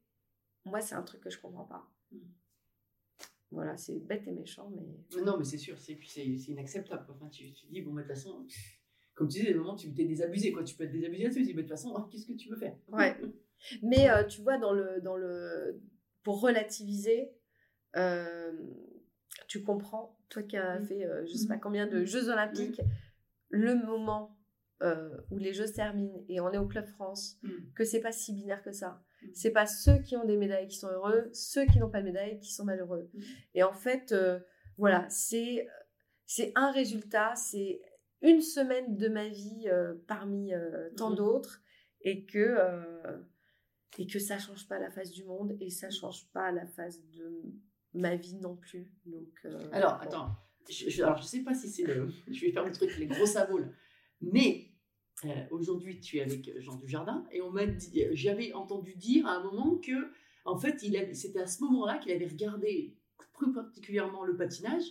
moi, 0.65 0.81
c'est 0.81 0.95
un 0.95 1.03
truc 1.03 1.21
que 1.21 1.31
je 1.31 1.39
comprends 1.41 1.65
pas. 1.67 1.89
Mm. 2.13 2.19
Voilà, 3.53 3.77
c'est 3.77 3.99
bête 4.01 4.27
et 4.27 4.33
méchant, 4.33 4.71
mais. 4.75 5.23
Non, 5.23 5.37
mais 5.39 5.45
c'est 5.45 5.59
sûr, 5.59 5.79
c'est 5.79 5.95
inacceptable. 6.25 7.07
Enfin, 7.09 7.29
tu, 7.29 7.53
tu 7.53 7.67
dis, 7.67 7.81
bon, 7.81 7.93
bah, 7.93 8.03
de 8.03 8.07
toute 8.09 8.17
façon, 8.17 8.45
comme 9.15 9.29
tu 9.29 9.39
disais, 9.39 9.53
à 9.53 9.55
un 9.55 9.59
moment, 9.59 9.77
tu 9.77 9.95
t'es 9.95 10.05
désabusé, 10.05 10.51
quoi. 10.53 10.65
Tu 10.65 10.75
peux 10.75 10.85
être 10.85 10.91
désabusé 10.93 11.23
là-dessus. 11.25 11.41
Tu 11.41 11.47
dis, 11.47 11.53
bah, 11.55 11.63
de 11.63 11.69
toute 11.69 11.77
façon, 11.77 11.95
oh, 11.97 12.03
qu'est-ce 12.11 12.27
que 12.27 12.33
tu 12.33 12.49
veux 12.51 12.57
faire? 12.57 12.77
Ouais. 12.89 13.17
Mais 13.83 14.11
euh, 14.11 14.25
tu 14.25 14.43
vois, 14.43 14.59
dans 14.59 14.73
le, 14.73 15.01
dans 15.01 15.17
le, 15.17 15.81
pour 16.27 16.41
relativiser, 16.41 17.31
euh, 17.95 18.53
tu 19.47 19.63
comprends, 19.63 20.19
toi 20.29 20.43
qui 20.43 20.57
as 20.57 20.81
Mm. 20.81 20.87
fait 20.89 21.05
euh, 21.07 21.25
je 21.25 21.35
sais 21.37 21.45
Mm. 21.45 21.49
pas 21.49 21.59
combien 21.59 21.87
de 21.87 22.05
Jeux 22.05 22.29
Olympiques, 22.31 22.81
le 23.51 23.77
moment 23.77 24.37
euh, 24.83 25.17
où 25.31 25.39
les 25.39 25.53
Jeux 25.55 25.69
se 25.69 25.75
terminent 25.75 26.25
et 26.29 26.41
on 26.41 26.51
est 26.53 26.59
au 26.59 26.67
Club 26.67 26.87
France, 26.89 27.39
que 27.77 27.85
c'est 27.85 28.01
pas 28.01 28.11
si 28.11 28.33
binaire 28.35 28.61
que 28.65 28.73
ça. 28.73 29.05
C'est 29.35 29.53
pas 29.53 29.67
ceux 29.67 29.99
qui 30.01 30.17
ont 30.17 30.25
des 30.25 30.37
médailles 30.37 30.67
qui 30.67 30.77
sont 30.79 30.89
heureux, 30.91 31.31
ceux 31.33 31.65
qui 31.65 31.79
n'ont 31.79 31.89
pas 31.91 32.01
de 32.01 32.07
médailles 32.07 32.41
qui 32.41 32.53
sont 32.53 32.65
malheureux. 32.65 33.09
Et 33.55 33.63
en 33.63 33.73
fait, 33.73 34.13
voilà, 34.79 35.09
c'est 35.09 35.67
c'est 36.27 36.51
un 36.57 36.73
résultat, 36.73 37.37
c'est 37.37 37.81
une 38.21 38.41
semaine 38.43 38.97
de 38.97 39.09
ma 39.09 39.29
vie 39.29 39.67
parmi 40.09 40.53
tant 40.97 41.13
d'autres, 41.13 41.63
et 42.01 42.27
que 42.27 42.57
et 43.99 44.07
que 44.07 44.19
ça 44.19 44.39
change 44.39 44.69
pas 44.69 44.79
la 44.79 44.91
face 44.91 45.11
du 45.11 45.25
monde 45.25 45.57
et 45.61 45.71
ça 45.71 45.91
change 45.91 46.31
pas 46.33 46.53
la 46.53 46.67
face 46.67 47.03
de 47.11 47.43
ma 47.95 48.17
vie 48.17 48.37
non 48.37 48.57
plus. 48.57 48.93
Donc 49.07 49.33
euh, 49.45 49.69
Alors, 49.73 49.95
bon. 49.95 50.01
attends. 50.01 50.37
Je, 50.69 50.91
je, 50.91 51.03
alors, 51.03 51.17
je 51.19 51.23
sais 51.27 51.43
pas 51.43 51.55
si 51.55 51.69
c'est 51.69 51.85
le. 51.85 52.09
Je 52.29 52.41
vais 52.45 52.53
faire 52.53 52.65
le 52.65 52.73
truc, 52.73 52.97
les 52.99 53.07
gros 53.07 53.27
sabots, 53.27 53.59
là. 53.59 53.69
Mais 54.21 54.73
euh, 55.25 55.29
aujourd'hui, 55.51 56.01
tu 56.01 56.19
es 56.19 56.23
avec 56.23 56.59
Jean 56.61 56.77
Dujardin 56.77 57.25
et 57.31 57.41
on 57.41 57.51
m'a 57.51 57.67
dit. 57.67 58.05
J'avais 58.13 58.53
entendu 58.53 58.95
dire 58.97 59.27
à 59.27 59.37
un 59.37 59.43
moment 59.45 59.77
que, 59.79 60.11
en 60.45 60.57
fait, 60.57 60.83
il 60.83 61.15
c'était 61.15 61.41
à 61.41 61.47
ce 61.47 61.63
moment-là 61.65 61.99
qu'il 61.99 62.13
avait 62.13 62.27
regardé 62.27 62.97
plus 63.35 63.53
particulièrement 63.53 64.25
le 64.25 64.37
patinage 64.37 64.85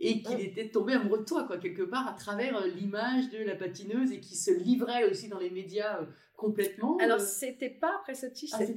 et 0.00 0.22
qu'il 0.22 0.40
était 0.40 0.68
tombé 0.68 0.92
amoureux 0.94 1.18
de 1.20 1.24
toi, 1.24 1.44
quoi, 1.44 1.58
quelque 1.58 1.82
part, 1.82 2.06
à 2.08 2.12
travers 2.12 2.56
euh, 2.56 2.66
l'image 2.68 3.30
de 3.30 3.38
la 3.42 3.54
patineuse 3.56 4.12
et 4.12 4.20
qui 4.20 4.36
se 4.36 4.50
livrait 4.52 5.04
aussi 5.10 5.28
dans 5.28 5.38
les 5.40 5.50
médias 5.50 6.00
euh, 6.00 6.04
complètement. 6.36 6.96
Alors, 6.98 7.18
euh, 7.20 7.24
c'était 7.24 7.70
pas 7.70 7.96
après 8.00 8.14
ce 8.14 8.26
Ah, 8.26 8.58
c'était 8.58 8.74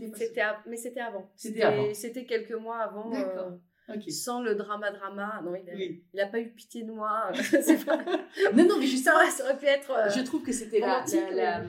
mais 0.65 0.77
c'était 0.77 1.01
avant. 1.01 1.29
C'était 1.35 1.61
avant. 1.61 1.93
C'était 1.93 2.25
quelques 2.25 2.53
mois 2.53 2.77
avant. 2.77 3.09
D'accord. 3.09 3.51
euh, 3.89 3.95
ok. 3.95 4.09
sans 4.09 4.41
le 4.41 4.55
drama 4.55 4.89
drama. 4.91 5.41
Non, 5.45 5.53
il 5.55 5.69
a, 5.69 5.73
Oui. 5.75 6.03
il 6.13 6.19
a 6.19 6.25
pas 6.27 6.39
eu 6.39 6.49
pitié 6.49 6.83
de 6.83 6.91
moi. 6.91 7.31
Pas- 7.85 7.97
Non, 8.55 8.65
non, 8.67 8.79
mais 8.79 8.87
justement, 8.87 9.19
ça 9.29 9.43
aurait 9.43 9.57
pu 9.57 9.65
être. 9.65 9.91
Je 10.15 10.21
trouve 10.23 10.41
que 10.41 10.51
c'était 10.51 10.79
la, 10.79 11.05
la- 11.31 11.59
la- 11.59 11.63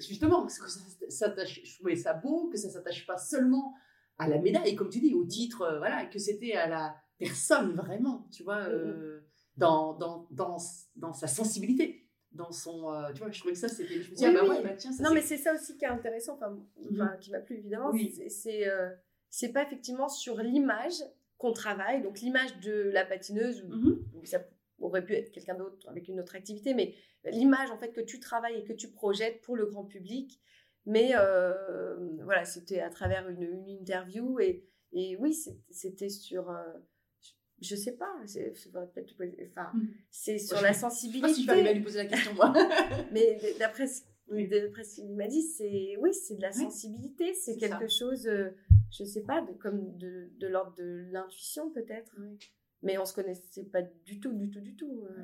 justement 0.00 0.44
que 0.44 0.52
ça 0.52 0.64
s'attache. 1.08 1.62
Je 1.64 1.74
trouvais 1.76 1.96
ça 1.96 2.12
beau 2.12 2.48
que 2.50 2.58
ça 2.58 2.68
s'attache 2.68 3.06
pas 3.06 3.16
seulement 3.16 3.74
à 4.18 4.28
la 4.28 4.38
médaille, 4.38 4.74
comme 4.76 4.90
tu 4.90 5.00
dis, 5.00 5.14
au 5.14 5.24
titre, 5.24 5.76
voilà, 5.78 6.04
que 6.06 6.18
c'était 6.18 6.52
à 6.52 6.68
la 6.68 6.94
personne 7.24 7.74
vraiment, 7.74 8.26
tu 8.32 8.42
vois, 8.42 8.68
euh, 8.68 9.20
dans, 9.56 9.94
dans, 9.94 10.26
dans, 10.30 10.56
dans 10.96 11.12
sa 11.12 11.26
sensibilité, 11.26 12.08
dans 12.32 12.52
son, 12.52 12.92
euh, 12.92 13.12
tu 13.12 13.20
vois, 13.22 13.30
je 13.30 13.38
trouvais 13.38 13.52
que 13.54 13.58
ça 13.60 13.68
c'était. 13.68 14.00
Je 14.02 14.10
me 14.10 14.16
dis 14.16 14.24
Oui, 14.26 14.30
ah 14.30 14.32
bah 14.40 14.40
oui. 14.48 14.56
ouais, 14.56 14.62
bah 14.62 14.74
tiens, 14.76 14.92
ça 14.92 15.02
Non, 15.02 15.12
mais 15.12 15.20
c'est 15.22 15.36
ça 15.36 15.54
aussi 15.54 15.76
qui 15.76 15.84
est 15.84 15.88
intéressant, 15.88 16.34
enfin, 16.34 16.58
enfin, 16.92 17.16
qui 17.20 17.30
m'a 17.30 17.40
plu 17.40 17.56
évidemment. 17.58 17.90
Oui. 17.92 18.12
c'est- 18.16 18.28
C'est 18.28 18.68
euh, 18.68 18.88
c'est 19.28 19.52
pas 19.52 19.62
effectivement 19.62 20.08
sur 20.08 20.36
l'image 20.38 20.94
qu'on 21.38 21.52
travaille, 21.52 22.02
donc 22.02 22.20
l'image 22.20 22.58
de 22.60 22.90
la 22.92 23.04
patineuse, 23.04 23.64
Mhm. 23.64 24.04
ou 24.14 24.24
ça 24.24 24.40
aurait 24.78 25.04
pu 25.04 25.14
être 25.14 25.30
quelqu'un 25.32 25.54
d'autre 25.54 25.88
avec 25.88 26.08
une 26.08 26.20
autre 26.20 26.34
activité, 26.36 26.74
mais 26.74 26.94
l'image 27.24 27.70
en 27.70 27.78
fait 27.78 27.92
que 27.92 28.00
tu 28.00 28.18
travailles 28.20 28.56
et 28.60 28.64
que 28.64 28.72
tu 28.72 28.88
projettes 28.90 29.40
pour 29.42 29.56
le 29.56 29.66
grand 29.66 29.84
public. 29.84 30.40
Mais 30.86 31.12
euh, 31.14 31.96
voilà, 32.24 32.44
c'était 32.44 32.80
à 32.80 32.90
travers 32.90 33.28
une, 33.28 33.42
une 33.42 33.68
interview 33.68 34.40
et, 34.40 34.64
et 34.92 35.16
oui, 35.18 35.32
c'était 35.70 36.08
sur. 36.08 36.50
euh, 36.50 36.62
je 37.62 37.76
sais 37.76 37.92
pas, 37.92 38.12
c'est 38.26 38.52
enfin, 39.50 39.70
Mhm. 39.74 39.88
c'est 40.10 40.38
sur 40.38 40.60
la 40.60 40.72
Je 40.72 40.74
sais 40.74 40.80
pas 40.82 40.90
sensibilité. 40.90 41.34
si 41.34 41.44
je 41.46 41.72
lui 41.74 41.80
poser 41.80 41.98
la 41.98 42.06
question 42.06 42.34
moi. 42.34 42.52
Mais 43.12 43.38
d'après 43.58 43.86
ce 43.86 44.02
Oui. 44.28 44.48
d'après 44.48 44.84
ce 44.84 44.96
qu'il 44.96 45.14
m'a 45.14 45.26
dit, 45.28 45.42
c'est 45.42 45.96
oui, 46.00 46.12
c'est 46.14 46.36
de 46.36 46.42
la 46.42 46.52
sensibilité, 46.52 47.34
c'est 47.34 47.52
C'est 47.54 47.58
quelque 47.58 47.88
chose, 47.88 48.26
euh, 48.26 48.50
je 48.90 49.04
sais 49.04 49.22
pas, 49.22 49.40
de, 49.42 49.52
comme 49.52 49.96
de, 49.98 50.30
de 50.38 50.46
l'ordre 50.46 50.74
de 50.76 51.06
l'intuition 51.10 51.70
peut-être. 51.70 52.14
Mais 52.82 52.98
on 52.98 53.04
se 53.04 53.14
connaissait 53.14 53.64
pas 53.64 53.82
du 53.82 54.18
tout, 54.20 54.32
du 54.32 54.50
tout, 54.50 54.60
du 54.60 54.74
tout. 54.74 55.04
euh. 55.10 55.22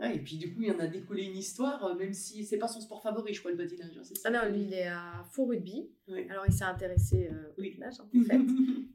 Ouais, 0.00 0.16
et 0.16 0.18
puis 0.20 0.38
du 0.38 0.54
coup, 0.54 0.62
il 0.62 0.68
y 0.68 0.70
en 0.70 0.78
a 0.78 0.86
découlé 0.86 1.24
une 1.24 1.36
histoire, 1.36 1.84
euh, 1.84 1.94
même 1.94 2.12
si 2.14 2.44
c'est 2.44 2.56
pas 2.58 2.68
son 2.68 2.80
sport 2.80 3.02
favori, 3.02 3.34
je 3.34 3.40
crois, 3.40 3.50
le 3.50 3.56
patinage. 3.56 3.96
hein, 3.98 4.02
ça 4.04 4.14
Ah 4.24 4.30
non, 4.30 4.50
lui, 4.52 4.62
il 4.62 4.72
est 4.74 4.86
à 4.88 5.22
fond 5.30 5.46
rugby. 5.46 5.90
Alors, 6.30 6.44
il 6.46 6.52
s'est 6.52 6.64
intéressé 6.64 7.28
euh, 7.30 7.50
au 7.56 7.60
Oui. 7.60 7.68
patinage, 7.70 8.00
en 8.00 8.08
fait. 8.08 8.38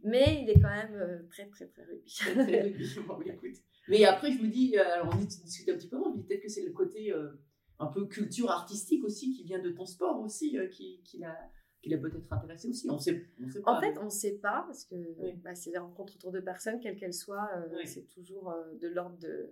Mais 0.03 0.41
il 0.43 0.49
est 0.49 0.59
quand 0.59 0.69
même 0.69 0.93
euh, 0.95 1.23
très, 1.29 1.47
très, 1.47 1.67
très 1.67 1.83
rugby. 1.83 2.11
Très, 2.15 2.33
très 2.33 2.61
rugby. 2.63 2.85
Bon, 3.07 3.17
mais 3.19 3.31
écoute. 3.33 3.55
Mais 3.87 4.03
après, 4.03 4.31
je 4.31 4.41
me 4.41 4.47
dis, 4.47 4.75
alors 4.77 5.13
on 5.13 5.23
discute 5.23 5.69
un 5.69 5.75
petit 5.77 5.87
peu 5.87 5.97
moins, 5.97 6.11
mais 6.15 6.23
peut-être 6.23 6.41
que 6.41 6.49
c'est 6.49 6.63
le 6.65 6.71
côté 6.71 7.11
euh, 7.13 7.29
un 7.77 7.85
peu 7.87 8.07
culture 8.07 8.49
artistique 8.49 9.03
aussi 9.03 9.31
qui 9.31 9.43
vient 9.43 9.59
de 9.59 9.69
ton 9.69 9.85
sport 9.85 10.19
aussi, 10.21 10.57
qui, 10.71 11.01
qui 11.03 11.19
l'a 11.19 11.37
qui 11.83 11.91
l'a 11.91 11.99
peut-être 11.99 12.33
intéressé 12.33 12.67
aussi. 12.67 12.89
On 12.89 12.97
sait, 12.97 13.27
on 13.39 13.47
sait 13.47 13.61
pas. 13.61 13.77
En 13.77 13.79
fait, 13.79 13.95
on 13.99 14.05
ne 14.05 14.09
sait 14.09 14.39
pas, 14.39 14.63
parce 14.65 14.85
que 14.85 14.95
Oui. 15.19 15.33
bah, 15.43 15.53
c'est 15.53 15.69
des 15.69 15.77
rencontres 15.77 16.15
autour 16.15 16.31
de 16.31 16.39
personnes, 16.39 16.79
quelles 16.79 16.95
qu'elles 16.95 17.13
soient, 17.13 17.47
Oui. 17.75 17.85
c'est 17.85 18.07
toujours 18.07 18.51
de 18.81 18.87
l'ordre 18.87 19.19
de. 19.19 19.51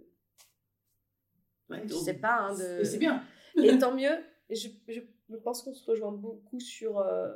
Ouais, 1.69 1.81
Je 1.87 1.93
sais 1.93 2.15
pas, 2.15 2.39
hein, 2.47 2.53
de. 2.57 2.83
C'est 2.83 2.97
bien. 2.97 3.23
Et 3.57 3.77
tant 3.79 3.95
mieux. 3.95 4.23
Je, 4.49 4.67
je, 4.87 4.99
je 5.29 5.35
pense 5.37 5.61
qu'on 5.63 5.73
se 5.73 5.89
rejoint 5.89 6.11
beaucoup 6.11 6.59
sur, 6.59 6.99
euh, 6.99 7.35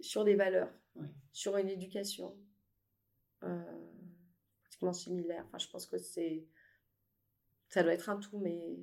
sur 0.00 0.24
des 0.24 0.34
valeurs, 0.34 0.72
Ouais. 0.96 1.06
sur 1.32 1.56
une 1.56 1.68
éducation 1.68 2.36
euh, 3.44 3.62
pratiquement 4.62 4.92
similaire. 4.92 5.44
Enfin, 5.48 5.58
je 5.58 5.68
pense 5.68 5.86
que 5.86 5.98
c'est. 5.98 6.46
Ça 7.68 7.82
doit 7.82 7.92
être 7.94 8.08
un 8.10 8.16
tout, 8.18 8.38
mais 8.38 8.78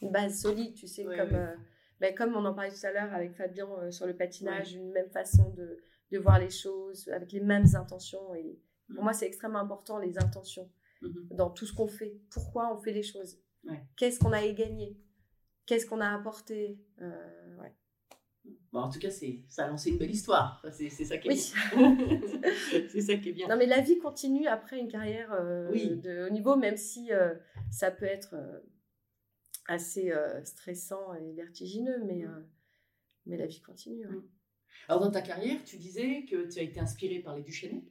une 0.00 0.10
base 0.10 0.40
solide, 0.42 0.74
tu 0.74 0.86
sais, 0.86 1.06
Ouais, 1.06 1.16
comme, 1.16 1.34
euh, 1.34 1.54
ben, 2.00 2.14
comme 2.14 2.34
on 2.36 2.44
en 2.44 2.52
parlait 2.54 2.72
tout 2.72 2.84
à 2.86 2.92
l'heure 2.92 3.12
avec 3.14 3.34
Fabien 3.34 3.90
sur 3.90 4.06
le 4.06 4.14
patinage, 4.16 4.74
une 4.74 4.90
même 4.90 5.08
façon 5.10 5.50
de, 5.50 5.82
de 6.10 6.18
voir 6.18 6.38
les 6.38 6.50
choses, 6.50 7.08
avec 7.08 7.32
les 7.32 7.40
mêmes 7.40 7.66
intentions. 7.74 8.34
Et 8.34 8.58
pour 8.88 8.96
Mhm. 8.98 9.04
moi, 9.04 9.12
c'est 9.12 9.26
extrêmement 9.26 9.60
important, 9.60 9.98
les 9.98 10.18
intentions 10.18 10.68
Mhm. 11.02 11.28
dans 11.36 11.50
tout 11.50 11.66
ce 11.66 11.72
qu'on 11.74 11.88
fait. 11.88 12.20
Pourquoi 12.30 12.72
on 12.74 12.78
fait 12.80 12.92
les 12.92 13.02
choses? 13.02 13.38
Ouais. 13.64 13.82
Qu'est-ce 13.96 14.18
qu'on 14.18 14.32
a 14.32 14.46
gagner 14.52 14.96
Qu'est-ce 15.66 15.86
qu'on 15.86 16.00
a 16.00 16.08
apporté? 16.14 16.78
Euh, 17.00 17.56
ouais. 17.58 17.72
Bon, 18.72 18.80
en 18.80 18.88
tout 18.90 18.98
cas, 18.98 19.10
c'est, 19.10 19.44
ça 19.48 19.64
a 19.66 19.68
lancé 19.68 19.90
une 19.90 19.98
belle 19.98 20.10
histoire. 20.10 20.64
C'est, 20.72 20.88
c'est 20.90 21.04
ça 21.04 21.18
qui 21.18 21.28
est 21.28 21.30
Oui. 21.30 21.52
bien. 21.76 21.96
c'est 22.90 23.00
ça 23.02 23.14
qui 23.16 23.28
est 23.28 23.32
bien. 23.32 23.46
Non, 23.48 23.56
mais 23.56 23.66
la 23.66 23.80
vie 23.80 23.98
continue 23.98 24.46
après 24.48 24.78
une 24.80 24.88
carrière 24.88 25.32
euh, 25.32 25.70
Oui. 25.70 25.96
de 25.96 26.26
haut 26.26 26.30
niveau, 26.30 26.56
même 26.56 26.76
si 26.76 27.12
euh, 27.12 27.34
ça 27.70 27.90
peut 27.92 28.06
être 28.06 28.34
euh, 28.34 28.58
assez 29.66 30.12
stressant 30.44 31.14
et 31.14 31.32
vertigineux, 31.32 32.02
mais, 32.04 32.24
Mm. 32.24 32.46
mais 33.26 33.36
la 33.36 33.46
vie 33.46 33.60
continue. 33.60 34.06
Mm. 34.06 34.22
Alors, 34.88 35.00
dans 35.02 35.10
ta 35.12 35.22
carrière, 35.22 35.62
tu 35.64 35.76
disais 35.76 36.24
que 36.24 36.50
tu 36.50 36.58
as 36.58 36.62
été 36.62 36.80
inspiré 36.80 37.20
par 37.20 37.36
les 37.36 37.42
Duchesnay. 37.42 37.84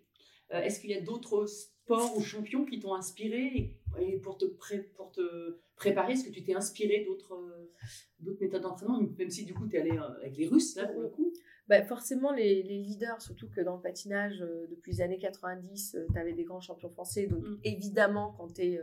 Est-ce 0.49 0.81
qu'il 0.81 0.89
y 0.89 0.95
a 0.95 1.01
d'autres 1.01 1.45
sports 1.83 2.15
ou 2.17 2.21
champions 2.21 2.65
qui 2.65 2.79
t'ont 2.79 2.93
inspiré 2.93 3.75
et, 3.99 4.17
pour, 4.19 4.37
te 4.37 4.45
pré- 4.45 4.83
pour 4.95 5.11
te 5.11 5.59
préparer, 5.75 6.13
est-ce 6.13 6.25
que 6.25 6.29
tu 6.31 6.43
t'es 6.43 6.53
inspiré 6.55 7.03
d'autres 7.05 7.33
euh, 7.33 8.37
méthodes 8.39 8.61
d'entraînement, 8.61 9.01
même 9.17 9.29
si 9.29 9.45
du 9.45 9.53
coup 9.53 9.67
tu 9.67 9.75
es 9.75 9.79
allé 9.79 9.91
euh, 9.91 10.15
avec 10.21 10.37
les 10.37 10.47
Russes, 10.47 10.75
là, 10.75 10.87
pour 10.87 11.01
le 11.01 11.09
coup? 11.09 11.33
Bah, 11.67 11.81
forcément, 11.83 12.31
les, 12.33 12.63
les 12.63 12.79
leaders, 12.79 13.21
surtout 13.21 13.49
que 13.49 13.61
dans 13.61 13.75
le 13.77 13.81
patinage, 13.81 14.41
euh, 14.41 14.67
depuis 14.69 14.91
les 14.93 15.01
années 15.01 15.17
90, 15.19 15.97
tu 16.13 16.19
avais 16.19 16.33
des 16.33 16.43
grands 16.43 16.59
champions 16.61 16.89
français. 16.89 17.27
Donc, 17.27 17.43
Mm. 17.43 17.59
évidemment, 17.63 18.33
quand 18.37 18.53
tu 18.53 18.61
es, 18.63 18.79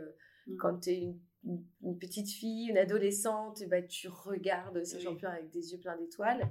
Mm. 0.47 0.57
une, 0.91 1.19
une- 1.45 1.65
une 1.83 1.97
petite 1.99 2.29
fille, 2.29 2.69
une 2.69 2.77
adolescente, 2.77 3.63
bah, 3.69 3.81
tu 3.81 4.07
regardes 4.07 4.83
ces 4.83 4.97
Oui. 4.97 5.03
champions 5.03 5.29
avec 5.29 5.49
des 5.51 5.71
yeux 5.71 5.79
pleins 5.79 5.97
d'étoiles. 5.97 6.49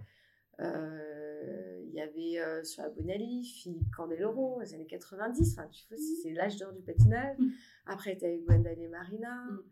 Euh, 0.61 1.04
Il 1.90 1.94
y 1.94 2.00
avait 2.00 2.38
euh, 2.38 2.62
sur 2.62 2.82
la 2.84 2.90
Bonali, 2.90 3.44
Philippe 3.44 3.90
Candeloro, 3.96 4.61
les 4.61 4.72
années 4.74 4.86
90. 4.86 5.52
Enfin, 5.59 5.66
tu 5.68 5.84
vois, 5.88 5.96
c'est- 5.96 6.22
c'est 6.22 6.32
l'âge 6.32 6.56
d'or 6.56 6.72
du 6.72 6.80
patinage. 6.82 7.36
Mm. 7.38 7.48
Après, 7.86 8.16
tu 8.16 8.24
avais 8.24 8.38
Gwendal 8.38 8.78
et 8.78 8.86
Marina. 8.86 9.34
Mm. 9.46 9.62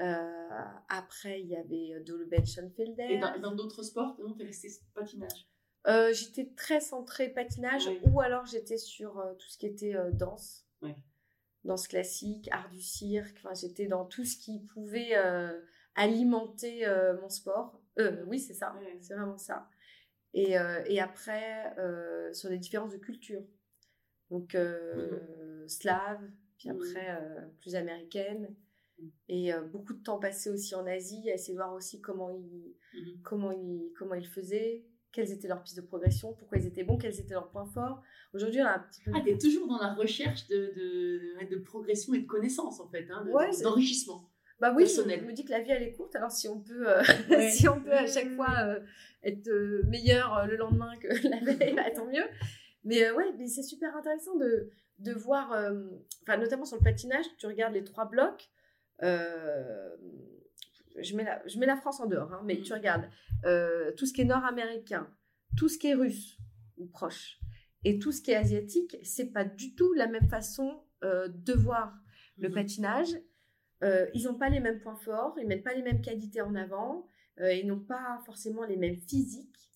Euh, 0.00 0.64
après, 0.90 1.40
il 1.40 1.46
y 1.46 1.56
avait 1.56 1.98
Dolo 2.04 2.26
Schoenfelder. 2.44 3.06
Et 3.08 3.18
dans 3.18 3.54
d'autres 3.54 3.82
sports, 3.84 4.18
non, 4.20 4.34
tu 4.34 4.42
es 4.42 4.46
resté 4.46 4.68
patinage? 4.92 5.48
Euh, 5.86 6.12
j'étais 6.12 6.52
très 6.56 6.80
centrée 6.80 7.30
patinage 7.30 7.86
Oui. 7.86 8.00
ou 8.12 8.20
alors 8.20 8.44
j'étais 8.44 8.76
sur 8.76 9.18
euh, 9.18 9.32
tout 9.34 9.48
ce 9.48 9.56
qui 9.56 9.66
était 9.66 9.94
euh, 9.96 10.10
danse. 10.12 10.66
Oui. 10.82 10.92
Danse 11.64 11.88
classique, 11.88 12.48
art 12.52 12.68
du 12.70 12.82
cirque. 12.82 13.38
Enfin, 13.42 13.54
j'étais 13.54 13.86
dans 13.86 14.04
tout 14.04 14.24
ce 14.24 14.36
qui 14.36 14.60
pouvait 14.60 15.14
alimenter 15.94 16.84
mon 17.20 17.28
sport. 17.30 17.80
Oui, 18.26 18.40
c'est 18.40 18.54
ça. 18.54 18.74
C'est 19.00 19.14
vraiment 19.14 19.38
ça. 19.38 19.68
Et, 20.34 20.58
euh, 20.58 20.82
et 20.86 21.00
après, 21.00 21.74
euh, 21.78 22.32
sur 22.32 22.48
les 22.48 22.58
différences 22.58 22.92
de 22.92 22.98
culture. 22.98 23.42
Donc, 24.30 24.54
euh, 24.54 25.66
slave, 25.68 26.20
puis 26.58 26.70
après, 26.70 27.18
plus 27.60 27.74
américaine. 27.74 28.54
Mhm. 28.98 29.10
Et 29.28 29.52
euh, 29.52 29.62
beaucoup 29.62 29.92
de 29.94 30.02
temps 30.02 30.18
passé 30.18 30.48
aussi 30.50 30.74
en 30.74 30.86
Asie, 30.86 31.30
à 31.30 31.34
essayer 31.34 31.52
de 31.54 31.58
voir 31.58 31.74
aussi 31.74 32.00
comment 32.00 32.30
ils, 32.30 32.74
Mhm. 32.94 33.22
comment 33.22 33.52
ils, 33.52 33.92
comment 33.98 34.14
ils 34.14 34.26
faisaient, 34.26 34.86
quelles 35.12 35.30
étaient 35.32 35.48
leurs 35.48 35.62
pistes 35.62 35.76
de 35.76 35.82
progression, 35.86 36.32
pourquoi 36.34 36.56
ils 36.58 36.66
étaient 36.66 36.84
bons, 36.84 36.96
quels 36.96 37.20
étaient 37.20 37.34
leurs 37.34 37.50
points 37.50 37.66
forts. 37.66 38.02
Aujourd'hui, 38.32 38.62
on 38.62 38.66
a 38.66 38.76
un 38.76 38.78
petit 38.78 39.02
peu... 39.02 39.10
Ah, 39.14 39.20
tu 39.22 39.30
es 39.30 39.36
toujours 39.38 39.66
dans 39.68 39.78
la 39.78 39.92
recherche 39.92 40.48
de, 40.48 40.72
de, 40.74 41.46
de 41.54 41.56
progression 41.58 42.14
et 42.14 42.20
de 42.20 42.26
connaissances, 42.26 42.80
en 42.80 42.88
fait, 42.88 43.06
hein, 43.10 43.22
de- 43.26 43.30
Ouais, 43.30 43.52
c'est- 43.52 43.64
d'enrichissement. 43.64 44.31
Bah 44.62 44.72
oui, 44.74 44.84
personnel. 44.84 45.20
je 45.20 45.26
me 45.26 45.32
dis 45.32 45.44
que 45.44 45.50
la 45.50 45.60
vie, 45.60 45.70
elle 45.72 45.82
est 45.82 45.92
courte, 45.92 46.14
alors 46.16 46.30
si 46.32 46.48
on 46.48 46.60
peut, 46.60 46.88
euh, 46.88 47.02
Ouais. 47.30 47.50
si 47.50 47.68
on 47.68 47.80
peut 47.80 47.92
à 47.92 48.06
chaque 48.06 48.24
ouais, 48.26 48.34
fois 48.36 48.54
euh, 48.64 48.80
être 49.22 49.48
euh, 49.48 49.82
meilleur 49.88 50.46
le 50.46 50.56
lendemain 50.56 50.96
que 50.98 51.08
la 51.28 51.40
veille, 51.52 51.74
bah, 51.74 51.90
tant 51.94 52.06
mieux. 52.06 52.24
Mais 52.84 53.10
ouais, 53.10 53.32
mais 53.38 53.46
c'est 53.48 53.62
super 53.62 53.94
intéressant 53.96 54.36
de, 54.36 54.70
de 54.98 55.12
voir, 55.12 55.50
enfin, 56.22 56.36
notamment 56.38 56.64
sur 56.64 56.76
le 56.78 56.82
patinage, 56.82 57.26
tu 57.38 57.46
regardes 57.46 57.74
les 57.74 57.84
trois 57.84 58.06
blocs. 58.08 58.48
je, 59.00 61.16
mets 61.16 61.24
la, 61.24 61.42
je 61.46 61.58
mets 61.58 61.66
la 61.66 61.76
France 61.76 62.00
en 62.00 62.06
dehors, 62.06 62.32
hein, 62.32 62.42
mais 62.44 62.54
Mhm. 62.56 62.62
tu 62.62 62.72
regardes 62.72 63.04
tout 63.96 64.06
ce 64.06 64.12
qui 64.12 64.22
est 64.22 64.24
nord-américain, 64.24 65.08
tout 65.56 65.68
ce 65.68 65.78
qui 65.78 65.88
est 65.88 65.94
russe 65.94 66.38
ou 66.76 66.86
proche, 66.86 67.38
et 67.84 67.98
tout 67.98 68.12
ce 68.12 68.22
qui 68.22 68.30
est 68.30 68.36
asiatique, 68.36 68.96
c'est 69.02 69.32
pas 69.32 69.44
du 69.44 69.74
tout 69.74 69.92
la 69.94 70.06
même 70.06 70.28
façon 70.28 70.82
euh, 71.04 71.28
de 71.28 71.52
voir 71.52 71.92
le 72.38 72.48
Mhm. 72.48 72.54
patinage. 72.54 73.08
Euh, 73.82 74.06
ils 74.14 74.24
n'ont 74.24 74.34
pas 74.34 74.48
les 74.48 74.60
mêmes 74.60 74.80
points 74.80 74.96
forts, 74.96 75.36
ils 75.40 75.46
mettent 75.46 75.64
pas 75.64 75.74
les 75.74 75.82
mêmes 75.82 76.00
qualités 76.00 76.40
en 76.40 76.54
avant, 76.54 77.06
euh, 77.40 77.52
ils 77.52 77.66
n'ont 77.66 77.80
pas 77.80 78.20
forcément 78.24 78.64
les 78.64 78.76
mêmes 78.76 78.96
physiques. 78.96 79.70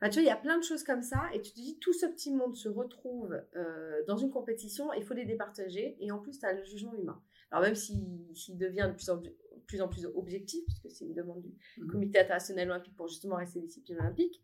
Enfin, 0.00 0.10
tu 0.10 0.14
vois, 0.14 0.22
il 0.22 0.26
y 0.26 0.30
a 0.30 0.36
plein 0.36 0.58
de 0.58 0.64
choses 0.64 0.82
comme 0.82 1.02
ça, 1.02 1.20
et 1.32 1.40
tu 1.40 1.52
te 1.52 1.56
dis, 1.56 1.78
tout 1.78 1.92
ce 1.92 2.06
petit 2.06 2.32
monde 2.34 2.56
se 2.56 2.68
retrouve 2.68 3.40
euh, 3.54 4.02
dans 4.08 4.16
une 4.16 4.30
compétition, 4.30 4.92
il 4.94 5.04
faut 5.04 5.14
les 5.14 5.24
départager, 5.24 5.96
et 6.00 6.10
en 6.10 6.18
plus, 6.18 6.40
tu 6.40 6.46
as 6.46 6.52
le 6.52 6.64
jugement 6.64 6.94
humain. 6.94 7.22
Alors 7.52 7.62
même 7.62 7.76
s'il 7.76 8.56
devient 8.56 8.88
de 8.90 8.94
plus 8.94 9.10
en 9.10 9.18
plus, 9.18 9.30
plus 9.66 9.80
en 9.80 9.88
plus 9.88 10.06
objectif, 10.06 10.64
puisque 10.64 10.90
c'est 10.90 11.04
une 11.04 11.14
demande 11.14 11.42
du 11.42 11.54
Mhm. 11.78 11.86
Comité 11.86 12.18
international 12.18 12.70
olympique 12.70 12.96
pour 12.96 13.06
justement 13.06 13.36
rester 13.36 13.60
discipline 13.60 13.98
olympique, 13.98 14.42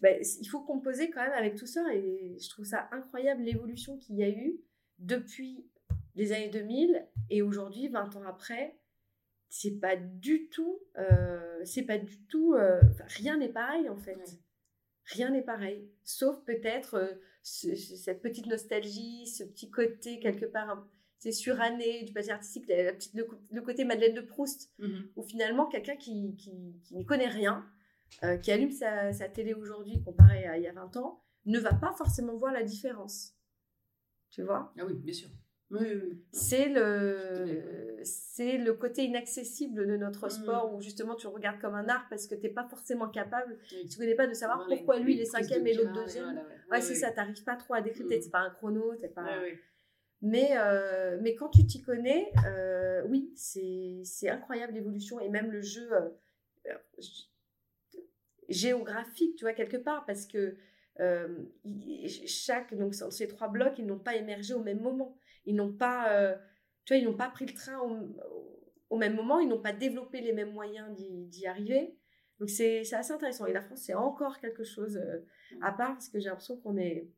ben, 0.00 0.22
il 0.40 0.46
faut 0.46 0.60
composer 0.60 1.10
quand 1.10 1.22
même 1.22 1.32
avec 1.32 1.56
tout 1.56 1.66
ça, 1.66 1.82
et 1.92 2.36
je 2.40 2.48
trouve 2.50 2.64
ça 2.64 2.88
incroyable 2.92 3.42
l'évolution 3.42 3.98
qu'il 3.98 4.16
y 4.16 4.22
a 4.22 4.28
eu 4.28 4.60
depuis 5.00 5.66
les 6.14 6.32
années 6.32 6.50
2000 6.50 7.08
et 7.30 7.42
aujourd'hui, 7.42 7.88
20 7.88 8.16
ans 8.16 8.22
après, 8.26 8.78
c'est 9.48 9.78
pas 9.80 9.96
du 9.96 10.48
tout, 10.48 10.80
euh, 10.98 11.60
c'est 11.64 11.82
pas 11.82 11.98
du 11.98 12.18
tout, 12.26 12.54
euh, 12.54 12.80
rien 13.18 13.36
n'est 13.38 13.52
pareil 13.52 13.88
en 13.88 13.96
fait. 13.96 14.16
Ouais. 14.16 14.24
Rien 15.06 15.30
n'est 15.30 15.42
pareil, 15.42 15.90
sauf 16.04 16.42
peut-être 16.44 16.94
euh, 16.94 17.12
ce- 17.42 17.74
ce- 17.74 17.96
cette 17.96 18.22
petite 18.22 18.46
nostalgie, 18.46 19.26
ce 19.26 19.44
petit 19.44 19.70
côté 19.70 20.20
quelque 20.20 20.46
part, 20.46 20.86
c'est 21.18 21.32
suranné 21.32 22.04
du 22.04 22.12
patin 22.12 22.34
artistique, 22.34 22.66
la- 22.68 22.82
la 22.84 22.92
petite- 22.92 23.14
le, 23.14 23.60
côté 23.62 23.84
Madeleine 23.84 24.14
de 24.14 24.20
Proust, 24.20 24.72
Mhm. 24.78 25.10
où 25.16 25.22
finalement 25.22 25.66
quelqu'un 25.66 25.96
qui, 25.96 26.34
qui, 26.36 26.80
qui 26.84 26.94
n'y 26.96 27.04
connaît 27.04 27.28
rien, 27.28 27.66
qui 28.42 28.52
allume 28.52 28.70
sa, 28.70 29.12
sa 29.12 29.28
télé 29.28 29.54
aujourd'hui 29.54 30.02
comparé 30.04 30.44
à 30.46 30.56
il 30.58 30.64
y 30.64 30.66
a 30.68 30.72
20 30.72 30.96
ans, 30.98 31.24
ne 31.46 31.58
va 31.58 31.72
pas 31.74 31.92
forcément 31.94 32.36
voir 32.36 32.52
la 32.52 32.62
différence. 32.62 33.34
Tu 34.30 34.42
vois? 34.42 34.72
Ah 34.78 34.84
oui, 34.86 34.94
bien 34.94 35.14
sûr. 35.14 35.28
Oui, 35.72 35.78
oui, 35.80 36.00
oui. 36.10 36.22
c'est 36.32 36.68
le, 36.68 37.98
c'est 38.04 38.58
le 38.58 38.74
côté 38.74 39.04
inaccessible 39.04 39.86
de 39.86 39.96
notre 39.96 40.28
sport 40.30 40.74
où 40.74 40.80
justement 40.82 41.14
tu 41.14 41.26
regardes 41.26 41.60
comme 41.60 41.74
un 41.74 41.88
art 41.88 42.06
parce 42.10 42.26
que 42.26 42.34
tu 42.34 42.42
n'es 42.42 42.48
pas 42.50 42.64
forcément 42.68 43.08
capable, 43.08 43.58
Oui. 43.72 43.88
tu 43.88 43.98
connais 43.98 44.14
pas 44.14 44.26
de 44.26 44.34
savoir 44.34 44.66
pourquoi 44.68 44.98
lui 44.98 45.14
il 45.14 45.20
est 45.22 45.24
cinquième 45.24 45.66
et 45.66 45.72
l'autre 45.74 45.92
deuxième. 45.94 46.24
voilà, 46.24 46.40
ouais. 46.42 46.46
Ouais, 46.70 46.76
Ouais, 46.76 46.80
c'est 46.82 46.94
ça, 46.94 47.10
t'arrives 47.10 47.42
pas 47.44 47.56
trop 47.56 47.74
à 47.74 47.80
décrypter, 47.80 48.18
Mm. 48.18 48.22
c'est 48.22 48.30
pas 48.30 48.40
un 48.40 48.50
chrono, 48.50 48.94
t'es 48.96 49.08
pas... 49.08 49.24
Ouais, 49.24 49.38
ouais. 49.40 49.58
Mais, 50.24 50.50
euh, 50.56 51.18
mais 51.20 51.34
quand 51.34 51.48
tu 51.48 51.66
t'y 51.66 51.82
connais, 51.82 52.30
euh, 52.46 53.02
oui, 53.08 53.32
c'est 53.34 54.02
c'est 54.04 54.28
incroyable 54.28 54.74
l'évolution 54.74 55.18
et 55.18 55.28
même 55.28 55.50
le 55.50 55.60
jeu 55.62 55.88
euh, 55.92 56.08
géographique, 58.48 59.36
tu 59.36 59.44
vois, 59.44 59.52
quelque 59.52 59.76
part, 59.76 60.04
parce 60.06 60.26
que 60.26 60.56
chaque, 62.26 62.74
donc 62.76 62.94
ces 62.94 63.26
trois 63.26 63.48
blocs, 63.48 63.78
ils 63.78 63.86
n'ont 63.86 63.98
pas 63.98 64.14
émergé 64.14 64.54
au 64.54 64.62
même 64.62 64.80
moment. 64.80 65.16
Ils 65.44 65.54
n'ont 65.54 65.72
pas, 65.72 66.12
euh, 66.12 66.36
tu 66.84 66.94
vois, 66.94 67.00
ils 67.00 67.04
n'ont 67.04 67.16
pas 67.16 67.28
pris 67.30 67.46
le 67.46 67.54
train 67.54 67.78
au, 67.80 67.98
au 68.90 68.96
même 68.96 69.14
moment, 69.14 69.40
ils 69.40 69.48
n'ont 69.48 69.60
pas 69.62 69.72
développé 69.72 70.20
les 70.20 70.32
mêmes 70.32 70.52
moyens 70.52 70.88
d'y 70.96 71.46
arriver. 71.46 71.96
Donc 72.38 72.50
c'est 72.50 72.80
assez 72.94 73.12
intéressant. 73.12 73.46
Et 73.46 73.52
la 73.52 73.62
France, 73.62 73.82
c'est 73.82 73.94
encore 73.94 74.38
quelque 74.40 74.64
chose 74.64 74.96
euh, 74.96 75.20
à 75.60 75.72
part, 75.72 75.92
parce 75.92 76.08
que 76.08 76.18
j'ai 76.18 76.28
l'impression 76.28 76.56
qu'on 76.58 76.76
est 76.76 77.08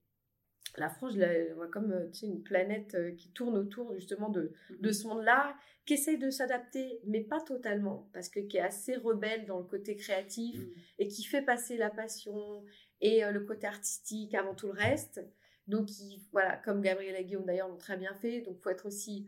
la 0.77 0.89
France, 0.89 1.15
je 1.15 1.21
la 1.21 1.55
vois 1.55 1.69
comme 1.69 1.93
euh, 1.93 2.09
tu 2.11 2.21
sais, 2.21 2.27
une 2.27 2.43
planète 2.43 2.97
qui 3.17 3.31
tourne 3.31 3.57
autour 3.57 3.95
justement 3.95 4.29
de, 4.29 4.53
de 4.81 4.93
ce 4.93 5.07
monde-là, 5.07 5.57
qui 5.87 5.95
essaye 5.95 6.19
de 6.19 6.31
s'adapter, 6.31 7.01
mais 7.07 7.21
pas 7.21 7.41
totalement, 7.41 8.09
parce 8.13 8.29
que 8.29 8.41
qui 8.41 8.57
est 8.57 8.61
assez 8.61 8.97
rebelle 8.97 9.47
dans 9.47 9.59
le 9.59 9.65
côté 9.65 9.95
créatif 9.97 10.59
Mhm. 10.59 10.73
et 10.99 11.09
qui 11.09 11.23
fait 11.25 11.43
passer 11.43 11.77
la 11.77 11.91
passion 11.91 12.65
et 13.01 13.23
le 13.31 13.41
côté 13.41 13.67
artistique 13.67 14.35
avant 14.35 14.55
tout 14.55 14.67
le 14.67 14.73
reste. 14.73 15.21
Donc, 15.67 15.91
il- 16.01 16.21
voilà, 16.33 16.57
comme 16.57 16.81
Gabriel 16.83 17.17
et 17.17 17.25
Guillaume 17.25 17.45
d'ailleurs 17.47 17.69
l'ont 17.69 17.77
très 17.79 17.97
bien 17.97 18.15
fait, 18.15 18.43
donc 18.43 18.59
faut 18.61 18.71
être 18.71 18.87
aussi 18.87 19.27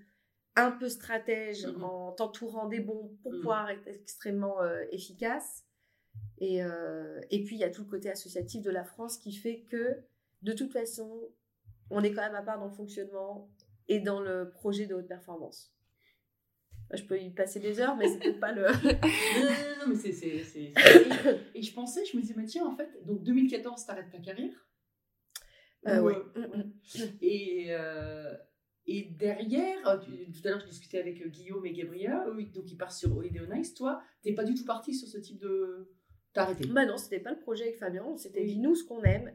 un 0.55 0.71
peu 0.71 0.89
stratège 0.89 1.67
Mhm. 1.67 1.83
en 1.85 2.13
t'entourant 2.13 2.67
des 2.67 2.81
bons 2.81 3.17
pour 3.23 3.33
Mhm. 3.33 3.39
pouvoir 3.41 3.71
être 3.71 3.87
extrêmement 3.89 4.61
euh, 4.63 4.85
efficace. 4.93 5.65
Et, 6.39 6.63
euh, 6.63 7.21
et 7.31 7.45
puis, 7.45 7.57
il 7.57 7.59
y 7.61 7.65
a 7.65 7.71
tout 7.71 7.83
le 7.83 7.89
côté 7.91 8.11
associatif 8.11 8.63
de 8.63 8.71
la 8.71 8.85
France 8.85 9.19
qui 9.19 9.33
fait 9.33 9.61
que, 9.71 10.03
de 10.43 10.53
toute 10.53 10.73
façon, 10.73 11.29
on 11.91 12.03
est 12.03 12.13
quand 12.13 12.23
même 12.23 12.35
à 12.35 12.43
part 12.43 12.59
dans 12.59 12.67
le 12.69 12.75
fonctionnement 12.75 13.49
et 13.89 14.01
dans 14.01 14.21
le 14.21 14.51
projet 14.51 14.87
de 14.87 14.95
haute 14.95 15.07
performance. 15.09 15.73
Je 16.93 17.03
peux 17.03 17.19
y 17.21 17.31
passer 17.31 17.59
des 17.61 17.81
heures, 17.81 17.97
mais 17.97 18.09
c'est 18.09 18.19
peut-être 18.19 18.41
pas 18.41 18.53
le. 18.53 18.63
Non, 18.67 19.51
non, 19.51 19.87
non, 19.87 19.89
mais 19.89 19.97
c'est- 20.13 20.73
Et 21.55 21.63
je 21.63 21.75
pensais, 21.75 22.05
je 22.05 22.17
me 22.17 22.23
disais, 22.23 22.35
mais 22.37 22.45
tiens, 22.47 22.67
en 22.67 22.77
fait, 22.77 22.89
donc 23.05 23.23
2014, 23.25 23.85
t'arrêtes 23.87 24.11
ta 24.11 24.19
carrière. 24.19 24.53
Euh, 25.87 26.01
ouais. 26.01 26.17
euh, 26.37 26.47
Mm, 26.47 26.59
mm. 26.59 26.73
Et, 27.23 27.67
euh, 27.71 28.35
et 28.87 29.05
derrière, 29.19 29.87
euh, 29.89 29.97
tout 29.99 30.41
à 30.47 30.51
l'heure, 30.51 30.61
je 30.61 30.67
discutais 30.67 30.99
avec 31.01 31.25
Guillaume 31.31 31.65
et 31.67 31.73
Gabriel, 31.73 32.19
donc 32.55 32.71
ils 32.71 32.77
partent 32.77 32.93
sur 32.97 33.17
Holiday 33.17 33.41
on 33.49 33.55
Ice. 33.55 33.75
Toi, 33.75 34.03
t'es 34.23 34.33
pas 34.33 34.45
du 34.45 34.55
tout 34.55 34.65
parti 34.65 34.95
sur 34.95 35.09
ce 35.09 35.19
type 35.19 35.39
de. 35.39 35.93
T'as 36.33 36.43
arrêté. 36.43 36.67
Bah 36.69 36.87
non, 36.87 36.97
c'était 36.97 37.21
pas 37.21 37.33
le 37.33 37.39
projet 37.39 37.65
avec 37.65 37.79
Fabien. 37.79 38.05
On 38.05 38.17
s'était 38.17 38.43
Oui. 38.43 38.59
nous, 38.59 38.75
ce 38.75 38.85
qu'on 38.85 39.03
aime, 39.03 39.33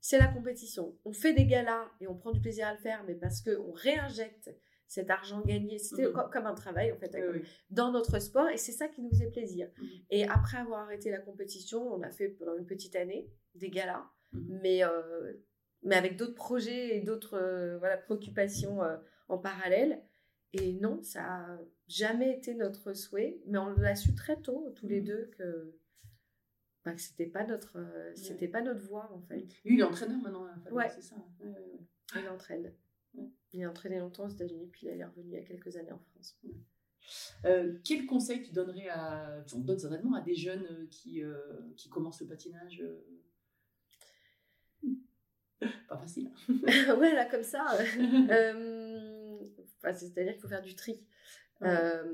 c'est 0.00 0.18
la 0.18 0.28
compétition. 0.28 0.96
On 1.04 1.12
fait 1.12 1.32
des 1.34 1.46
galas 1.46 1.90
et 2.00 2.06
on 2.06 2.14
prend 2.16 2.32
du 2.32 2.40
plaisir 2.40 2.66
à 2.66 2.72
le 2.72 2.78
faire, 2.78 3.02
mais 3.06 3.14
parce 3.14 3.40
qu'on 3.42 3.72
réinjecte 3.72 4.50
cet 4.86 5.10
argent 5.10 5.40
gagné. 5.40 5.78
C'était 5.78 6.06
Mhm. 6.06 6.12
co- 6.12 6.28
comme 6.32 6.46
un 6.46 6.54
travail, 6.54 6.92
en 6.92 6.96
fait, 6.96 7.10
Oui, 7.14 7.40
oui. 7.40 7.48
dans 7.70 7.90
notre 7.90 8.18
sport, 8.20 8.48
et 8.50 8.56
c'est 8.58 8.72
ça 8.72 8.86
qui 8.88 9.00
nous 9.02 9.10
faisait 9.10 9.30
plaisir. 9.30 9.68
Mhm. 9.78 9.88
Et 10.10 10.28
après 10.28 10.58
avoir 10.58 10.80
arrêté 10.82 11.10
la 11.10 11.18
compétition, 11.20 11.92
on 11.92 12.02
a 12.02 12.10
fait 12.10 12.28
pendant 12.28 12.54
une 12.56 12.66
petite 12.66 12.94
année 12.94 13.28
des 13.54 13.70
galas, 13.70 14.04
Mhm. 14.32 14.58
mais, 14.62 14.84
euh, 14.84 15.32
mais 15.84 15.96
avec 15.96 16.16
d'autres 16.16 16.34
projets 16.34 16.96
et 16.96 17.00
d'autres 17.00 17.34
euh, 17.38 17.78
voilà, 17.78 17.96
préoccupations 17.96 18.82
euh, 18.82 18.96
en 19.28 19.38
parallèle. 19.38 20.02
Et 20.52 20.72
non, 20.74 21.02
ça 21.02 21.24
a 21.24 21.58
jamais 21.88 22.36
été 22.36 22.54
notre 22.54 22.94
souhait, 22.94 23.40
mais 23.46 23.58
on 23.58 23.70
l'a 23.74 23.96
su 23.96 24.14
très 24.14 24.40
tôt, 24.40 24.70
tous 24.76 24.86
les 24.86 25.00
Mhm. 25.00 25.06
deux, 25.06 25.30
que, 25.36 25.74
bah, 26.84 26.92
que 26.94 27.00
c'était 27.00 27.26
pas 27.26 27.44
notre, 27.44 27.78
euh, 27.78 28.12
c'était 28.14 28.48
pas 28.48 28.62
notre 28.62 28.80
voie 28.80 29.10
en 29.12 29.20
fait. 29.22 29.40
Lui, 29.64 29.74
il 29.74 29.80
est 29.80 29.84
entraîneur 29.84 30.18
maintenant. 30.18 30.44
hein, 30.46 30.54
Fabien, 30.62 30.76
Ouais. 30.76 30.90
C'est 30.94 31.02
ça. 31.02 31.16
Ouais, 31.40 31.48
ouais. 31.48 32.20
Il 32.22 32.28
entraîne. 32.28 32.72
Il 33.52 33.64
a 33.64 33.70
entraîné 33.70 33.98
longtemps 34.00 34.24
aux 34.26 34.28
États-Unis, 34.30 34.68
puis 34.72 34.86
il 34.86 34.98
est 35.00 35.04
revenu 35.04 35.26
il 35.28 35.32
y 35.32 35.36
a 35.36 35.42
quelques 35.42 35.76
années 35.76 35.92
en 35.92 35.98
France. 35.98 36.36
Euh, 37.44 37.78
quel 37.84 38.06
conseil 38.06 38.42
tu 38.42 38.52
donnerais 38.52 38.88
à. 38.88 39.40
Donnes 39.54 39.78
certainement 39.78 40.14
à 40.14 40.20
des 40.22 40.34
jeunes 40.34 40.88
qui, 40.90 41.22
euh, 41.22 41.36
qui 41.76 41.88
commencent 41.88 42.20
le 42.20 42.26
patinage 42.26 42.82
Pas 45.88 45.98
facile. 45.98 46.30
ouais, 46.98 47.14
là, 47.14 47.24
comme 47.26 47.42
ça. 47.42 47.64
euh, 47.78 47.84
euh, 48.30 49.38
enfin, 49.78 49.94
C'est-à-dire 49.94 50.32
qu'il 50.32 50.42
faut 50.42 50.48
faire 50.48 50.62
du 50.62 50.74
tri. 50.74 51.04
Ouais. 51.60 51.68
Euh, 51.68 52.04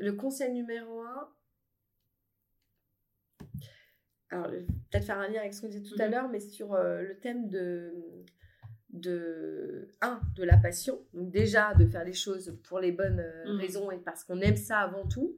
le 0.00 0.12
conseil 0.12 0.52
numéro 0.52 1.00
un. 1.02 1.28
Alors, 4.30 4.48
je 4.50 4.56
vais 4.56 4.66
peut-être 4.90 5.04
faire 5.04 5.18
un 5.18 5.28
lien 5.28 5.40
avec 5.40 5.54
ce 5.54 5.60
qu'on 5.60 5.68
disait 5.68 5.82
tout 5.88 6.00
à 6.00 6.06
Mhm. 6.06 6.12
l'heure, 6.12 6.28
mais 6.28 6.40
sur 6.40 6.74
euh, 6.74 7.02
le 7.02 7.18
thème 7.18 7.48
de, 7.48 7.92
de, 8.90 9.88
un, 10.00 10.20
de 10.36 10.44
la 10.44 10.56
passion. 10.56 11.00
Donc, 11.14 11.30
déjà, 11.32 11.74
de 11.74 11.84
faire 11.86 12.04
les 12.04 12.12
choses 12.12 12.56
pour 12.68 12.78
les 12.78 12.92
bonnes 12.92 13.24
Mhm. 13.46 13.56
raisons 13.58 13.90
et 13.90 13.98
parce 13.98 14.22
qu'on 14.24 14.40
aime 14.40 14.56
ça 14.56 14.78
avant 14.78 15.06
tout. 15.06 15.36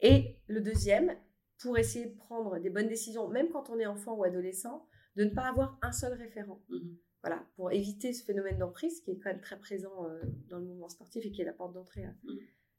Et 0.00 0.36
le 0.48 0.60
deuxième, 0.60 1.14
pour 1.60 1.76
essayer 1.78 2.06
de 2.06 2.16
prendre 2.16 2.58
des 2.58 2.70
bonnes 2.70 2.88
décisions, 2.88 3.28
même 3.28 3.50
quand 3.50 3.68
on 3.70 3.78
est 3.78 3.86
enfant 3.86 4.14
ou 4.16 4.24
adolescent, 4.24 4.88
de 5.16 5.24
ne 5.24 5.30
pas 5.30 5.42
avoir 5.42 5.78
un 5.82 5.92
seul 5.92 6.12
référent. 6.14 6.60
Mhm. 6.68 6.96
Voilà, 7.22 7.46
pour 7.54 7.70
éviter 7.70 8.12
ce 8.12 8.24
phénomène 8.24 8.58
d'emprise 8.58 9.00
qui 9.00 9.12
est 9.12 9.18
quand 9.18 9.30
même 9.30 9.40
très 9.40 9.58
présent 9.58 10.06
euh, 10.08 10.20
dans 10.48 10.58
le 10.58 10.64
mouvement 10.64 10.88
sportif 10.88 11.24
et 11.24 11.30
qui 11.30 11.40
est 11.42 11.44
la 11.44 11.52
porte 11.52 11.72
d'entrée 11.72 12.04
à, 12.04 12.14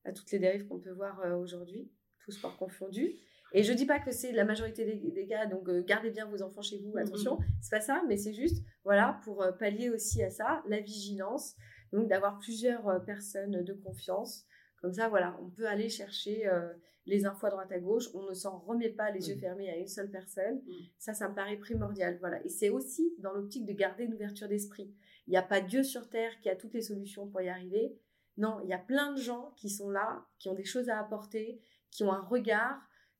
à 0.04 0.12
toutes 0.12 0.30
les 0.32 0.40
dérives 0.40 0.68
qu'on 0.68 0.80
peut 0.80 0.92
voir 0.92 1.22
euh, 1.22 1.38
aujourd'hui, 1.38 1.90
tous 2.20 2.32
sports 2.32 2.58
confondus. 2.58 3.16
Et 3.54 3.64
je 3.64 3.72
dis 3.72 3.86
pas 3.86 4.00
que 4.00 4.12
c'est 4.12 4.34
la 4.34 4.44
majorité 4.44 4.84
des, 4.84 5.12
des 5.12 5.28
cas, 5.28 5.46
donc 5.46 5.70
euh, 5.70 5.82
gardez 5.82 6.10
bien 6.10 6.26
vos 6.26 6.42
enfants 6.42 6.62
chez 6.62 6.80
vous, 6.80 6.98
attention, 6.98 7.38
c'est 7.62 7.70
pas 7.70 7.82
ça, 7.82 8.04
mais 8.08 8.18
c'est 8.18 8.34
juste, 8.34 8.66
voilà, 8.84 9.22
pour 9.24 9.46
pallier 9.60 9.90
aussi 9.90 10.22
à 10.24 10.30
ça, 10.30 10.62
la 10.68 10.80
vigilance, 10.82 11.56
donc 11.94 12.10
d'avoir 12.10 12.40
plusieurs 12.40 13.06
personnes 13.06 13.64
de 13.64 13.74
confiance. 13.74 14.46
Comme 14.84 14.94
ça, 14.94 15.08
voilà, 15.08 15.36
on 15.42 15.50
peut 15.50 15.66
aller 15.66 15.88
chercher 15.88 16.46
euh, 16.46 16.74
les 17.06 17.26
infos 17.26 17.48
à 17.48 17.50
droite 17.52 17.72
à 17.72 17.80
gauche, 17.80 18.10
on 18.14 18.28
ne 18.28 18.34
s'en 18.34 18.60
remet 18.60 18.90
pas 18.90 19.12
les 19.12 19.30
yeux 19.30 19.38
fermés 19.38 19.70
à 19.70 19.78
une 19.78 19.88
seule 19.88 20.12
personne. 20.12 20.62
Ça, 20.98 21.14
ça 21.14 21.30
me 21.30 21.34
paraît 21.34 21.56
primordial. 21.56 22.18
Voilà. 22.20 22.44
Et 22.46 22.50
c'est 22.50 22.70
aussi 22.70 23.16
dans 23.20 23.32
l'optique 23.32 23.66
de 23.66 23.72
garder 23.72 24.04
une 24.04 24.14
ouverture 24.14 24.50
d'esprit. 24.50 24.94
Il 25.26 25.32
n'y 25.32 25.38
a 25.38 25.42
pas 25.42 25.62
Dieu 25.62 25.84
sur 25.84 26.10
Terre 26.10 26.38
qui 26.42 26.50
a 26.50 26.56
toutes 26.58 26.74
les 26.74 26.82
solutions 26.82 27.30
pour 27.30 27.40
y 27.42 27.48
arriver. 27.48 27.98
Non, 28.36 28.60
il 28.62 28.68
y 28.68 28.74
a 28.74 28.78
plein 28.78 29.14
de 29.14 29.18
gens 29.22 29.54
qui 29.56 29.70
sont 29.70 29.90
là, 29.90 30.26
qui 30.38 30.50
ont 30.50 30.54
des 30.54 30.66
choses 30.66 30.90
à 30.90 31.00
apporter, 31.00 31.62
qui 31.90 32.04
ont 32.04 32.12
un 32.12 32.22
regard 32.22 32.78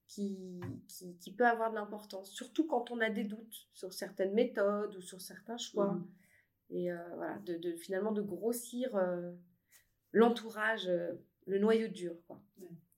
qui, 0.08 0.60
qui, 0.90 1.18
qui 1.18 1.34
peut 1.34 1.48
avoir 1.48 1.70
de 1.72 1.76
l'importance, 1.76 2.30
surtout 2.32 2.68
quand 2.68 2.92
on 2.92 3.00
a 3.00 3.10
des 3.10 3.24
doutes 3.24 3.70
sur 3.74 3.94
certaines 3.94 4.34
méthodes 4.34 4.96
ou 4.98 5.02
sur 5.02 5.22
certains 5.22 5.58
choix. 5.58 5.98
Et 6.70 6.92
euh, 6.92 6.98
voilà, 7.16 7.38
de, 7.46 7.56
de- 7.56 7.76
finalement 7.78 8.12
de 8.12 8.22
grossir 8.22 8.94
euh, 8.96 9.32
l'entourage, 10.12 10.90
le 11.46 11.60
noyau 11.60 11.88
dur. 11.88 12.16
Quoi. 12.28 12.42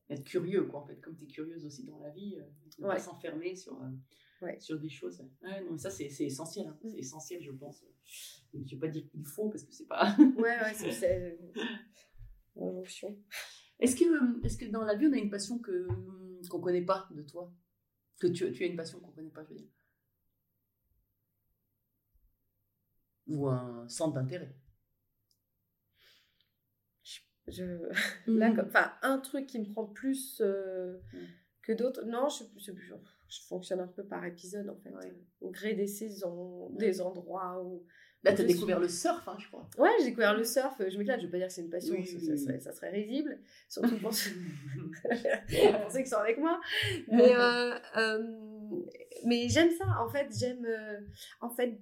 Être 0.10 0.24
curieux, 0.24 0.64
quoi, 0.66 0.82
en 0.82 0.86
fait, 0.86 1.00
comme 1.02 1.16
tu 1.16 1.24
es 1.24 1.28
curieuse 1.28 1.66
aussi 1.66 1.84
dans 1.84 1.98
la 2.00 2.10
vie, 2.12 2.36
euh, 2.38 2.44
ne 2.80 2.84
Ouais. 2.88 2.94
pas 2.96 3.00
s'enfermer 3.00 3.56
sur, 3.56 3.82
euh, 3.82 3.90
Ouais. 4.42 4.60
sur 4.60 4.80
des 4.80 4.90
choses. 4.90 5.22
Ouais, 5.42 5.62
non, 5.64 5.72
mais 5.72 5.78
ça, 5.78 5.90
c'est 5.90 6.06
essentiel. 6.20 6.68
hein. 6.68 6.78
Mm. 6.84 6.90
C'est 6.90 6.98
essentiel, 7.00 7.42
je 7.42 7.52
pense. 7.52 7.84
Je 8.54 8.60
ne 8.60 8.64
vais 8.70 8.78
pas 8.78 8.88
dire 8.88 9.06
qu'il 9.10 9.26
faut, 9.26 9.50
parce 9.50 9.64
que 9.64 9.72
c'est 9.74 9.88
pas. 9.88 10.16
Ouais, 10.38 10.62
ouais, 10.62 10.74
c'est- 10.74 11.40
injonction. 12.56 13.18
Est-ce 13.80 13.96
que, 13.96 14.46
est 14.46 14.58
que 14.60 14.66
dans 14.72 14.84
la 14.84 14.96
vie, 14.96 15.08
on 15.08 15.14
a 15.14 15.18
une 15.18 15.30
passion 15.30 15.60
que 15.60 15.88
qu'on 16.50 16.62
connaît 16.62 16.86
pas 16.86 17.08
de 17.12 17.24
toi? 17.24 17.52
Que 18.20 18.28
tu, 18.28 18.50
tu 18.54 18.64
as 18.64 18.68
une 18.68 18.78
passion 18.78 19.00
qu'on 19.00 19.12
connaît 19.12 19.30
pas, 19.32 19.44
je 19.44 19.50
veux 19.50 19.56
dire 19.56 19.68
Ou 23.28 23.48
un 23.48 23.88
centre 23.90 24.14
d'intérêt 24.14 24.56
Je... 27.48 27.64
Là, 28.28 28.50
Mhm. 28.50 28.56
comme- 28.56 28.68
enfin, 28.68 28.92
un 29.02 29.20
truc 29.20 29.46
qui 29.48 29.60
me 29.60 29.66
prend 29.72 29.86
plus 29.86 30.42
euh, 30.42 30.98
que 31.62 31.72
d'autres. 31.74 32.04
Non, 32.06 32.28
je, 32.30 32.44
je, 32.58 32.72
je- 32.78 32.94
je 33.28 33.42
fonctionne 33.48 33.80
un 33.80 33.88
peu 33.88 34.04
par 34.04 34.24
épisode 34.26 34.70
en 34.70 34.76
fait, 34.78 34.90
Ouais. 34.90 35.14
au 35.42 35.50
gré 35.52 35.74
des 35.74 35.88
saisons, 35.88 36.70
des 36.72 37.02
endroits 37.02 37.62
où. 37.64 37.86
Là, 38.24 38.34
tu 38.34 38.42
as 38.42 38.46
découvert 38.46 38.78
suis- 38.78 38.84
le 38.84 38.90
surf, 38.90 39.28
hein, 39.28 39.38
je 39.40 39.48
crois. 39.48 39.70
Ouais, 39.78 39.92
j'ai 40.00 40.06
découvert 40.06 40.36
le 40.36 40.44
surf. 40.44 40.74
Je 40.80 40.98
m'éclate. 40.98 41.20
Je 41.22 41.26
vais 41.28 41.32
pas 41.32 41.38
dire 41.38 41.48
que 41.48 41.54
c'est 41.54 41.62
une 41.62 41.70
passion, 41.70 41.94
Oui, 41.94 42.00
parce 42.00 42.12
que 42.12 42.18
oui, 42.18 42.26
ça, 42.26 42.32
oui. 42.32 42.40
serait, 42.40 42.60
ça 42.60 42.72
serait 42.72 42.90
risible, 42.90 43.38
surtout 43.70 43.98
pour 44.00 44.12
ceux, 44.14 44.32
qui 46.04 46.06
sont 46.08 46.16
avec 46.18 46.40
moi. 46.40 46.60
Mais, 47.12 47.36
euh, 47.36 47.76
euh, 47.98 48.24
mais 49.26 49.48
j'aime 49.50 49.70
ça. 49.72 49.86
En 50.00 50.10
fait, 50.10 50.28
j'aime. 50.36 50.66
en 51.42 51.50
fait, 51.50 51.80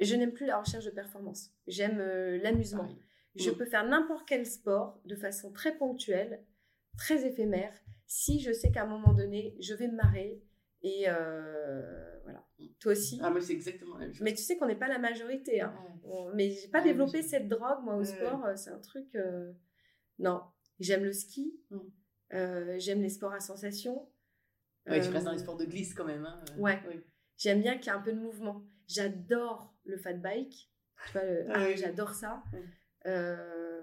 je 0.00 0.14
n'aime 0.14 0.32
plus 0.32 0.46
la 0.46 0.60
recherche 0.60 0.84
de 0.84 0.90
performance. 0.90 1.50
J'aime 1.66 1.98
l'amusement. 2.42 2.82
Pareil. 2.84 3.02
Je 3.36 3.50
Mm. 3.50 3.54
peux 3.56 3.64
faire 3.66 3.84
n'importe 3.86 4.26
quel 4.28 4.44
sport 4.46 5.00
de 5.04 5.14
façon 5.16 5.52
très 5.52 5.76
ponctuelle, 5.76 6.44
très 6.98 7.24
éphémère, 7.26 7.72
si 8.06 8.40
je 8.40 8.52
sais 8.52 8.70
qu'à 8.72 8.82
un 8.82 8.86
moment 8.86 9.12
donné, 9.14 9.56
je 9.60 9.74
vais 9.74 9.88
me 9.88 9.94
marrer. 9.96 10.42
Et 10.82 11.04
euh, 11.08 12.18
voilà. 12.24 12.44
Toi 12.80 12.92
aussi. 12.92 13.20
Ah, 13.22 13.30
mais 13.30 13.40
c'est 13.40 13.52
exactement 13.52 13.94
la 13.98 14.06
même 14.06 14.14
chose. 14.14 14.22
Mais 14.22 14.32
tu 14.34 14.42
sais 14.42 14.56
qu'on 14.56 14.66
n'est 14.66 14.78
pas 14.78 14.88
la 14.88 14.98
majorité. 14.98 15.60
Hein. 15.60 15.74
On- 16.04 16.32
Mais 16.34 16.50
j'ai 16.50 16.68
pas 16.68 16.80
Ah, 16.80 16.84
développé 16.84 17.22
cette 17.22 17.48
drogue, 17.48 17.84
moi, 17.84 17.96
au 17.96 18.00
Ouais. 18.00 18.04
sport. 18.04 18.44
euh, 18.46 18.56
C'est 18.56 18.70
un 18.70 18.78
truc. 18.80 19.14
euh, 19.14 19.52
Non. 20.18 20.42
J'aime 20.80 21.04
le 21.04 21.12
ski. 21.12 21.60
Mm. 21.70 21.78
Euh, 22.32 22.74
J'aime 22.78 23.02
les 23.02 23.08
sports 23.10 23.32
à 23.32 23.40
sensation. 23.40 24.08
Ouais, 24.88 25.00
tu 25.02 25.10
restes 25.10 25.24
dans 25.26 25.32
les 25.32 25.38
sports 25.38 25.56
de 25.58 25.64
glisse 25.66 25.94
quand 25.94 26.04
même. 26.06 26.24
Hein. 26.24 26.42
Ouais. 26.58 26.80
Oui. 26.88 27.00
J'aime 27.36 27.60
bien 27.62 27.76
qu'il 27.76 27.86
y 27.86 27.88
ait 27.94 27.98
un 27.98 28.02
peu 28.02 28.12
de 28.12 28.18
mouvement. 28.18 28.62
J'adore 28.88 29.74
le 29.84 29.96
fat 29.98 30.14
bike. 30.14 30.70
Tu 31.06 31.12
vois, 31.12 31.24
le- 31.24 31.46
Ah 31.50 31.52
ah, 31.56 31.64
oui. 31.66 31.76
J'adore 31.76 32.12
ça. 32.14 32.42
Mm. 33.04 33.08
Euh, 33.08 33.80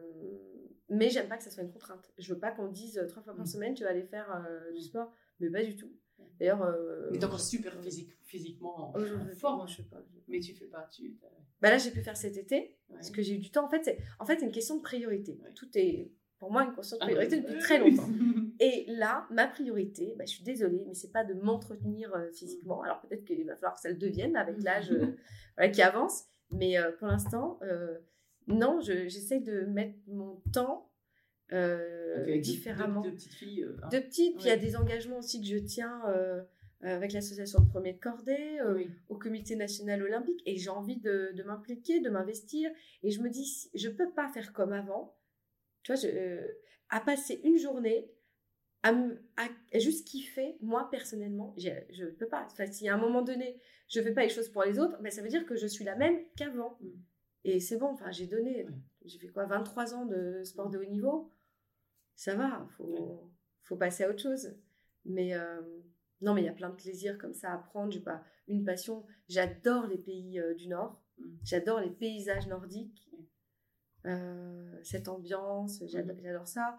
Mais 0.89 1.09
j'aime 1.09 1.27
pas 1.27 1.35
que 1.37 1.43
ça 1.43 1.49
soit 1.51 1.63
une 1.63 1.71
contrainte. 1.71 2.09
Je 2.17 2.33
veux 2.33 2.39
pas 2.39 2.51
qu'on 2.51 2.67
dise 2.69 2.97
euh, 2.97 3.07
trois 3.07 3.21
fois 3.21 3.35
par 3.35 3.43
Mm. 3.43 3.47
semaine 3.49 3.73
tu 3.73 3.83
vas 3.83 3.89
aller 3.89 4.03
faire 4.05 4.45
euh, 4.47 4.71
du 4.71 4.79
Mm. 4.79 4.83
sport. 4.83 5.13
Mais 5.39 5.49
pas 5.49 5.63
du 5.63 5.75
tout. 5.75 5.91
D'ailleurs. 6.39 6.61
euh, 6.63 7.09
Mais 7.11 7.19
t'es 7.19 7.25
encore 7.25 7.39
super 7.41 7.73
physique, 7.81 8.11
physiquement 8.23 8.93
oh, 8.95 8.99
je 9.03 9.13
en 9.13 9.19
fais 9.19 9.29
pas, 9.31 9.35
forme. 9.35 9.57
moi, 9.57 9.65
je 9.67 9.75
sais 9.77 9.83
pas. 9.83 10.01
Mais 10.27 10.39
tu 10.39 10.53
fais 10.53 10.65
pas. 10.65 10.87
Tu... 10.91 11.15
Bah 11.61 11.69
là, 11.71 11.77
j'ai 11.77 11.91
pu 11.91 12.01
faire 12.01 12.15
cet 12.17 12.37
été. 12.37 12.55
Ouais. 12.89 12.95
Parce 12.95 13.11
que 13.11 13.21
j'ai 13.21 13.35
eu 13.35 13.37
du 13.39 13.51
temps. 13.51 13.65
En 13.65 13.69
fait, 13.69 13.83
c'est 13.83 13.97
en 14.19 14.25
fait, 14.25 14.41
une 14.41 14.51
question 14.51 14.77
de 14.77 14.81
priorité. 14.81 15.39
Ouais. 15.43 15.51
Tout 15.53 15.67
est 15.77 16.11
pour 16.39 16.51
moi 16.51 16.63
une 16.63 16.73
question 16.73 16.97
de 16.97 17.01
Ah, 17.03 17.05
priorité 17.07 17.35
ouais. 17.35 17.41
depuis 17.41 17.57
très 17.59 17.79
longtemps. 17.79 18.07
Et 18.59 18.85
là, 18.87 19.27
ma 19.31 19.47
priorité, 19.47 20.15
bah, 20.17 20.23
je 20.25 20.31
suis 20.31 20.43
désolée, 20.43 20.83
mais 20.87 20.93
c'est 20.93 21.11
pas 21.11 21.23
de 21.25 21.33
m'entretenir 21.33 22.13
euh, 22.15 22.31
physiquement. 22.31 22.81
Alors 22.83 23.01
peut-être 23.01 23.25
qu'il 23.25 23.45
va 23.45 23.55
falloir 23.55 23.75
que 23.75 23.81
ça 23.81 23.89
le 23.89 23.95
devienne 23.97 24.35
avec 24.37 24.61
l'âge 24.63 24.89
euh, 24.91 25.15
voilà, 25.57 25.71
qui 25.71 25.81
avance. 25.81 26.25
Mais 26.51 26.75
pour 26.97 27.07
l'instant, 27.07 27.59
non, 28.47 28.79
je- 28.81 29.07
j'essaie 29.07 29.39
de 29.39 29.61
mettre 29.65 29.97
mon 30.07 30.41
temps 30.53 30.91
euh, 31.53 32.37
différemment. 32.39 33.01
Deux, 33.01 33.09
deux 33.11 33.15
petites 33.15 33.33
filles. 33.33 33.65
hein. 33.83 33.87
De 33.89 33.99
petites, 33.99 34.35
puis 34.35 34.45
il 34.45 34.47
y 34.49 34.51
a 34.51 34.57
des 34.57 34.75
engagements 34.75 35.19
aussi 35.19 35.39
que 35.41 35.47
je 35.47 35.57
tiens 35.57 36.01
euh, 36.09 36.43
avec 36.81 37.13
l'association 37.13 37.59
de 37.61 37.69
premier 37.69 37.93
de 37.93 37.99
cordée, 37.99 38.59
euh, 38.61 38.75
Oui. 38.75 38.89
au 39.09 39.17
comité 39.17 39.55
national 39.55 40.03
olympique, 40.03 40.41
et 40.45 40.57
j'ai 40.57 40.69
envie 40.69 40.97
de, 40.99 41.31
de 41.33 41.43
m'impliquer, 41.43 41.99
de 42.01 42.09
m'investir. 42.09 42.69
Et 43.03 43.11
je 43.11 43.21
me 43.21 43.29
dis, 43.29 43.69
je 43.73 43.89
peux 43.89 44.11
pas 44.11 44.27
faire 44.29 44.51
comme 44.53 44.73
avant. 44.73 45.15
Tu 45.83 45.93
vois, 45.93 46.01
je, 46.01 46.41
à 46.89 46.99
passer 46.99 47.39
une 47.43 47.57
journée 47.57 48.11
à, 48.83 48.93
juste 49.73 50.07
kiffer, 50.07 50.55
moi 50.61 50.87
personnellement, 50.89 51.53
je 51.57 51.69
ne 52.05 52.09
peux 52.11 52.27
pas. 52.27 52.45
Enfin, 52.51 52.65
si 52.67 52.87
à 52.87 52.93
un 52.93 52.97
moment 52.97 53.21
donné, 53.21 53.59
je 53.89 53.99
fais 54.01 54.13
pas 54.13 54.23
les 54.23 54.29
choses 54.29 54.47
pour 54.49 54.63
les 54.63 54.79
autres, 54.79 55.01
ben, 55.01 55.11
ça 55.11 55.21
veut 55.21 55.27
dire 55.27 55.45
que 55.45 55.55
je 55.57 55.67
suis 55.67 55.83
la 55.83 55.95
même 55.95 56.17
qu'avant. 56.37 56.77
Mm. 56.81 56.87
Et 57.43 57.59
c'est 57.59 57.77
bon, 57.77 57.87
enfin, 57.87 58.11
j'ai 58.11 58.27
donné, 58.27 58.65
Ouais. 58.65 58.73
j'ai 59.05 59.19
fait 59.19 59.29
quoi, 59.29 59.45
23 59.45 59.93
ans 59.93 60.05
de 60.05 60.43
sport 60.43 60.69
de 60.69 60.77
haut 60.79 60.85
niveau? 60.85 61.31
Ça 62.15 62.35
va, 62.35 62.67
faut, 62.77 62.83
Ouais. 62.85 63.31
faut 63.63 63.77
passer 63.77 64.03
à 64.03 64.09
autre 64.09 64.21
chose. 64.21 64.55
Mais 65.05 65.33
euh, 65.35 65.61
non, 66.21 66.33
mais 66.33 66.41
il 66.41 66.45
y 66.45 66.49
a 66.49 66.53
plein 66.53 66.69
de 66.69 66.75
plaisirs 66.75 67.17
comme 67.17 67.33
ça 67.33 67.53
à 67.53 67.57
prendre. 67.57 67.91
J'ai 67.91 68.01
pas 68.01 68.23
une 68.47 68.65
passion. 68.65 69.05
J'adore 69.29 69.87
les 69.87 69.97
pays 69.97 70.39
euh, 70.39 70.53
du 70.55 70.67
Nord. 70.67 71.01
Mm. 71.19 71.23
J'adore 71.43 71.79
les 71.79 71.91
paysages 71.91 72.47
nordiques. 72.47 73.09
Euh, 74.05 74.79
cette 74.83 75.07
ambiance, 75.07 75.81
j'ado- 75.87 76.13
j'adore 76.21 76.47
ça. 76.47 76.77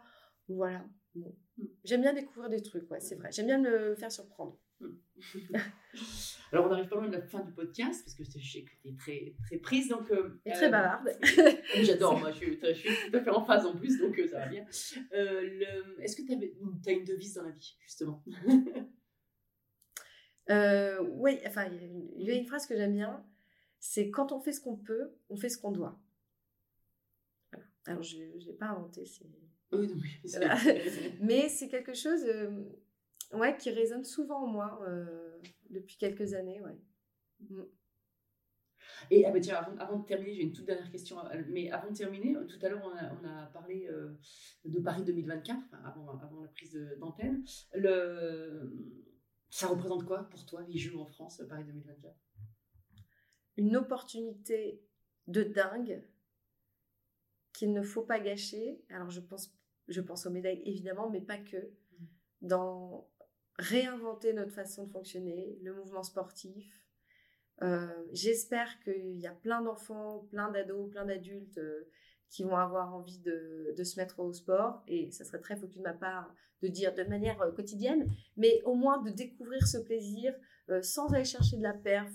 Voilà. 0.49 0.85
Bon. 1.15 1.35
Mm. 1.57 1.65
J'aime 1.85 2.01
bien 2.03 2.13
découvrir 2.15 2.49
des 2.51 2.63
trucs, 2.63 2.91
ouais, 2.91 3.01
c'est 3.01 3.15
vrai. 3.17 3.31
J'aime 3.33 3.47
bien 3.47 3.59
me 3.59 3.95
faire 3.95 4.13
surprendre. 4.13 4.59
Alors, 6.53 6.67
on 6.67 6.71
arrive 6.73 6.89
pas 6.89 6.97
loin 6.97 7.09
de 7.09 7.13
la 7.17 7.23
fin 7.23 7.41
du 7.41 7.53
podcast, 7.53 8.05
parce 8.05 8.15
que 8.15 8.25
je 8.25 8.31
sais 8.51 8.63
que 8.63 8.71
tu 8.83 8.89
es 8.89 8.95
très, 8.97 9.35
très 9.45 9.57
prise. 9.59 9.89
Donc, 9.89 10.11
euh, 10.11 10.41
Et 10.47 10.53
très 10.53 10.67
euh, 10.67 10.71
bavarde. 10.71 11.11
J'adore, 11.83 12.19
moi, 12.19 12.31
je 12.31 12.37
suis, 12.37 12.59
je 12.63 12.73
suis 12.73 12.89
tout 13.11 13.17
à 13.17 13.21
fait 13.23 13.31
en 13.31 13.45
phase 13.45 13.67
en 13.67 13.75
plus, 13.77 13.99
donc 13.99 14.19
euh, 14.19 14.29
ça 14.29 14.39
va 14.39 14.47
bien. 14.47 14.65
Euh, 15.13 15.41
le- 15.43 16.03
Est-ce 16.03 16.17
que 16.17 16.23
tu 16.23 16.33
as 16.33 16.93
une 16.93 17.05
devise 17.05 17.35
dans 17.35 17.43
la 17.43 17.51
vie, 17.51 17.77
justement? 17.81 18.23
Euh, 20.51 21.03
oui, 21.11 21.39
enfin, 21.47 21.67
il 21.67 22.23
y 22.25 22.31
a 22.31 22.35
une- 22.35 22.47
phrase 22.47 22.67
que 22.67 22.75
j'aime 22.75 22.95
bien. 22.95 23.23
C'est 23.81 24.11
quand 24.11 24.33
on 24.33 24.41
fait 24.41 24.53
ce 24.53 24.61
qu'on 24.63 24.77
peut, 24.77 25.11
on 25.29 25.37
fait 25.37 25.51
ce 25.51 25.59
qu'on 25.59 25.73
doit. 25.73 26.01
Voilà. 27.53 27.67
Alors, 27.87 28.03
je 28.03 28.17
ne 28.17 28.45
l'ai 28.47 28.55
pas 28.55 28.69
inventé, 28.69 29.05
c'est... 29.05 29.27
Oui, 29.73 29.87
non, 29.89 29.97
oui, 30.01 30.09
c'est- 30.25 30.39
Voilà. 30.39 30.57
mais 31.21 31.51
c'est 31.51 31.69
quelque 31.69 31.93
chose 31.93 32.25
euh, 32.25 32.51
ouais, 33.33 33.57
qui 33.57 33.71
résonne 33.71 34.05
souvent 34.05 34.45
en 34.45 34.47
moi 34.47 34.81
euh, 34.87 35.39
depuis 35.71 35.97
quelques 35.97 36.35
années. 36.35 36.61
Ouais. 36.61 36.79
Et 39.11 39.25
ah 39.25 39.31
bah 39.31 39.41
tiens, 39.41 39.57
avant, 39.57 39.77
avant 39.79 39.99
de 39.99 40.07
terminer, 40.07 40.35
j'ai 40.35 40.43
une 40.43 40.53
toute 40.53 40.67
dernière 40.67 40.91
question. 40.91 41.19
euh, 41.27 41.43
Mais 41.49 41.71
avant 41.71 41.91
de 41.91 41.97
terminer, 41.97 42.37
euh, 42.37 42.45
tout 42.47 42.59
à 42.63 42.69
l'heure, 42.69 42.83
on 42.85 42.97
a, 42.97 43.13
on 43.13 43.25
a 43.27 43.47
parlé 43.47 43.87
euh, 43.89 44.19
de 44.65 44.81
Paris 44.81 45.05
2024, 45.05 45.59
enfin, 45.67 45.83
avant, 45.85 46.19
avant 46.19 46.43
la 46.43 46.49
prise 46.49 46.79
d'antenne. 46.99 47.45
Le... 47.75 48.73
Ça 49.51 49.69
représente 49.69 50.05
quoi 50.05 50.25
pour 50.25 50.45
toi, 50.45 50.63
les 50.69 50.77
Jeux 50.79 50.99
en 50.99 51.07
France, 51.07 51.43
Paris 51.49 51.65
2024 51.65 52.15
Une 53.57 53.77
opportunité 53.77 54.83
de 55.27 55.43
dingue 55.43 56.05
qu'il 57.55 57.73
ne 57.73 57.83
faut 57.83 58.03
pas 58.03 58.21
gâcher. 58.21 58.83
Alors, 58.91 59.11
je 59.11 59.21
pense, 59.21 59.57
je 59.89 60.01
pense 60.03 60.27
aux 60.27 60.31
médailles, 60.31 60.63
évidemment, 60.65 61.09
mais 61.09 61.21
pas 61.21 61.39
que. 61.39 61.71
Dans 62.41 63.11
réinventer 63.59 64.33
notre 64.33 64.53
façon 64.53 64.85
de 64.85 64.91
fonctionner, 64.91 65.59
le 65.63 65.75
mouvement 65.75 66.03
sportif. 66.03 66.81
Euh, 67.63 67.89
J'espère 68.13 68.79
qu'il 68.81 69.19
y 69.19 69.27
a 69.27 69.33
plein 69.33 69.63
d'enfants, 69.63 70.27
plein 70.31 70.51
d'ados, 70.51 70.91
plein 70.91 71.05
d'adultes 71.05 71.59
euh, 71.59 71.89
qui 72.31 72.45
vont 72.45 72.57
avoir 72.57 72.95
envie 72.95 73.19
de, 73.19 73.75
se 73.83 73.99
mettre 73.99 74.21
au 74.21 74.33
sport. 74.33 74.83
Et 74.87 75.11
ça 75.11 75.25
serait 75.25 75.41
très 75.41 75.57
focus 75.57 75.79
de 75.79 75.83
ma 75.83 75.95
part 75.95 76.33
de 76.63 76.69
dire 76.69 76.95
de 76.95 77.05
manière 77.05 77.41
euh, 77.41 77.53
quotidienne, 77.53 78.07
mais 78.37 78.63
au 78.65 78.75
moins 78.75 79.03
de 79.03 79.11
découvrir 79.11 79.67
ce 79.67 79.79
plaisir 79.79 80.35
sans 80.83 81.15
aller 81.15 81.25
chercher 81.25 81.57
de 81.57 81.63
la 81.63 81.73
perf. 81.73 82.13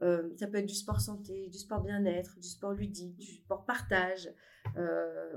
Ça 0.00 0.46
peut 0.48 0.56
être 0.56 0.66
du 0.66 0.74
sport 0.74 1.00
santé, 1.00 1.46
du 1.46 1.56
sport 1.56 1.80
bien-être, 1.80 2.36
du 2.40 2.48
sport 2.48 2.72
ludique, 2.72 3.16
du 3.16 3.36
sport 3.36 3.64
partage. 3.64 4.28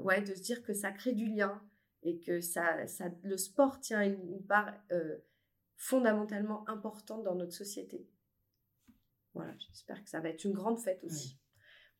Ouais, 0.02 0.22
de 0.22 0.34
se 0.34 0.42
dire 0.42 0.64
que 0.64 0.74
ça 0.74 0.92
crée 0.92 1.14
du 1.14 1.28
lien 1.28 1.62
et 2.02 2.20
que 2.20 2.42
ça, 2.42 2.88
ça, 2.88 3.06
le 3.24 3.38
sport 3.38 3.80
tient 3.80 4.02
une, 4.02 4.44
part 4.48 4.74
fondamentalement 5.80 6.68
importante 6.70 7.24
dans 7.24 7.36
notre 7.36 7.54
société. 7.54 8.06
Voilà, 9.34 9.54
j'espère 9.70 10.04
que 10.04 10.10
ça 10.10 10.20
va 10.20 10.30
être 10.30 10.44
une 10.44 10.52
grande 10.54 10.78
fête 10.80 11.04
aussi. 11.04 11.38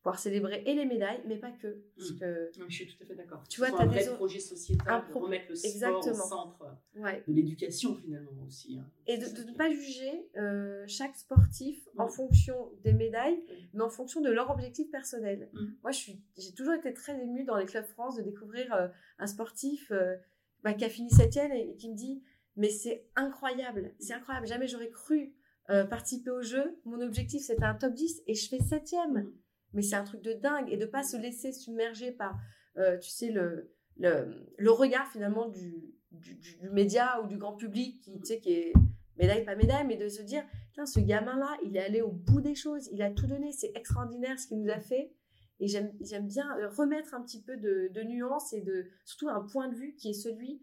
Pouvoir 0.02 0.18
célébrer 0.18 0.62
et 0.66 0.74
les 0.74 0.86
médailles, 0.86 1.20
mais 1.26 1.36
pas 1.36 1.50
que. 1.50 1.82
Parce 1.96 2.10
Mm. 2.12 2.18
que, 2.18 2.50
Je 2.68 2.74
suis 2.74 2.86
tout 2.86 3.02
à 3.02 3.06
fait 3.06 3.14
d'accord. 3.14 3.42
Tu 3.48 3.60
vois, 3.60 3.68
C'est 3.70 3.76
t'as 3.76 3.82
un 3.82 3.86
vrai 3.86 4.02
des 4.04 4.08
o- 4.08 4.14
projet 4.16 4.38
sociétal, 4.40 5.04
de 5.08 5.12
remettre 5.14 5.46
le 5.50 5.54
sport 5.54 5.70
Exactement. 5.70 6.24
au 6.24 6.28
centre 6.28 6.66
ouais. 6.96 7.22
de 7.26 7.32
l'éducation 7.34 7.94
finalement 7.96 8.42
aussi. 8.46 8.78
hein. 8.78 8.90
Et 9.06 9.18
de, 9.18 9.24
ne 9.26 9.54
pas 9.56 9.70
juger 9.70 10.30
euh, 10.38 10.84
chaque 10.86 11.16
sportif 11.16 11.86
en 11.98 12.06
Mm. 12.06 12.10
fonction 12.10 12.70
des 12.82 12.92
médailles, 12.94 13.42
mais 13.74 13.82
en 13.82 13.90
fonction 13.90 14.20
de 14.22 14.30
leur 14.30 14.50
objectif 14.50 14.90
personnel. 14.90 15.50
Mm. 15.52 15.66
Moi, 15.82 15.90
je 15.92 15.98
suis, 15.98 16.22
j'ai 16.38 16.52
toujours 16.54 16.74
été 16.74 16.92
très 16.94 17.22
émue 17.22 17.44
dans 17.44 17.56
les 17.56 17.66
clubs 17.66 17.84
France 17.86 18.16
de 18.16 18.22
découvrir 18.22 18.72
euh, 18.74 18.88
un 19.18 19.26
sportif 19.26 19.90
euh, 19.92 20.16
bah, 20.62 20.72
qui 20.74 20.84
a 20.84 20.88
fini 20.90 21.10
septième 21.10 21.52
et, 21.52 21.70
et 21.72 21.76
qui 21.76 21.90
me 21.90 21.94
dit 21.94 22.22
Mais 22.60 22.68
c'est 22.68 23.08
incroyable, 23.16 23.94
c'est 23.98 24.12
incroyable, 24.12 24.46
jamais 24.46 24.68
j'aurais 24.68 24.90
cru 24.90 25.34
euh, 25.70 25.84
participer 25.86 26.30
au 26.30 26.42
jeu. 26.42 26.78
Mon 26.84 27.00
objectif, 27.00 27.40
c'était 27.40 27.64
un 27.64 27.74
top 27.74 27.94
10 27.94 28.22
et 28.26 28.34
je 28.34 28.48
fais 28.50 28.58
septième. 28.58 29.14
Mm. 29.14 29.32
Mais 29.72 29.80
c'est 29.82 29.96
un 29.96 30.04
truc 30.04 30.20
de 30.20 30.34
dingue. 30.34 30.70
Et 30.70 30.76
de 30.76 30.84
pas 30.84 31.02
se 31.02 31.16
laisser 31.16 31.52
submerger 31.52 32.12
par, 32.12 32.38
euh, 32.76 32.98
tu 32.98 33.08
sais, 33.08 33.30
le, 33.30 33.72
le, 33.96 34.46
le 34.58 34.70
regard 34.70 35.10
finalement 35.10 35.48
du, 35.48 35.94
du, 36.10 36.34
du- 36.34 36.68
média 36.70 37.22
ou 37.22 37.28
du 37.28 37.38
grand 37.38 37.56
public 37.56 37.98
qui, 38.02 38.18
tu 38.20 38.26
sais, 38.26 38.40
qui 38.40 38.52
est 38.52 38.72
médaille, 39.16 39.42
pas 39.46 39.56
médaille, 39.56 39.86
mais 39.86 39.96
de 39.96 40.08
se 40.08 40.20
dire, 40.20 40.44
tiens, 40.74 40.84
ce 40.84 41.00
gamin-là, 41.00 41.56
il 41.64 41.78
est 41.78 41.82
allé 41.82 42.02
au 42.02 42.10
bout 42.12 42.42
des 42.42 42.54
choses, 42.54 42.90
il 42.92 43.00
a 43.00 43.10
tout 43.10 43.26
donné, 43.26 43.52
c'est 43.52 43.72
extraordinaire 43.74 44.38
ce 44.38 44.48
qu'il 44.48 44.60
nous 44.60 44.70
a 44.70 44.80
fait. 44.80 45.14
Et 45.60 45.66
j'aime 45.66 45.92
j'aime 46.02 46.26
bien 46.26 46.58
euh, 46.58 46.68
remettre 46.68 47.14
un 47.14 47.22
petit 47.22 47.42
peu 47.42 47.56
de, 47.56 47.88
de 47.94 48.02
nuance 48.02 48.52
et 48.52 48.60
de 48.60 48.86
surtout 49.06 49.30
un 49.30 49.46
point 49.46 49.68
de 49.68 49.74
vue 49.76 49.94
qui 49.94 50.10
est 50.10 50.14
celui 50.14 50.62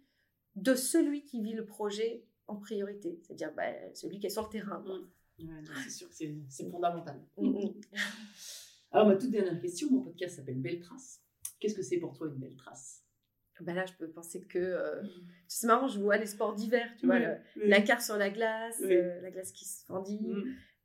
de 0.57 0.75
celui 0.75 1.23
qui 1.23 1.41
vit 1.41 1.53
le 1.53 1.65
projet 1.65 2.25
en 2.47 2.55
priorité, 2.57 3.19
c'est-à-dire 3.23 3.53
bah, 3.55 3.71
celui 3.93 4.19
qui 4.19 4.27
est 4.27 4.29
sur 4.29 4.43
le 4.43 4.49
terrain. 4.49 4.83
Ouais, 4.87 5.45
non, 5.45 5.61
c'est 5.83 5.89
sûr 5.89 6.09
que 6.09 6.15
c'est 6.49 6.69
fondamental. 6.69 7.19
Mm, 7.37 7.49
mm. 7.49 7.81
Alors, 8.91 9.07
ma 9.07 9.15
toute 9.15 9.31
dernière 9.31 9.59
question, 9.61 9.89
mon 9.91 10.01
podcast 10.01 10.37
s'appelle 10.37 10.59
Belle 10.61 10.79
Trace. 10.79 11.21
Qu'est-ce 11.59 11.75
que 11.75 11.81
c'est 11.81 11.97
pour 11.97 12.13
toi 12.13 12.27
une 12.27 12.35
belle 12.35 12.55
trace? 12.55 13.03
Bah 13.61 13.73
là, 13.73 13.85
je 13.85 13.93
peux 13.93 14.07
penser 14.09 14.41
que. 14.41 14.59
euh, 14.59 15.01
C'est 15.47 15.65
marrant, 15.67 15.87
je 15.87 15.99
vois 15.99 16.17
les 16.17 16.27
sports 16.27 16.53
d'hiver, 16.53 16.87
tu 16.99 17.07
vois, 17.07 17.17
le- 17.19 17.37
la 17.67 17.81
carte 17.81 18.01
sur 18.03 18.15
la 18.17 18.29
glace, 18.29 18.79
euh, 18.83 19.19
la 19.21 19.31
glace 19.31 19.51
qui 19.51 19.65
se 19.65 19.83
fendit, 19.85 20.19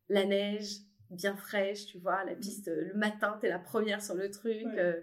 la 0.08 0.24
neige 0.24 0.78
bien 1.10 1.36
fraîche, 1.36 1.84
tu 1.86 1.98
vois, 1.98 2.24
la 2.24 2.34
piste 2.34 2.68
euh, 2.68 2.86
le 2.88 2.94
matin, 2.94 3.36
t'es 3.42 3.48
la 3.50 3.58
première 3.58 4.02
sur 4.02 4.14
le 4.14 4.30
truc. 4.30 4.64
Ouais. 4.64 4.78
euh, 4.78 5.00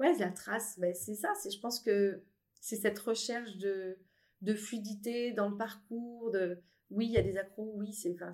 Ouais, 0.00 0.16
la 0.18 0.30
trace, 0.30 0.78
ben, 0.78 0.92
c'est 0.94 1.14
ça. 1.14 1.32
C'est, 1.40 1.50
je 1.50 1.58
pense 1.60 1.80
que 1.80 2.22
c'est 2.64 2.76
cette 2.76 2.98
recherche 2.98 3.58
de, 3.58 4.54
fluidité 4.54 5.32
dans 5.32 5.50
le 5.50 5.56
parcours. 5.56 6.30
De, 6.30 6.62
oui, 6.88 7.06
il 7.06 7.12
y 7.12 7.18
a 7.18 7.22
des 7.22 7.36
accros, 7.36 7.74
oui, 7.76 7.92
c'est, 7.92 8.14
enfin, 8.14 8.32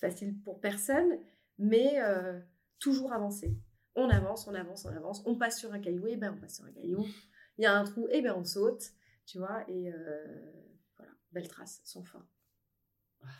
facile 0.00 0.40
pour 0.42 0.60
personne, 0.60 1.16
mais 1.58 2.02
euh, 2.02 2.40
toujours 2.80 3.12
avancer. 3.12 3.56
On 3.94 4.08
avance, 4.08 4.48
on 4.48 4.54
avance, 4.54 4.84
on 4.84 4.88
avance. 4.88 5.22
On 5.26 5.38
passe 5.38 5.60
sur 5.60 5.72
un 5.72 5.78
caillou, 5.78 6.08
et 6.08 6.16
ben 6.16 6.34
on 6.36 6.40
passe 6.40 6.56
sur 6.56 6.64
un 6.64 6.72
caillou. 6.72 7.06
Il 7.56 7.62
y 7.62 7.66
a 7.66 7.78
un 7.78 7.84
trou, 7.84 8.08
et 8.10 8.20
ben 8.20 8.34
on 8.36 8.44
saute, 8.44 8.82
tu 9.26 9.38
vois. 9.38 9.64
Et 9.70 9.92
euh, 9.92 10.26
voilà, 10.96 11.12
belle 11.30 11.46
trace, 11.46 11.82
sans 11.84 12.02
fin. 12.02 12.26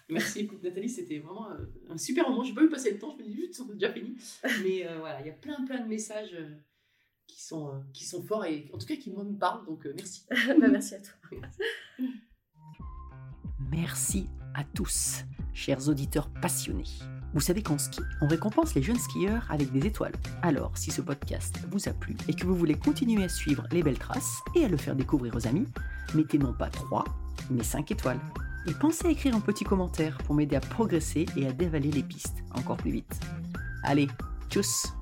Merci, 0.09 0.41
écoute 0.41 0.63
Nathalie, 0.63 0.89
c'était 0.89 1.19
vraiment 1.19 1.51
euh, 1.51 1.67
un 1.89 1.99
super 1.99 2.31
moment. 2.31 2.45
J'ai 2.45 2.55
pas 2.55 2.63
eu 2.63 2.69
passer 2.69 2.93
le 2.93 2.99
temps, 3.01 3.11
je 3.11 3.17
me 3.17 3.29
dis 3.29 3.35
juste, 3.35 3.55
c'est 3.55 3.73
déjà 3.73 3.93
fini. 3.93 4.17
Mais 4.63 4.87
voilà, 4.99 5.21
il 5.21 5.27
y 5.27 5.31
a 5.31 5.35
plein 5.35 5.65
plein 5.65 5.81
de 5.81 5.89
messages 5.89 6.37
qui, 7.27 7.43
sont, 7.43 7.69
euh, 7.69 7.81
qui 7.93 8.05
sont 8.05 8.23
forts 8.23 8.45
et 8.45 8.71
en 8.73 8.79
tout 8.79 8.87
cas 8.87 8.97
qui 8.97 9.11
moi 9.11 9.25
me 9.25 9.37
parlent, 9.37 9.65
donc 9.67 9.87
euh, 9.87 9.93
merci. 9.95 10.27
Bah, 10.61 10.69
merci 10.71 10.95
à 10.95 11.01
toi. 11.01 11.15
Merci 13.71 14.29
à 14.55 14.63
tous, 14.63 15.25
chers 15.53 15.89
auditeurs 15.89 16.29
passionnés. 16.41 16.85
Vous 17.33 17.41
savez 17.41 17.63
qu'en 17.63 17.79
ski, 17.79 18.01
on 18.21 18.29
récompense 18.29 18.75
les 18.77 18.83
jeunes 18.83 18.99
skieurs 18.99 19.45
avec 19.51 19.73
des 19.73 19.87
étoiles. 19.87 20.13
Alors, 20.43 20.79
si 20.79 20.93
ce 20.93 21.01
podcast 21.01 21.59
vous 21.71 21.89
a 21.89 21.93
plu 21.93 22.17
et 22.29 22.35
que 22.35 22.47
vous 22.47 22.55
voulez 22.55 22.77
continuer 22.77 23.25
à 23.25 23.29
suivre 23.29 23.67
les 23.73 23.83
belles 23.83 23.99
traces 23.99 24.39
et 24.55 24.65
à 24.65 24.69
le 24.69 24.77
faire 24.77 24.95
découvrir 24.95 25.35
aux 25.35 25.49
amis, 25.49 25.67
mettez 26.15 26.39
non 26.39 26.53
pas 26.53 26.69
3, 26.69 27.05
mais 27.51 27.65
5 27.65 27.91
étoiles. 27.91 28.21
Et 28.69 28.73
pensez 28.73 29.09
à 29.09 29.11
écrire 29.11 29.35
un 29.35 29.41
petit 29.41 29.65
commentaire 29.65 30.17
pour 30.19 30.37
m'aider 30.37 30.55
à 30.55 30.61
progresser 30.61 31.27
et 31.37 31.49
à 31.49 31.53
dévaler 31.53 31.91
les 31.91 32.05
pistes 32.05 32.45
encore 32.55 32.77
plus 32.77 32.93
vite. 32.93 33.21
Allez, 33.83 34.09
tchuss 34.49 34.95